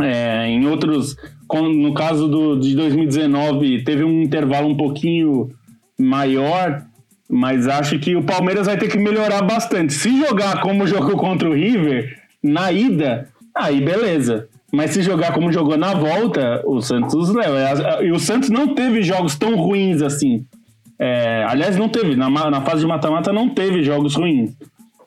É, 0.00 0.46
em 0.46 0.66
outros, 0.66 1.14
no 1.52 1.92
caso 1.92 2.26
do, 2.26 2.58
de 2.58 2.74
2019 2.74 3.84
teve 3.84 4.02
um 4.02 4.22
intervalo 4.22 4.68
um 4.68 4.76
pouquinho 4.76 5.50
maior 5.98 6.87
mas 7.28 7.68
acho 7.68 7.98
que 7.98 8.16
o 8.16 8.22
Palmeiras 8.22 8.66
vai 8.66 8.76
ter 8.78 8.88
que 8.88 8.98
melhorar 8.98 9.42
bastante. 9.42 9.92
Se 9.92 10.18
jogar 10.18 10.60
como 10.60 10.86
jogou 10.86 11.16
contra 11.16 11.48
o 11.48 11.54
River, 11.54 12.18
na 12.42 12.72
ida, 12.72 13.28
aí 13.54 13.80
beleza. 13.80 14.48
Mas 14.72 14.90
se 14.90 15.02
jogar 15.02 15.32
como 15.32 15.52
jogou 15.52 15.76
na 15.76 15.94
volta, 15.94 16.62
o 16.66 16.80
Santos 16.80 17.32
leva. 17.34 18.02
E 18.02 18.10
o 18.12 18.18
Santos 18.18 18.50
não 18.50 18.74
teve 18.74 19.02
jogos 19.02 19.36
tão 19.36 19.56
ruins 19.56 20.02
assim. 20.02 20.44
É, 20.98 21.44
aliás, 21.48 21.76
não 21.76 21.88
teve. 21.88 22.16
Na, 22.16 22.28
na 22.28 22.60
fase 22.62 22.80
de 22.80 22.86
mata-mata 22.86 23.32
não 23.32 23.48
teve 23.48 23.82
jogos 23.82 24.14
ruins. 24.14 24.50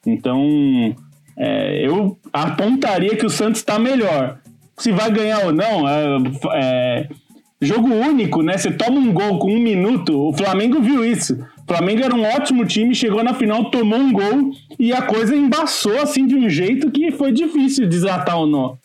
Então, 0.05 0.95
É, 1.38 1.88
eu 1.88 2.17
apontaria 2.31 3.15
que 3.15 3.25
o 3.25 3.29
Santos 3.29 3.62
está 3.62 3.79
melhor. 3.79 4.38
Se 4.77 4.91
vai 4.91 5.10
ganhar 5.12 5.45
ou 5.45 5.51
não, 5.51 5.88
é, 5.88 6.17
é, 6.55 7.07
jogo 7.62 7.88
único, 7.88 8.43
né? 8.43 8.57
Você 8.57 8.71
toma 8.71 8.99
um 8.99 9.12
gol 9.12 9.39
com 9.39 9.51
um 9.51 9.60
minuto, 9.60 10.29
o 10.29 10.34
Flamengo 10.34 10.81
viu 10.81 11.03
isso. 11.03 11.38
Flamengo 11.71 12.03
era 12.03 12.13
um 12.13 12.23
ótimo 12.23 12.65
time, 12.65 12.93
chegou 12.93 13.23
na 13.23 13.34
final, 13.34 13.71
tomou 13.71 13.97
um 13.97 14.12
gol 14.12 14.51
e 14.77 14.91
a 14.91 15.01
coisa 15.01 15.34
embaçou 15.34 16.01
assim 16.01 16.27
de 16.27 16.36
um 16.36 16.49
jeito 16.49 16.91
que 16.91 17.12
foi 17.12 17.31
difícil 17.31 17.88
desatar 17.88 18.38
o 18.38 18.45
nó. 18.45 18.75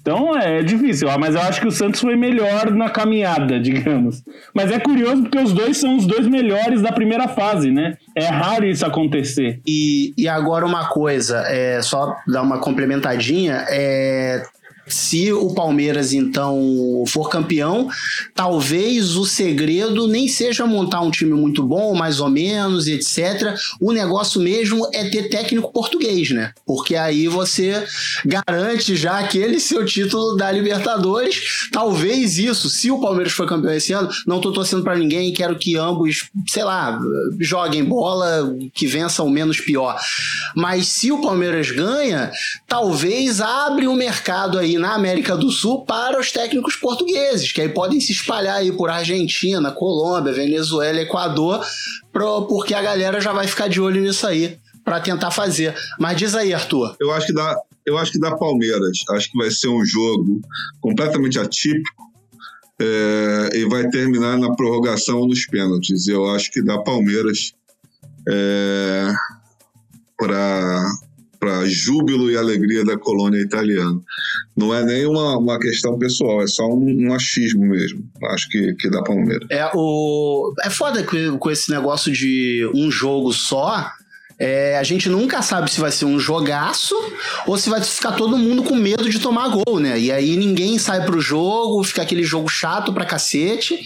Então 0.00 0.34
é 0.34 0.62
difícil, 0.62 1.06
mas 1.18 1.34
eu 1.34 1.42
acho 1.42 1.60
que 1.60 1.66
o 1.66 1.70
Santos 1.70 2.00
foi 2.00 2.16
melhor 2.16 2.70
na 2.70 2.88
caminhada, 2.88 3.60
digamos. 3.60 4.22
Mas 4.54 4.70
é 4.70 4.78
curioso 4.78 5.22
porque 5.22 5.38
os 5.38 5.52
dois 5.52 5.76
são 5.76 5.96
os 5.96 6.06
dois 6.06 6.26
melhores 6.26 6.80
da 6.80 6.92
primeira 6.92 7.28
fase, 7.28 7.70
né? 7.70 7.98
É 8.16 8.24
raro 8.24 8.64
isso 8.64 8.86
acontecer. 8.86 9.60
E, 9.66 10.14
e 10.16 10.26
agora 10.26 10.64
uma 10.64 10.88
coisa, 10.88 11.44
é, 11.46 11.82
só 11.82 12.16
dar 12.26 12.40
uma 12.40 12.58
complementadinha, 12.58 13.66
é, 13.68 14.42
se 14.86 15.32
o 15.32 15.54
Palmeiras 15.54 16.12
então 16.12 17.04
for 17.06 17.28
campeão, 17.28 17.88
talvez 18.34 19.16
o 19.16 19.24
segredo 19.24 20.06
nem 20.06 20.28
seja 20.28 20.66
montar 20.66 21.00
um 21.00 21.10
time 21.10 21.32
muito 21.32 21.62
bom, 21.62 21.94
mais 21.94 22.20
ou 22.20 22.28
menos, 22.28 22.86
etc. 22.86 23.54
O 23.80 23.92
negócio 23.92 24.40
mesmo 24.40 24.88
é 24.92 25.08
ter 25.08 25.28
técnico 25.28 25.72
português, 25.72 26.30
né? 26.30 26.52
Porque 26.66 26.96
aí 26.96 27.28
você 27.28 27.84
garante 28.24 28.94
já 28.96 29.18
aquele 29.18 29.58
seu 29.58 29.84
título 29.84 30.36
da 30.36 30.50
Libertadores. 30.50 31.68
Talvez 31.72 32.38
isso, 32.38 32.68
se 32.68 32.90
o 32.90 33.00
Palmeiras 33.00 33.32
for 33.32 33.48
campeão 33.48 33.72
esse 33.72 33.92
ano, 33.92 34.08
não 34.26 34.40
tô 34.40 34.52
torcendo 34.52 34.82
para 34.82 34.96
ninguém, 34.96 35.32
quero 35.32 35.56
que 35.56 35.76
ambos, 35.76 36.28
sei 36.48 36.64
lá, 36.64 36.98
joguem 37.40 37.84
bola, 37.84 38.54
que 38.72 38.86
vençam 38.86 39.26
o 39.26 39.30
menos 39.30 39.60
pior. 39.60 39.98
Mas 40.54 40.88
se 40.88 41.10
o 41.10 41.20
Palmeiras 41.20 41.70
ganha, 41.70 42.30
talvez 42.68 43.40
abre 43.40 43.88
um 43.88 43.94
mercado 43.94 44.58
aí 44.58 44.73
na 44.78 44.94
América 44.94 45.36
do 45.36 45.50
Sul 45.50 45.84
para 45.84 46.18
os 46.18 46.30
técnicos 46.30 46.76
portugueses, 46.76 47.52
que 47.52 47.60
aí 47.60 47.68
podem 47.68 48.00
se 48.00 48.12
espalhar 48.12 48.56
aí 48.56 48.72
por 48.72 48.90
Argentina, 48.90 49.70
Colômbia, 49.70 50.32
Venezuela, 50.32 51.00
Equador, 51.00 51.64
pro, 52.12 52.46
porque 52.46 52.74
a 52.74 52.82
galera 52.82 53.20
já 53.20 53.32
vai 53.32 53.46
ficar 53.46 53.68
de 53.68 53.80
olho 53.80 54.00
nisso 54.00 54.26
aí 54.26 54.58
para 54.84 55.00
tentar 55.00 55.30
fazer. 55.30 55.74
Mas 55.98 56.16
diz 56.16 56.34
aí, 56.34 56.52
Arthur. 56.52 56.96
Eu 57.00 57.10
acho 57.12 57.26
que 57.26 57.32
dá, 57.32 57.56
eu 57.86 57.96
acho 57.98 58.12
que 58.12 58.20
dá 58.20 58.36
Palmeiras. 58.36 58.98
Acho 59.10 59.30
que 59.30 59.38
vai 59.38 59.50
ser 59.50 59.68
um 59.68 59.84
jogo 59.84 60.40
completamente 60.80 61.38
atípico. 61.38 62.04
É, 62.76 63.50
e 63.56 63.64
vai 63.66 63.88
terminar 63.88 64.36
na 64.36 64.52
prorrogação 64.54 65.26
nos 65.26 65.46
pênaltis. 65.46 66.08
Eu 66.08 66.28
acho 66.30 66.50
que 66.50 66.60
dá 66.60 66.76
Palmeiras 66.78 67.54
é, 68.28 69.12
para 70.18 70.82
para 71.44 71.66
júbilo 71.66 72.30
e 72.30 72.36
alegria 72.36 72.82
da 72.84 72.96
colônia 72.96 73.38
italiana. 73.38 74.00
Não 74.56 74.74
é 74.74 74.82
nem 74.82 75.04
uma, 75.04 75.36
uma 75.36 75.58
questão 75.58 75.98
pessoal, 75.98 76.42
é 76.42 76.46
só 76.46 76.66
um, 76.66 77.08
um 77.08 77.14
achismo 77.14 77.66
mesmo. 77.66 78.02
Acho 78.30 78.48
que, 78.48 78.74
que 78.74 78.88
dá 78.88 79.02
Palmeiras. 79.02 79.46
É, 79.50 79.70
o... 79.74 80.54
é 80.64 80.70
foda 80.70 81.04
com 81.38 81.50
esse 81.50 81.70
negócio 81.70 82.10
de 82.10 82.68
um 82.74 82.90
jogo 82.90 83.32
só 83.32 83.90
é, 84.38 84.76
a 84.78 84.82
gente 84.82 85.08
nunca 85.08 85.42
sabe 85.42 85.70
se 85.70 85.80
vai 85.80 85.92
ser 85.92 86.06
um 86.06 86.18
jogaço 86.18 86.94
ou 87.46 87.56
se 87.56 87.70
vai 87.70 87.80
ficar 87.80 88.12
todo 88.12 88.36
mundo 88.36 88.64
com 88.64 88.74
medo 88.74 89.08
de 89.08 89.20
tomar 89.20 89.48
gol, 89.48 89.78
né? 89.78 89.98
E 89.98 90.10
aí 90.10 90.36
ninguém 90.36 90.76
sai 90.76 91.04
pro 91.04 91.20
jogo, 91.20 91.84
fica 91.84 92.02
aquele 92.02 92.24
jogo 92.24 92.48
chato 92.48 92.92
pra 92.92 93.04
cacete, 93.04 93.78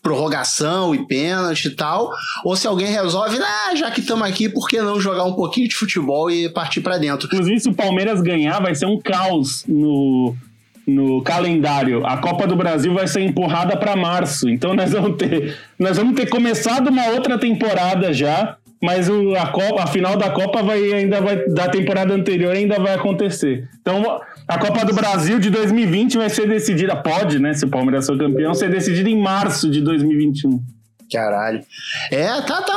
prorrogação 0.00 0.94
e 0.94 1.04
pênalti 1.06 1.66
e 1.66 1.70
tal. 1.70 2.10
Ou 2.44 2.54
se 2.54 2.66
alguém 2.66 2.86
resolve, 2.86 3.38
ah, 3.40 3.74
já 3.74 3.90
que 3.90 4.00
estamos 4.00 4.26
aqui, 4.28 4.48
por 4.48 4.68
que 4.68 4.80
não 4.80 5.00
jogar 5.00 5.24
um 5.24 5.32
pouquinho 5.32 5.68
de 5.68 5.74
futebol 5.74 6.30
e 6.30 6.48
partir 6.48 6.80
para 6.80 6.98
dentro? 6.98 7.26
Inclusive, 7.26 7.60
se 7.60 7.68
o 7.68 7.74
Palmeiras 7.74 8.20
ganhar, 8.20 8.60
vai 8.60 8.74
ser 8.76 8.86
um 8.86 9.00
caos 9.00 9.64
no, 9.66 10.36
no 10.86 11.20
calendário. 11.22 12.06
A 12.06 12.16
Copa 12.18 12.46
do 12.46 12.54
Brasil 12.54 12.94
vai 12.94 13.08
ser 13.08 13.22
empurrada 13.22 13.76
para 13.76 13.96
março. 13.96 14.48
Então 14.48 14.72
nós 14.72 14.92
vamos 14.92 15.16
ter, 15.16 15.58
nós 15.76 15.96
vamos 15.96 16.14
ter 16.14 16.28
começado 16.28 16.88
uma 16.90 17.06
outra 17.08 17.36
temporada 17.36 18.12
já 18.12 18.56
mas 18.86 19.08
o, 19.08 19.34
a, 19.34 19.48
Copa, 19.48 19.82
a 19.82 19.86
final 19.88 20.16
da 20.16 20.30
Copa 20.30 20.62
vai 20.62 20.80
ainda 20.92 21.20
vai 21.20 21.44
da 21.48 21.68
temporada 21.68 22.14
anterior 22.14 22.54
ainda 22.54 22.78
vai 22.78 22.94
acontecer. 22.94 23.68
Então 23.80 24.20
a 24.46 24.58
Copa 24.58 24.84
do 24.84 24.94
Brasil 24.94 25.40
de 25.40 25.50
2020 25.50 26.16
vai 26.16 26.30
ser 26.30 26.48
decidida, 26.48 26.94
pode, 26.94 27.40
né, 27.40 27.52
se 27.52 27.64
o 27.64 27.68
Palmeiras 27.68 28.06
for 28.06 28.16
campeão, 28.16 28.54
ser 28.54 28.70
decidida 28.70 29.10
em 29.10 29.20
março 29.20 29.68
de 29.68 29.80
2021. 29.80 30.62
Caralho. 31.10 31.64
É, 32.10 32.26
tá, 32.42 32.62
tá. 32.62 32.74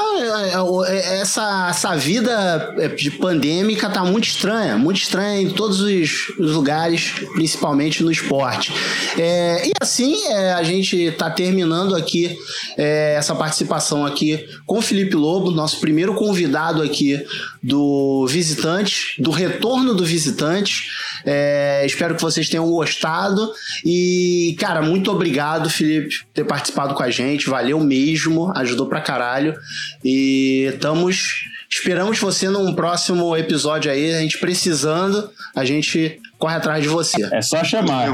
É, 0.88 0.94
é, 0.94 1.22
essa, 1.22 1.68
essa 1.70 1.96
vida 1.96 2.76
de 2.96 3.10
pandêmica 3.12 3.90
tá 3.90 4.06
muito 4.06 4.26
estranha. 4.26 4.78
Muito 4.78 4.98
estranha 4.98 5.42
em 5.42 5.50
todos 5.50 5.82
os, 5.82 6.32
lugares, 6.38 7.14
principalmente 7.34 8.04
no 8.04 8.12
esporte. 8.12 8.72
É, 9.18 9.68
e 9.68 9.72
assim, 9.82 10.28
é, 10.28 10.54
a 10.54 10.64
gente 10.64 11.12
tá 11.12 11.30
terminando 11.30 11.96
aqui 11.96 12.38
é, 12.78 13.16
essa 13.18 13.34
participação 13.34 14.06
aqui 14.06 14.48
com 14.66 14.78
o 14.78 14.82
Felipe 14.82 15.16
Lobo, 15.16 15.50
nosso 15.50 15.80
primeiro 15.80 16.14
convidado 16.14 16.84
aqui 16.84 17.20
do 17.64 18.28
Visitante, 18.28 19.22
do 19.22 19.32
retorno 19.32 19.96
do 19.96 20.06
Visitante. 20.06 20.88
É, 21.26 21.84
espero 21.86 22.16
que 22.16 22.22
vocês 22.22 22.48
tenham 22.48 22.70
gostado. 22.70 23.52
E, 23.84 24.56
cara, 24.60 24.82
muito 24.82 25.12
obrigado, 25.12 25.70
Felipe, 25.70 26.10
por 26.10 26.26
ter 26.34 26.44
participado 26.46 26.94
com 26.94 27.04
a 27.04 27.10
gente. 27.10 27.50
Valeu 27.50 27.80
mesmo, 27.80 28.19
ajudou 28.56 28.88
pra 28.88 29.02
caralho. 29.02 29.56
E 30.04 30.70
estamos. 30.74 31.46
Esperamos 31.70 32.18
você 32.18 32.50
num 32.50 32.74
próximo 32.74 33.38
episódio 33.38 33.92
aí, 33.92 34.16
a 34.16 34.20
gente 34.22 34.40
precisando, 34.40 35.30
a 35.56 35.64
gente 35.64 36.20
corre 36.40 36.56
atrás 36.56 36.82
de 36.82 36.90
você. 36.90 37.24
É 37.32 37.44
só 37.44 37.64
chamar. 37.64 38.08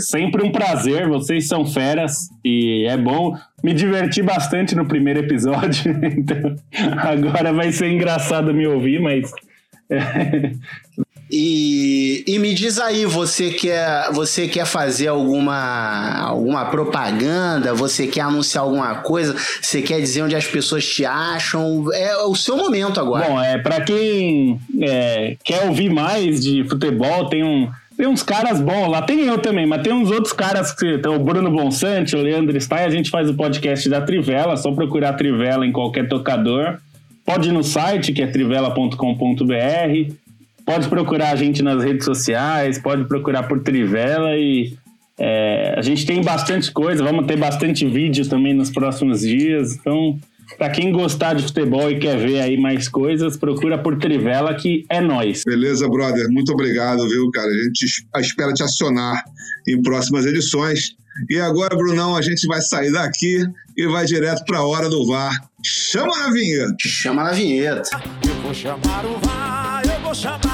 Sempre 0.00 0.42
um 0.42 0.50
prazer, 0.50 1.06
vocês 1.06 1.46
são 1.46 1.64
feras 1.64 2.28
e 2.44 2.84
é 2.88 2.96
bom. 2.96 3.38
Me 3.62 3.72
diverti 3.72 4.22
bastante 4.22 4.74
no 4.74 4.86
primeiro 4.86 5.20
episódio, 5.20 5.92
então 6.02 6.56
agora 6.98 7.52
vai 7.52 7.70
ser 7.70 7.88
engraçado 7.90 8.52
me 8.52 8.66
ouvir, 8.66 9.00
mas 9.00 9.30
E, 11.30 12.22
e 12.26 12.38
me 12.38 12.54
diz 12.54 12.78
aí, 12.78 13.04
você 13.04 13.50
quer, 13.50 14.12
você 14.12 14.46
quer 14.46 14.64
fazer 14.64 15.08
alguma, 15.08 16.20
alguma 16.20 16.66
propaganda? 16.66 17.74
Você 17.74 18.06
quer 18.06 18.20
anunciar 18.20 18.62
alguma 18.62 18.96
coisa? 18.96 19.34
Você 19.60 19.82
quer 19.82 20.00
dizer 20.00 20.22
onde 20.22 20.36
as 20.36 20.46
pessoas 20.46 20.86
te 20.86 21.04
acham? 21.04 21.92
É 21.92 22.16
o 22.24 22.34
seu 22.34 22.56
momento 22.56 23.00
agora. 23.00 23.26
Bom, 23.26 23.40
é 23.40 23.58
para 23.58 23.80
quem 23.80 24.60
é, 24.80 25.36
quer 25.42 25.66
ouvir 25.66 25.90
mais 25.90 26.40
de 26.40 26.64
futebol, 26.68 27.28
tem 27.28 27.42
um 27.42 27.68
tem 27.96 28.06
uns 28.06 28.22
caras 28.22 28.60
bons 28.60 28.88
lá, 28.88 29.00
tem 29.00 29.20
eu 29.20 29.38
também, 29.38 29.64
mas 29.64 29.82
tem 29.82 29.90
uns 29.90 30.10
outros 30.10 30.34
caras 30.34 30.70
que 30.70 30.98
tem 30.98 31.10
o 31.10 31.18
Bruno 31.18 31.50
Bonsante, 31.50 32.14
o 32.14 32.20
Leandro 32.20 32.60
Stein, 32.60 32.84
a 32.84 32.90
gente 32.90 33.08
faz 33.08 33.30
o 33.30 33.34
podcast 33.34 33.88
da 33.88 34.02
Trivela, 34.02 34.54
só 34.58 34.70
procurar 34.70 35.14
Trivela 35.14 35.66
em 35.66 35.72
qualquer 35.72 36.06
tocador. 36.06 36.76
Pode 37.24 37.48
ir 37.48 37.52
no 37.52 37.64
site, 37.64 38.12
que 38.12 38.22
é 38.22 38.26
trivela.com.br. 38.26 40.12
Pode 40.66 40.88
procurar 40.88 41.30
a 41.30 41.36
gente 41.36 41.62
nas 41.62 41.82
redes 41.82 42.04
sociais, 42.04 42.78
pode 42.78 43.04
procurar 43.04 43.44
por 43.44 43.60
Trivela 43.62 44.36
e 44.36 44.76
é, 45.18 45.74
a 45.78 45.80
gente 45.80 46.04
tem 46.04 46.22
bastante 46.22 46.70
coisa, 46.72 47.02
vamos 47.02 47.26
ter 47.26 47.36
bastante 47.36 47.86
vídeo 47.86 48.28
também 48.28 48.52
nos 48.52 48.70
próximos 48.70 49.20
dias. 49.20 49.74
Então, 49.76 50.18
para 50.58 50.70
quem 50.70 50.92
gostar 50.92 51.34
de 51.34 51.42
futebol 51.42 51.90
e 51.90 51.98
quer 51.98 52.16
ver 52.18 52.40
aí 52.40 52.56
mais 52.60 52.88
coisas, 52.88 53.36
procura 53.36 53.78
por 53.78 53.98
Trivela 53.98 54.54
que 54.54 54.84
é 54.90 55.00
nós. 55.00 55.42
Beleza, 55.44 55.88
brother. 55.88 56.28
Muito 56.30 56.52
obrigado, 56.52 57.08
viu, 57.08 57.30
cara? 57.30 57.48
A 57.48 57.64
gente 57.64 57.86
espera 58.20 58.52
te 58.52 58.62
acionar 58.62 59.22
em 59.68 59.80
próximas 59.82 60.26
edições. 60.26 60.94
E 61.30 61.40
agora, 61.40 61.74
Brunão, 61.74 62.14
a 62.14 62.20
gente 62.20 62.46
vai 62.46 62.60
sair 62.60 62.92
daqui 62.92 63.42
e 63.76 63.86
vai 63.86 64.04
direto 64.04 64.44
para 64.44 64.58
a 64.58 64.66
hora 64.66 64.88
do 64.88 65.06
VAR. 65.06 65.32
Chama 65.64 66.14
na 66.16 66.30
vinheta. 66.30 66.74
Chama 66.78 67.24
na 67.24 67.32
vinheta. 67.32 67.88
Eu 68.26 68.34
vou 68.42 68.54
chamar 68.54 69.04
o 69.04 69.18
VAR, 69.18 69.82
eu 69.84 70.00
vou 70.02 70.14
chamar 70.14 70.45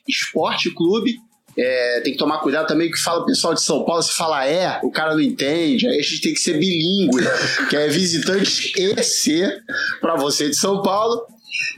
Esporte 0.08 0.70
Clube, 0.70 1.18
É, 1.56 2.00
tem 2.00 2.14
que 2.14 2.18
tomar 2.18 2.38
cuidado 2.38 2.66
também 2.66 2.90
que 2.90 2.96
fala 2.96 3.20
o 3.20 3.26
pessoal 3.26 3.52
de 3.52 3.60
São 3.60 3.84
Paulo, 3.84 4.02
se 4.02 4.14
fala 4.14 4.46
é, 4.46 4.80
o 4.82 4.90
cara 4.90 5.12
não 5.12 5.20
entende. 5.20 5.86
Aí 5.86 5.98
a 5.98 6.02
gente 6.02 6.22
tem 6.22 6.32
que 6.32 6.40
ser 6.40 6.58
bilíngue, 6.58 7.22
que 7.68 7.76
é 7.76 7.88
visitante 7.88 8.72
EC 8.74 9.60
para 10.00 10.16
você 10.16 10.48
de 10.48 10.56
São 10.56 10.80
Paulo. 10.80 11.26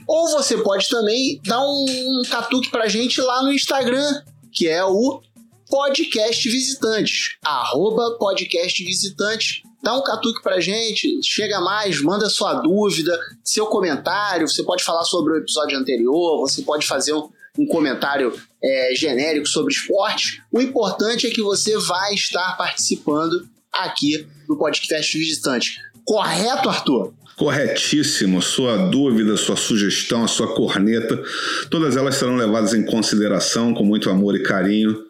Ou 0.07 0.29
você 0.29 0.57
pode 0.57 0.87
também 0.87 1.41
dar 1.45 1.61
um 1.61 2.21
catuque 2.29 2.69
pra 2.69 2.87
gente 2.87 3.19
lá 3.19 3.43
no 3.43 3.51
Instagram, 3.51 4.21
que 4.53 4.65
é 4.65 4.85
o 4.85 5.21
podcast 5.69 6.47
visitantes, 6.49 7.35
arroba 7.43 8.17
podcast 8.17 8.81
visitantes. 8.81 9.61
Dá 9.85 9.95
um 9.95 10.01
catuque 10.01 10.41
pra 10.41 10.59
gente, 10.59 11.19
chega 11.23 11.61
mais, 11.61 12.01
manda 12.01 12.27
sua 12.27 12.55
dúvida, 12.55 13.19
seu 13.43 13.67
comentário. 13.67 14.47
Você 14.47 14.63
pode 14.63 14.83
falar 14.83 15.03
sobre 15.03 15.33
o 15.33 15.37
episódio 15.37 15.77
anterior, 15.77 16.39
você 16.39 16.63
pode 16.63 16.87
fazer 16.87 17.13
um, 17.13 17.29
um 17.55 17.67
comentário 17.67 18.33
é, 18.63 18.95
genérico 18.95 19.45
sobre 19.45 19.71
esporte. 19.71 20.41
O 20.51 20.59
importante 20.59 21.27
é 21.27 21.29
que 21.29 21.39
você 21.39 21.77
vai 21.77 22.15
estar 22.15 22.57
participando 22.57 23.47
aqui 23.71 24.25
do 24.47 24.57
podcast 24.57 25.15
visitante. 25.15 25.77
Correto, 26.03 26.67
Arthur? 26.67 27.13
Corretíssimo. 27.37 28.41
Sua 28.41 28.89
dúvida, 28.89 29.37
sua 29.37 29.55
sugestão, 29.55 30.23
a 30.23 30.27
sua 30.27 30.55
corneta, 30.55 31.21
todas 31.69 31.95
elas 31.95 32.15
serão 32.15 32.35
levadas 32.35 32.73
em 32.73 32.83
consideração 32.83 33.71
com 33.71 33.83
muito 33.83 34.09
amor 34.09 34.35
e 34.35 34.41
carinho. 34.41 35.04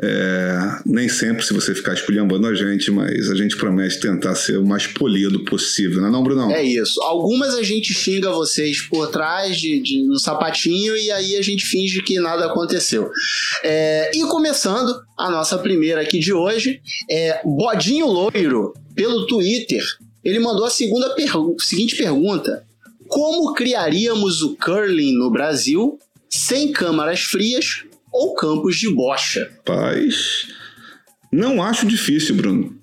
É, 0.00 0.78
nem 0.86 1.08
sempre 1.08 1.44
se 1.44 1.52
você 1.52 1.74
ficar 1.74 1.94
esculhambando 1.94 2.46
a 2.46 2.54
gente, 2.54 2.90
mas 2.90 3.30
a 3.30 3.34
gente 3.34 3.56
promete 3.56 3.98
tentar 3.98 4.34
ser 4.34 4.58
o 4.58 4.66
mais 4.66 4.86
polido 4.86 5.44
possível, 5.44 6.00
não 6.00 6.08
é 6.08 6.10
não, 6.10 6.22
Brunão? 6.22 6.50
É 6.50 6.62
isso. 6.62 7.02
Algumas 7.02 7.54
a 7.54 7.62
gente 7.62 7.92
xinga 7.92 8.30
vocês 8.30 8.80
por 8.82 9.08
trás 9.08 9.60
de, 9.60 9.80
de 9.80 10.04
no 10.04 10.18
sapatinho 10.18 10.96
e 10.96 11.10
aí 11.10 11.36
a 11.36 11.42
gente 11.42 11.66
finge 11.66 12.02
que 12.02 12.20
nada 12.20 12.46
aconteceu. 12.46 13.10
É, 13.64 14.10
e 14.14 14.20
começando 14.28 15.00
a 15.16 15.30
nossa 15.30 15.58
primeira 15.58 16.00
aqui 16.00 16.18
de 16.18 16.32
hoje, 16.32 16.80
é 17.10 17.40
Bodinho 17.44 18.06
Loiro, 18.06 18.72
pelo 18.94 19.26
Twitter, 19.26 19.82
ele 20.24 20.38
mandou 20.38 20.64
a 20.64 20.70
segunda 20.70 21.10
pergu 21.14 21.56
seguinte 21.60 21.96
pergunta: 21.96 22.64
Como 23.08 23.52
criaríamos 23.54 24.42
o 24.42 24.56
curling 24.56 25.14
no 25.14 25.30
Brasil 25.30 25.98
sem 26.28 26.70
câmaras 26.70 27.20
frias 27.20 27.84
ou 28.12 28.34
campos 28.34 28.76
de 28.76 28.92
bocha? 28.92 29.50
Paz, 29.64 30.46
não 31.32 31.62
acho 31.62 31.86
difícil, 31.86 32.34
Bruno. 32.34 32.76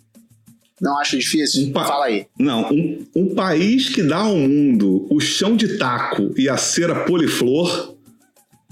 Não 0.81 0.99
acho 0.99 1.17
difícil? 1.17 1.67
Um 1.67 1.71
pa- 1.71 1.85
Fala 1.85 2.05
aí. 2.05 2.27
Não, 2.37 2.69
um, 2.71 3.05
um 3.15 3.33
país 3.35 3.87
que 3.89 4.03
dá 4.03 4.17
ao 4.17 4.35
mundo 4.35 5.07
o 5.09 5.19
chão 5.21 5.55
de 5.55 5.77
taco 5.77 6.33
e 6.37 6.49
a 6.49 6.57
cera 6.57 7.05
poliflor 7.05 7.94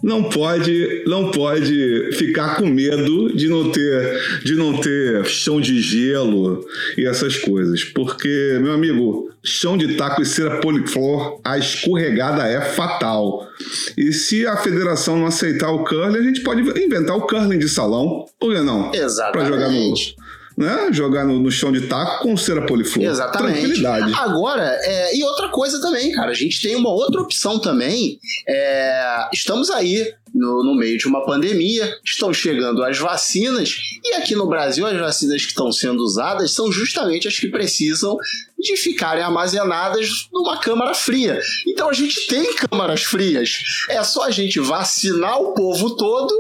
não 0.04 0.24
pode, 0.24 1.06
não 1.08 1.32
pode 1.32 2.12
ficar 2.12 2.58
com 2.58 2.68
medo 2.68 3.34
de 3.34 3.48
não 3.48 3.72
ter, 3.72 4.42
de 4.44 4.54
não 4.54 4.78
ter 4.78 5.26
chão 5.26 5.62
de 5.62 5.80
gelo 5.80 6.66
e 6.98 7.06
essas 7.06 7.38
coisas, 7.38 7.86
porque 7.86 8.60
meu 8.62 8.74
amigo, 8.74 9.32
chão 9.42 9.78
de 9.78 9.96
taco 9.96 10.22
e 10.22 10.26
cera 10.26 10.60
poliflor, 10.60 11.40
a 11.42 11.58
escorregada 11.58 12.46
é 12.46 12.60
fatal. 12.60 13.48
E 13.98 14.12
se 14.12 14.46
a 14.46 14.58
federação 14.58 15.18
não 15.18 15.28
aceitar 15.28 15.72
o 15.72 15.86
curling, 15.86 16.18
a 16.18 16.24
gente 16.24 16.42
pode 16.42 16.62
inventar 16.84 17.16
o 17.16 17.22
curling 17.22 17.58
de 17.58 17.70
salão, 17.70 18.26
que 18.42 18.62
não? 18.62 18.92
Para 19.32 19.46
jogar 19.46 19.70
no, 19.70 19.78
Exatamente. 19.78 20.16
Né? 20.58 20.90
Jogar 20.92 21.26
no, 21.26 21.40
no 21.40 21.52
chão 21.52 21.72
de 21.72 21.88
taco 21.88 22.24
com 22.24 22.38
cera 22.38 22.66
poliflor. 22.66 23.06
Exatamente. 23.06 23.60
Tranquilidade. 23.60 24.14
Agora, 24.16 24.80
é, 24.84 25.16
e 25.18 25.24
outra 25.24 25.50
coisa 25.50 25.82
também, 25.82 26.12
cara, 26.12 26.32
a 26.32 26.36
gente 26.36 26.62
tem 26.62 26.76
uma 26.76 26.90
outra 26.90 27.22
opção 27.22 27.60
também. 27.60 28.20
É, 28.48 29.30
estamos 29.34 29.70
aí 29.70 30.14
no, 30.34 30.64
no 30.64 30.76
meio 30.76 30.98
de 30.98 31.08
uma 31.08 31.24
pandemia, 31.26 31.96
estão 32.04 32.34
chegando 32.34 32.84
as 32.84 32.98
vacinas, 32.98 33.76
e 34.04 34.16
aqui 34.16 34.36
no 34.36 34.48
Brasil 34.48 34.86
as 34.86 34.98
vacinas 34.98 35.42
que 35.44 35.50
estão 35.50 35.72
sendo 35.72 36.02
usadas 36.02 36.52
são 36.52 36.72
justamente 36.72 37.28
as 37.28 37.38
que 37.38 37.50
precisam 37.50 38.18
de 38.64 38.78
ficarem 38.78 39.22
armazenadas 39.22 40.30
numa 40.32 40.58
câmara 40.58 40.94
fria. 40.94 41.40
Então 41.68 41.90
a 41.90 41.94
gente 41.94 42.26
tem 42.28 42.56
câmaras 42.56 43.04
frias. 43.04 43.58
É 43.90 44.02
só 44.04 44.24
a 44.24 44.32
gente 44.32 44.60
vacinar 44.60 45.40
o 45.40 45.54
povo 45.54 45.96
todo, 45.98 46.34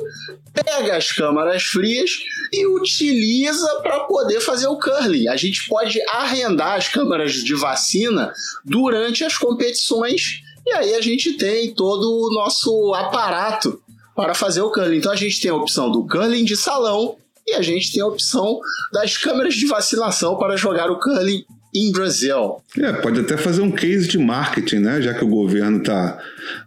pega 0.53 0.95
as 0.95 1.11
câmaras 1.11 1.63
frias 1.63 2.11
e 2.51 2.65
utiliza 2.65 3.67
para 3.81 3.99
poder 4.01 4.39
fazer 4.39 4.67
o 4.67 4.79
curling. 4.79 5.27
A 5.27 5.35
gente 5.35 5.67
pode 5.67 5.99
arrendar 6.09 6.77
as 6.77 6.87
câmaras 6.87 7.33
de 7.33 7.53
vacina 7.53 8.33
durante 8.63 9.23
as 9.23 9.37
competições 9.37 10.41
e 10.65 10.71
aí 10.71 10.95
a 10.95 11.01
gente 11.01 11.33
tem 11.33 11.73
todo 11.73 12.09
o 12.09 12.33
nosso 12.33 12.93
aparato 12.93 13.81
para 14.15 14.33
fazer 14.33 14.61
o 14.61 14.71
curling. 14.71 14.97
Então 14.97 15.11
a 15.11 15.17
gente 15.17 15.41
tem 15.41 15.51
a 15.51 15.55
opção 15.55 15.91
do 15.91 16.07
curling 16.07 16.45
de 16.45 16.55
salão 16.55 17.17
e 17.45 17.53
a 17.53 17.61
gente 17.61 17.91
tem 17.91 18.01
a 18.01 18.07
opção 18.07 18.61
das 18.93 19.17
câmeras 19.17 19.55
de 19.55 19.67
vacinação 19.67 20.37
para 20.37 20.55
jogar 20.55 20.89
o 20.89 20.99
curling 20.99 21.43
em 21.73 21.91
Brasil. 21.91 22.61
É, 22.77 22.93
pode 22.93 23.19
até 23.19 23.35
fazer 23.35 23.61
um 23.61 23.71
case 23.71 24.07
de 24.07 24.17
marketing, 24.17 24.77
né? 24.77 25.01
Já 25.01 25.13
que 25.13 25.23
o 25.23 25.27
governo 25.27 25.79
está 25.79 26.19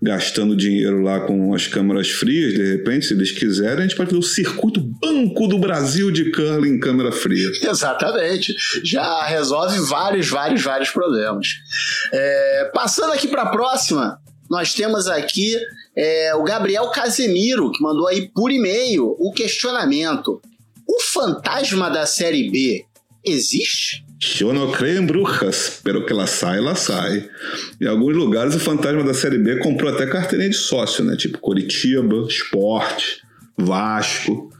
gastando 0.02 0.56
dinheiro 0.56 1.02
lá 1.02 1.20
com 1.20 1.54
as 1.54 1.66
câmeras 1.66 2.10
frias, 2.10 2.54
de 2.54 2.72
repente, 2.72 3.06
se 3.06 3.14
eles 3.14 3.30
quiserem, 3.30 3.78
a 3.78 3.82
gente 3.82 3.96
pode 3.96 4.10
fazer 4.10 4.20
o 4.20 4.22
circuito 4.22 4.80
Banco 4.80 5.46
do 5.46 5.58
Brasil 5.58 6.10
de 6.10 6.32
curling 6.32 6.74
em 6.76 6.80
câmera 6.80 7.12
fria. 7.12 7.50
Exatamente. 7.62 8.54
Já 8.82 9.24
resolve 9.26 9.78
vários, 9.80 10.28
vários, 10.28 10.62
vários 10.62 10.90
problemas. 10.90 11.46
É, 12.12 12.70
passando 12.74 13.12
aqui 13.12 13.28
para 13.28 13.42
a 13.42 13.50
próxima, 13.50 14.18
nós 14.50 14.74
temos 14.74 15.06
aqui 15.06 15.56
é, 15.96 16.34
o 16.34 16.42
Gabriel 16.42 16.88
Casemiro, 16.90 17.70
que 17.70 17.82
mandou 17.82 18.06
aí 18.06 18.28
por 18.28 18.50
e-mail 18.50 19.16
o 19.18 19.32
questionamento: 19.32 20.40
O 20.86 21.00
fantasma 21.00 21.90
da 21.90 22.06
série 22.06 22.50
B 22.50 22.84
existe? 23.24 24.05
Eu 24.40 24.52
não 24.52 24.72
creio 24.72 25.02
em 25.02 25.06
bruxas, 25.06 25.80
pelo 25.84 26.06
que 26.06 26.12
ela 26.12 26.26
sai, 26.26 26.58
ela 26.58 26.74
sai. 26.74 27.28
Em 27.80 27.86
alguns 27.86 28.16
lugares, 28.16 28.54
o 28.54 28.58
fantasma 28.58 29.04
da 29.04 29.12
Série 29.12 29.38
B 29.38 29.56
comprou 29.56 29.92
até 29.92 30.06
carteirinha 30.06 30.48
de 30.48 30.56
sócio, 30.56 31.04
né? 31.04 31.16
Tipo 31.16 31.38
Curitiba, 31.38 32.26
Esporte, 32.26 33.20
Vasco, 33.58 34.50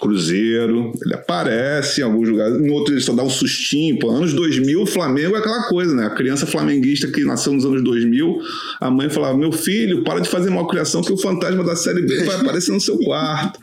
Cruzeiro. 0.00 0.92
Ele 1.00 1.14
aparece 1.14 2.00
em 2.00 2.04
alguns 2.04 2.28
lugares. 2.28 2.60
Em 2.60 2.68
outros, 2.70 2.96
ele 2.96 3.04
só 3.04 3.14
dá 3.14 3.22
um 3.22 3.30
sustinho. 3.30 4.00
Pô, 4.00 4.10
anos 4.10 4.32
2000, 4.32 4.82
o 4.82 4.86
Flamengo 4.86 5.36
é 5.36 5.38
aquela 5.38 5.62
coisa, 5.68 5.94
né? 5.94 6.06
A 6.06 6.10
criança 6.10 6.44
flamenguista 6.44 7.06
que 7.06 7.24
nasceu 7.24 7.52
nos 7.52 7.64
anos 7.64 7.84
2000, 7.84 8.40
a 8.80 8.90
mãe 8.90 9.08
falava: 9.08 9.38
Meu 9.38 9.52
filho, 9.52 10.02
para 10.02 10.20
de 10.20 10.28
fazer 10.28 10.50
malcriação 10.50 11.02
que 11.02 11.12
o 11.12 11.16
fantasma 11.16 11.62
da 11.62 11.76
Série 11.76 12.02
B 12.02 12.24
vai 12.24 12.36
aparecer 12.36 12.72
no 12.72 12.80
seu 12.80 12.98
quarto. 12.98 13.60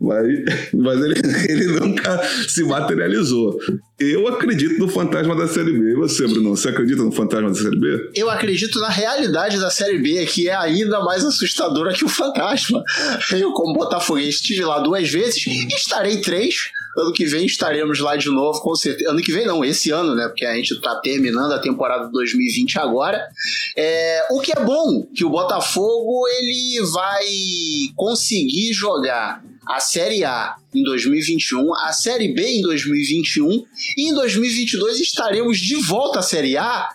Mas, 0.00 0.26
mas 0.74 1.00
ele, 1.04 1.14
ele 1.48 1.66
nunca 1.78 2.20
se 2.48 2.64
materializou. 2.64 3.60
Eu 3.98 4.26
acredito 4.26 4.78
no 4.78 4.88
fantasma 4.88 5.36
da 5.36 5.46
Série 5.46 5.72
B. 5.72 5.92
E 5.92 5.94
você, 5.94 6.26
Bruno, 6.26 6.56
você 6.56 6.70
acredita 6.70 7.02
no 7.02 7.12
fantasma 7.12 7.50
da 7.50 7.54
Série 7.54 7.78
B? 7.78 8.10
Eu 8.14 8.28
acredito 8.30 8.80
na 8.80 8.88
realidade 8.88 9.60
da 9.60 9.70
Série 9.70 9.98
B, 9.98 10.24
que 10.26 10.48
é 10.48 10.54
ainda 10.54 11.00
mais 11.04 11.24
assustadora 11.24 11.92
que 11.92 12.04
o 12.04 12.08
fantasma. 12.08 12.82
Eu, 13.32 13.52
como 13.52 13.74
botafoguense, 13.74 14.38
estive 14.38 14.64
lá 14.64 14.80
duas 14.80 15.08
vezes 15.08 15.46
estarei 15.76 16.20
três. 16.20 16.70
Ano 16.96 17.12
que 17.12 17.24
vem 17.24 17.46
estaremos 17.46 18.00
lá 18.00 18.16
de 18.16 18.28
novo, 18.28 18.60
com 18.60 18.74
certeza. 18.74 19.10
Ano 19.10 19.20
que 19.20 19.32
vem 19.32 19.46
não, 19.46 19.64
esse 19.64 19.90
ano, 19.90 20.14
né? 20.14 20.28
Porque 20.28 20.44
a 20.44 20.54
gente 20.54 20.78
tá 20.80 20.96
terminando 20.96 21.52
a 21.52 21.58
temporada 21.58 22.08
2020 22.08 22.78
agora. 22.78 23.18
É, 23.76 24.26
o 24.30 24.40
que 24.40 24.52
é 24.52 24.62
bom, 24.62 25.06
que 25.14 25.24
o 25.24 25.30
Botafogo 25.30 26.26
ele 26.28 26.82
vai 26.92 27.24
conseguir 27.96 28.72
jogar 28.74 29.42
a 29.66 29.80
Série 29.80 30.24
A 30.24 30.56
em 30.74 30.82
2021, 30.82 31.74
a 31.76 31.92
Série 31.92 32.32
B 32.32 32.42
em 32.42 32.62
2021 32.62 33.64
e 33.96 34.08
em 34.10 34.14
2022 34.14 35.00
estaremos 35.00 35.58
de 35.58 35.76
volta 35.76 36.18
à 36.20 36.22
Série 36.22 36.56
A 36.56 36.88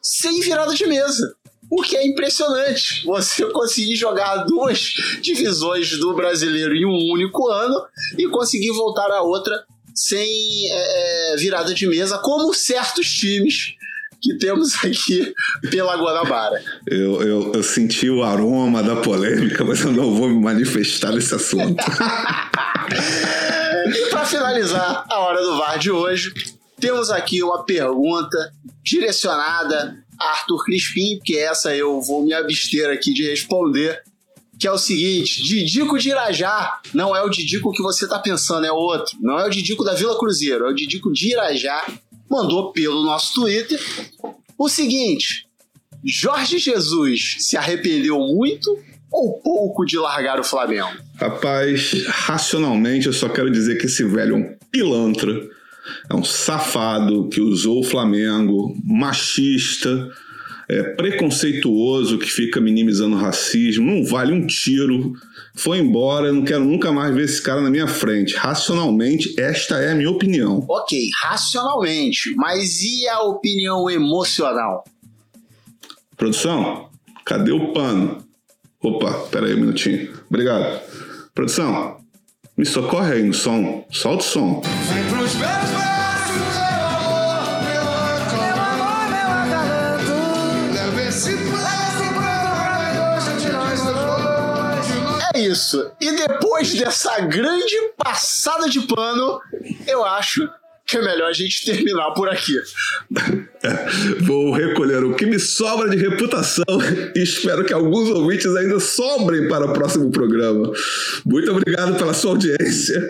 sem 0.00 0.40
virada 0.40 0.74
de 0.74 0.86
mesa. 0.86 1.34
O 1.70 1.82
que 1.82 1.96
é 1.96 2.06
impressionante. 2.06 3.04
Você 3.04 3.46
conseguir 3.50 3.96
jogar 3.96 4.44
duas 4.44 4.94
divisões 5.20 5.98
do 5.98 6.14
brasileiro 6.14 6.74
em 6.74 6.84
um 6.84 7.12
único 7.12 7.48
ano 7.48 7.84
e 8.16 8.28
conseguir 8.28 8.70
voltar 8.72 9.10
a 9.10 9.22
outra 9.22 9.64
sem 9.94 10.28
é, 10.70 11.34
é, 11.34 11.36
virada 11.36 11.72
de 11.72 11.86
mesa, 11.86 12.18
como 12.18 12.52
certos 12.52 13.08
times 13.08 13.76
que 14.24 14.34
temos 14.38 14.74
aqui 14.82 15.34
pela 15.70 15.96
Guanabara. 15.96 16.62
Eu, 16.86 17.20
eu, 17.20 17.52
eu 17.52 17.62
senti 17.62 18.08
o 18.08 18.22
aroma 18.22 18.82
da 18.82 18.96
polêmica, 18.96 19.62
mas 19.62 19.82
eu 19.82 19.92
não 19.92 20.14
vou 20.14 20.30
me 20.30 20.40
manifestar 20.40 21.12
nesse 21.12 21.34
assunto. 21.34 21.84
E 23.86 24.08
para 24.08 24.24
finalizar 24.24 25.04
a 25.10 25.18
hora 25.18 25.42
do 25.42 25.58
VAR 25.58 25.78
de 25.78 25.90
hoje, 25.90 26.32
temos 26.80 27.10
aqui 27.10 27.42
uma 27.42 27.64
pergunta 27.64 28.50
direcionada 28.82 30.02
a 30.18 30.30
Arthur 30.30 30.64
Crispim, 30.64 31.20
que 31.22 31.36
essa 31.36 31.76
eu 31.76 32.00
vou 32.00 32.24
me 32.24 32.32
abster 32.32 32.90
aqui 32.90 33.12
de 33.12 33.28
responder, 33.28 34.02
que 34.58 34.66
é 34.66 34.72
o 34.72 34.78
seguinte: 34.78 35.42
Didico 35.42 35.98
de 35.98 36.10
Irajá 36.10 36.80
não 36.94 37.14
é 37.14 37.22
o 37.22 37.28
Didico 37.28 37.72
que 37.72 37.82
você 37.82 38.08
tá 38.08 38.18
pensando, 38.18 38.64
é 38.64 38.72
outro. 38.72 39.16
Não 39.20 39.38
é 39.38 39.46
o 39.46 39.50
Didico 39.50 39.84
da 39.84 39.94
Vila 39.94 40.18
Cruzeiro, 40.18 40.66
é 40.66 40.70
o 40.70 40.74
Didico 40.74 41.12
de 41.12 41.32
Irajá. 41.32 41.84
Mandou 42.34 42.72
pelo 42.72 43.04
nosso 43.04 43.32
Twitter 43.32 43.80
o 44.58 44.68
seguinte: 44.68 45.46
Jorge 46.04 46.58
Jesus 46.58 47.36
se 47.38 47.56
arrependeu 47.56 48.18
muito 48.18 48.76
ou 49.08 49.40
pouco 49.40 49.84
de 49.84 49.96
largar 49.96 50.40
o 50.40 50.42
Flamengo? 50.42 50.90
Rapaz, 51.14 51.92
racionalmente 52.08 53.06
eu 53.06 53.12
só 53.12 53.28
quero 53.28 53.48
dizer 53.52 53.78
que 53.78 53.86
esse 53.86 54.02
velho 54.02 54.34
é 54.34 54.36
um 54.36 54.56
pilantra, 54.68 55.48
é 56.10 56.14
um 56.16 56.24
safado 56.24 57.28
que 57.28 57.40
usou 57.40 57.78
o 57.78 57.84
Flamengo, 57.84 58.76
machista, 58.84 60.10
é, 60.68 60.82
preconceituoso, 60.82 62.18
que 62.18 62.30
fica 62.30 62.60
minimizando 62.60 63.16
o 63.16 63.18
racismo, 63.18 63.84
não 63.84 64.04
vale 64.04 64.32
um 64.32 64.46
tiro, 64.46 65.12
foi 65.54 65.78
embora, 65.78 66.32
não 66.32 66.44
quero 66.44 66.64
nunca 66.64 66.90
mais 66.92 67.14
ver 67.14 67.24
esse 67.24 67.42
cara 67.42 67.60
na 67.60 67.70
minha 67.70 67.86
frente. 67.86 68.34
Racionalmente, 68.34 69.38
esta 69.38 69.76
é 69.80 69.92
a 69.92 69.94
minha 69.94 70.10
opinião. 70.10 70.64
Ok, 70.68 71.08
racionalmente, 71.22 72.34
mas 72.36 72.82
e 72.82 73.06
a 73.08 73.22
opinião 73.22 73.88
emocional? 73.90 74.84
Produção, 76.16 76.88
cadê 77.24 77.52
o 77.52 77.72
pano? 77.72 78.24
Opa, 78.80 79.12
pera 79.30 79.46
aí 79.46 79.54
um 79.54 79.60
minutinho. 79.60 80.12
Obrigado. 80.28 80.80
Produção, 81.34 81.96
me 82.56 82.64
socorre 82.64 83.14
aí 83.14 83.22
no 83.22 83.34
som. 83.34 83.84
Solta 83.90 84.22
o 84.22 84.26
som. 84.26 84.62
Vem 84.62 85.04
pros 85.08 85.34
meus 85.34 85.93
isso. 95.54 95.90
E 96.00 96.10
depois 96.10 96.74
dessa 96.74 97.20
grande 97.20 97.76
passada 97.96 98.68
de 98.68 98.80
pano, 98.80 99.40
eu 99.86 100.04
acho 100.04 100.48
que 100.86 100.98
é 100.98 101.02
melhor 101.02 101.30
a 101.30 101.32
gente 101.32 101.64
terminar 101.64 102.10
por 102.10 102.28
aqui. 102.28 102.60
Vou 104.20 104.52
recolher 104.52 105.02
o 105.02 105.14
que 105.14 105.24
me 105.24 105.38
sobra 105.38 105.88
de 105.88 105.96
reputação 105.96 106.64
e 107.16 107.22
espero 107.22 107.64
que 107.64 107.72
alguns 107.72 108.10
ouvintes 108.10 108.54
ainda 108.54 108.78
sobrem 108.78 109.48
para 109.48 109.64
o 109.64 109.72
próximo 109.72 110.10
programa. 110.10 110.70
Muito 111.24 111.50
obrigado 111.50 111.96
pela 111.96 112.12
sua 112.12 112.32
audiência. 112.32 113.00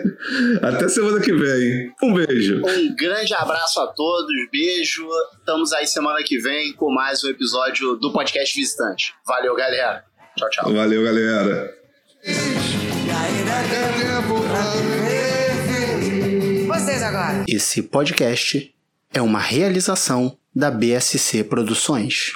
Até 0.61 0.87
semana 0.87 1.19
que 1.19 1.33
vem. 1.33 1.91
Um 2.01 2.13
beijo. 2.13 2.61
Um 2.65 2.95
grande 2.95 3.33
abraço 3.33 3.81
a 3.81 3.87
todos, 3.87 4.31
beijo. 4.49 5.05
Estamos 5.37 5.73
aí 5.73 5.85
semana 5.85 6.23
que 6.23 6.39
vem 6.39 6.71
com 6.73 6.89
mais 6.93 7.23
um 7.25 7.29
episódio 7.29 7.97
do 7.97 8.13
Podcast 8.13 8.55
Visitante. 8.55 9.13
Valeu, 9.27 9.53
galera. 9.53 10.05
Tchau, 10.37 10.49
tchau. 10.49 10.73
Valeu, 10.73 11.03
galera. 11.03 11.84
Vocês 16.67 17.03
agora. 17.03 17.45
Esse 17.47 17.83
podcast 17.83 18.73
é 19.13 19.21
uma 19.21 19.39
realização 19.39 20.37
da 20.53 20.71
BSC 20.71 21.43
Produções. 21.43 22.33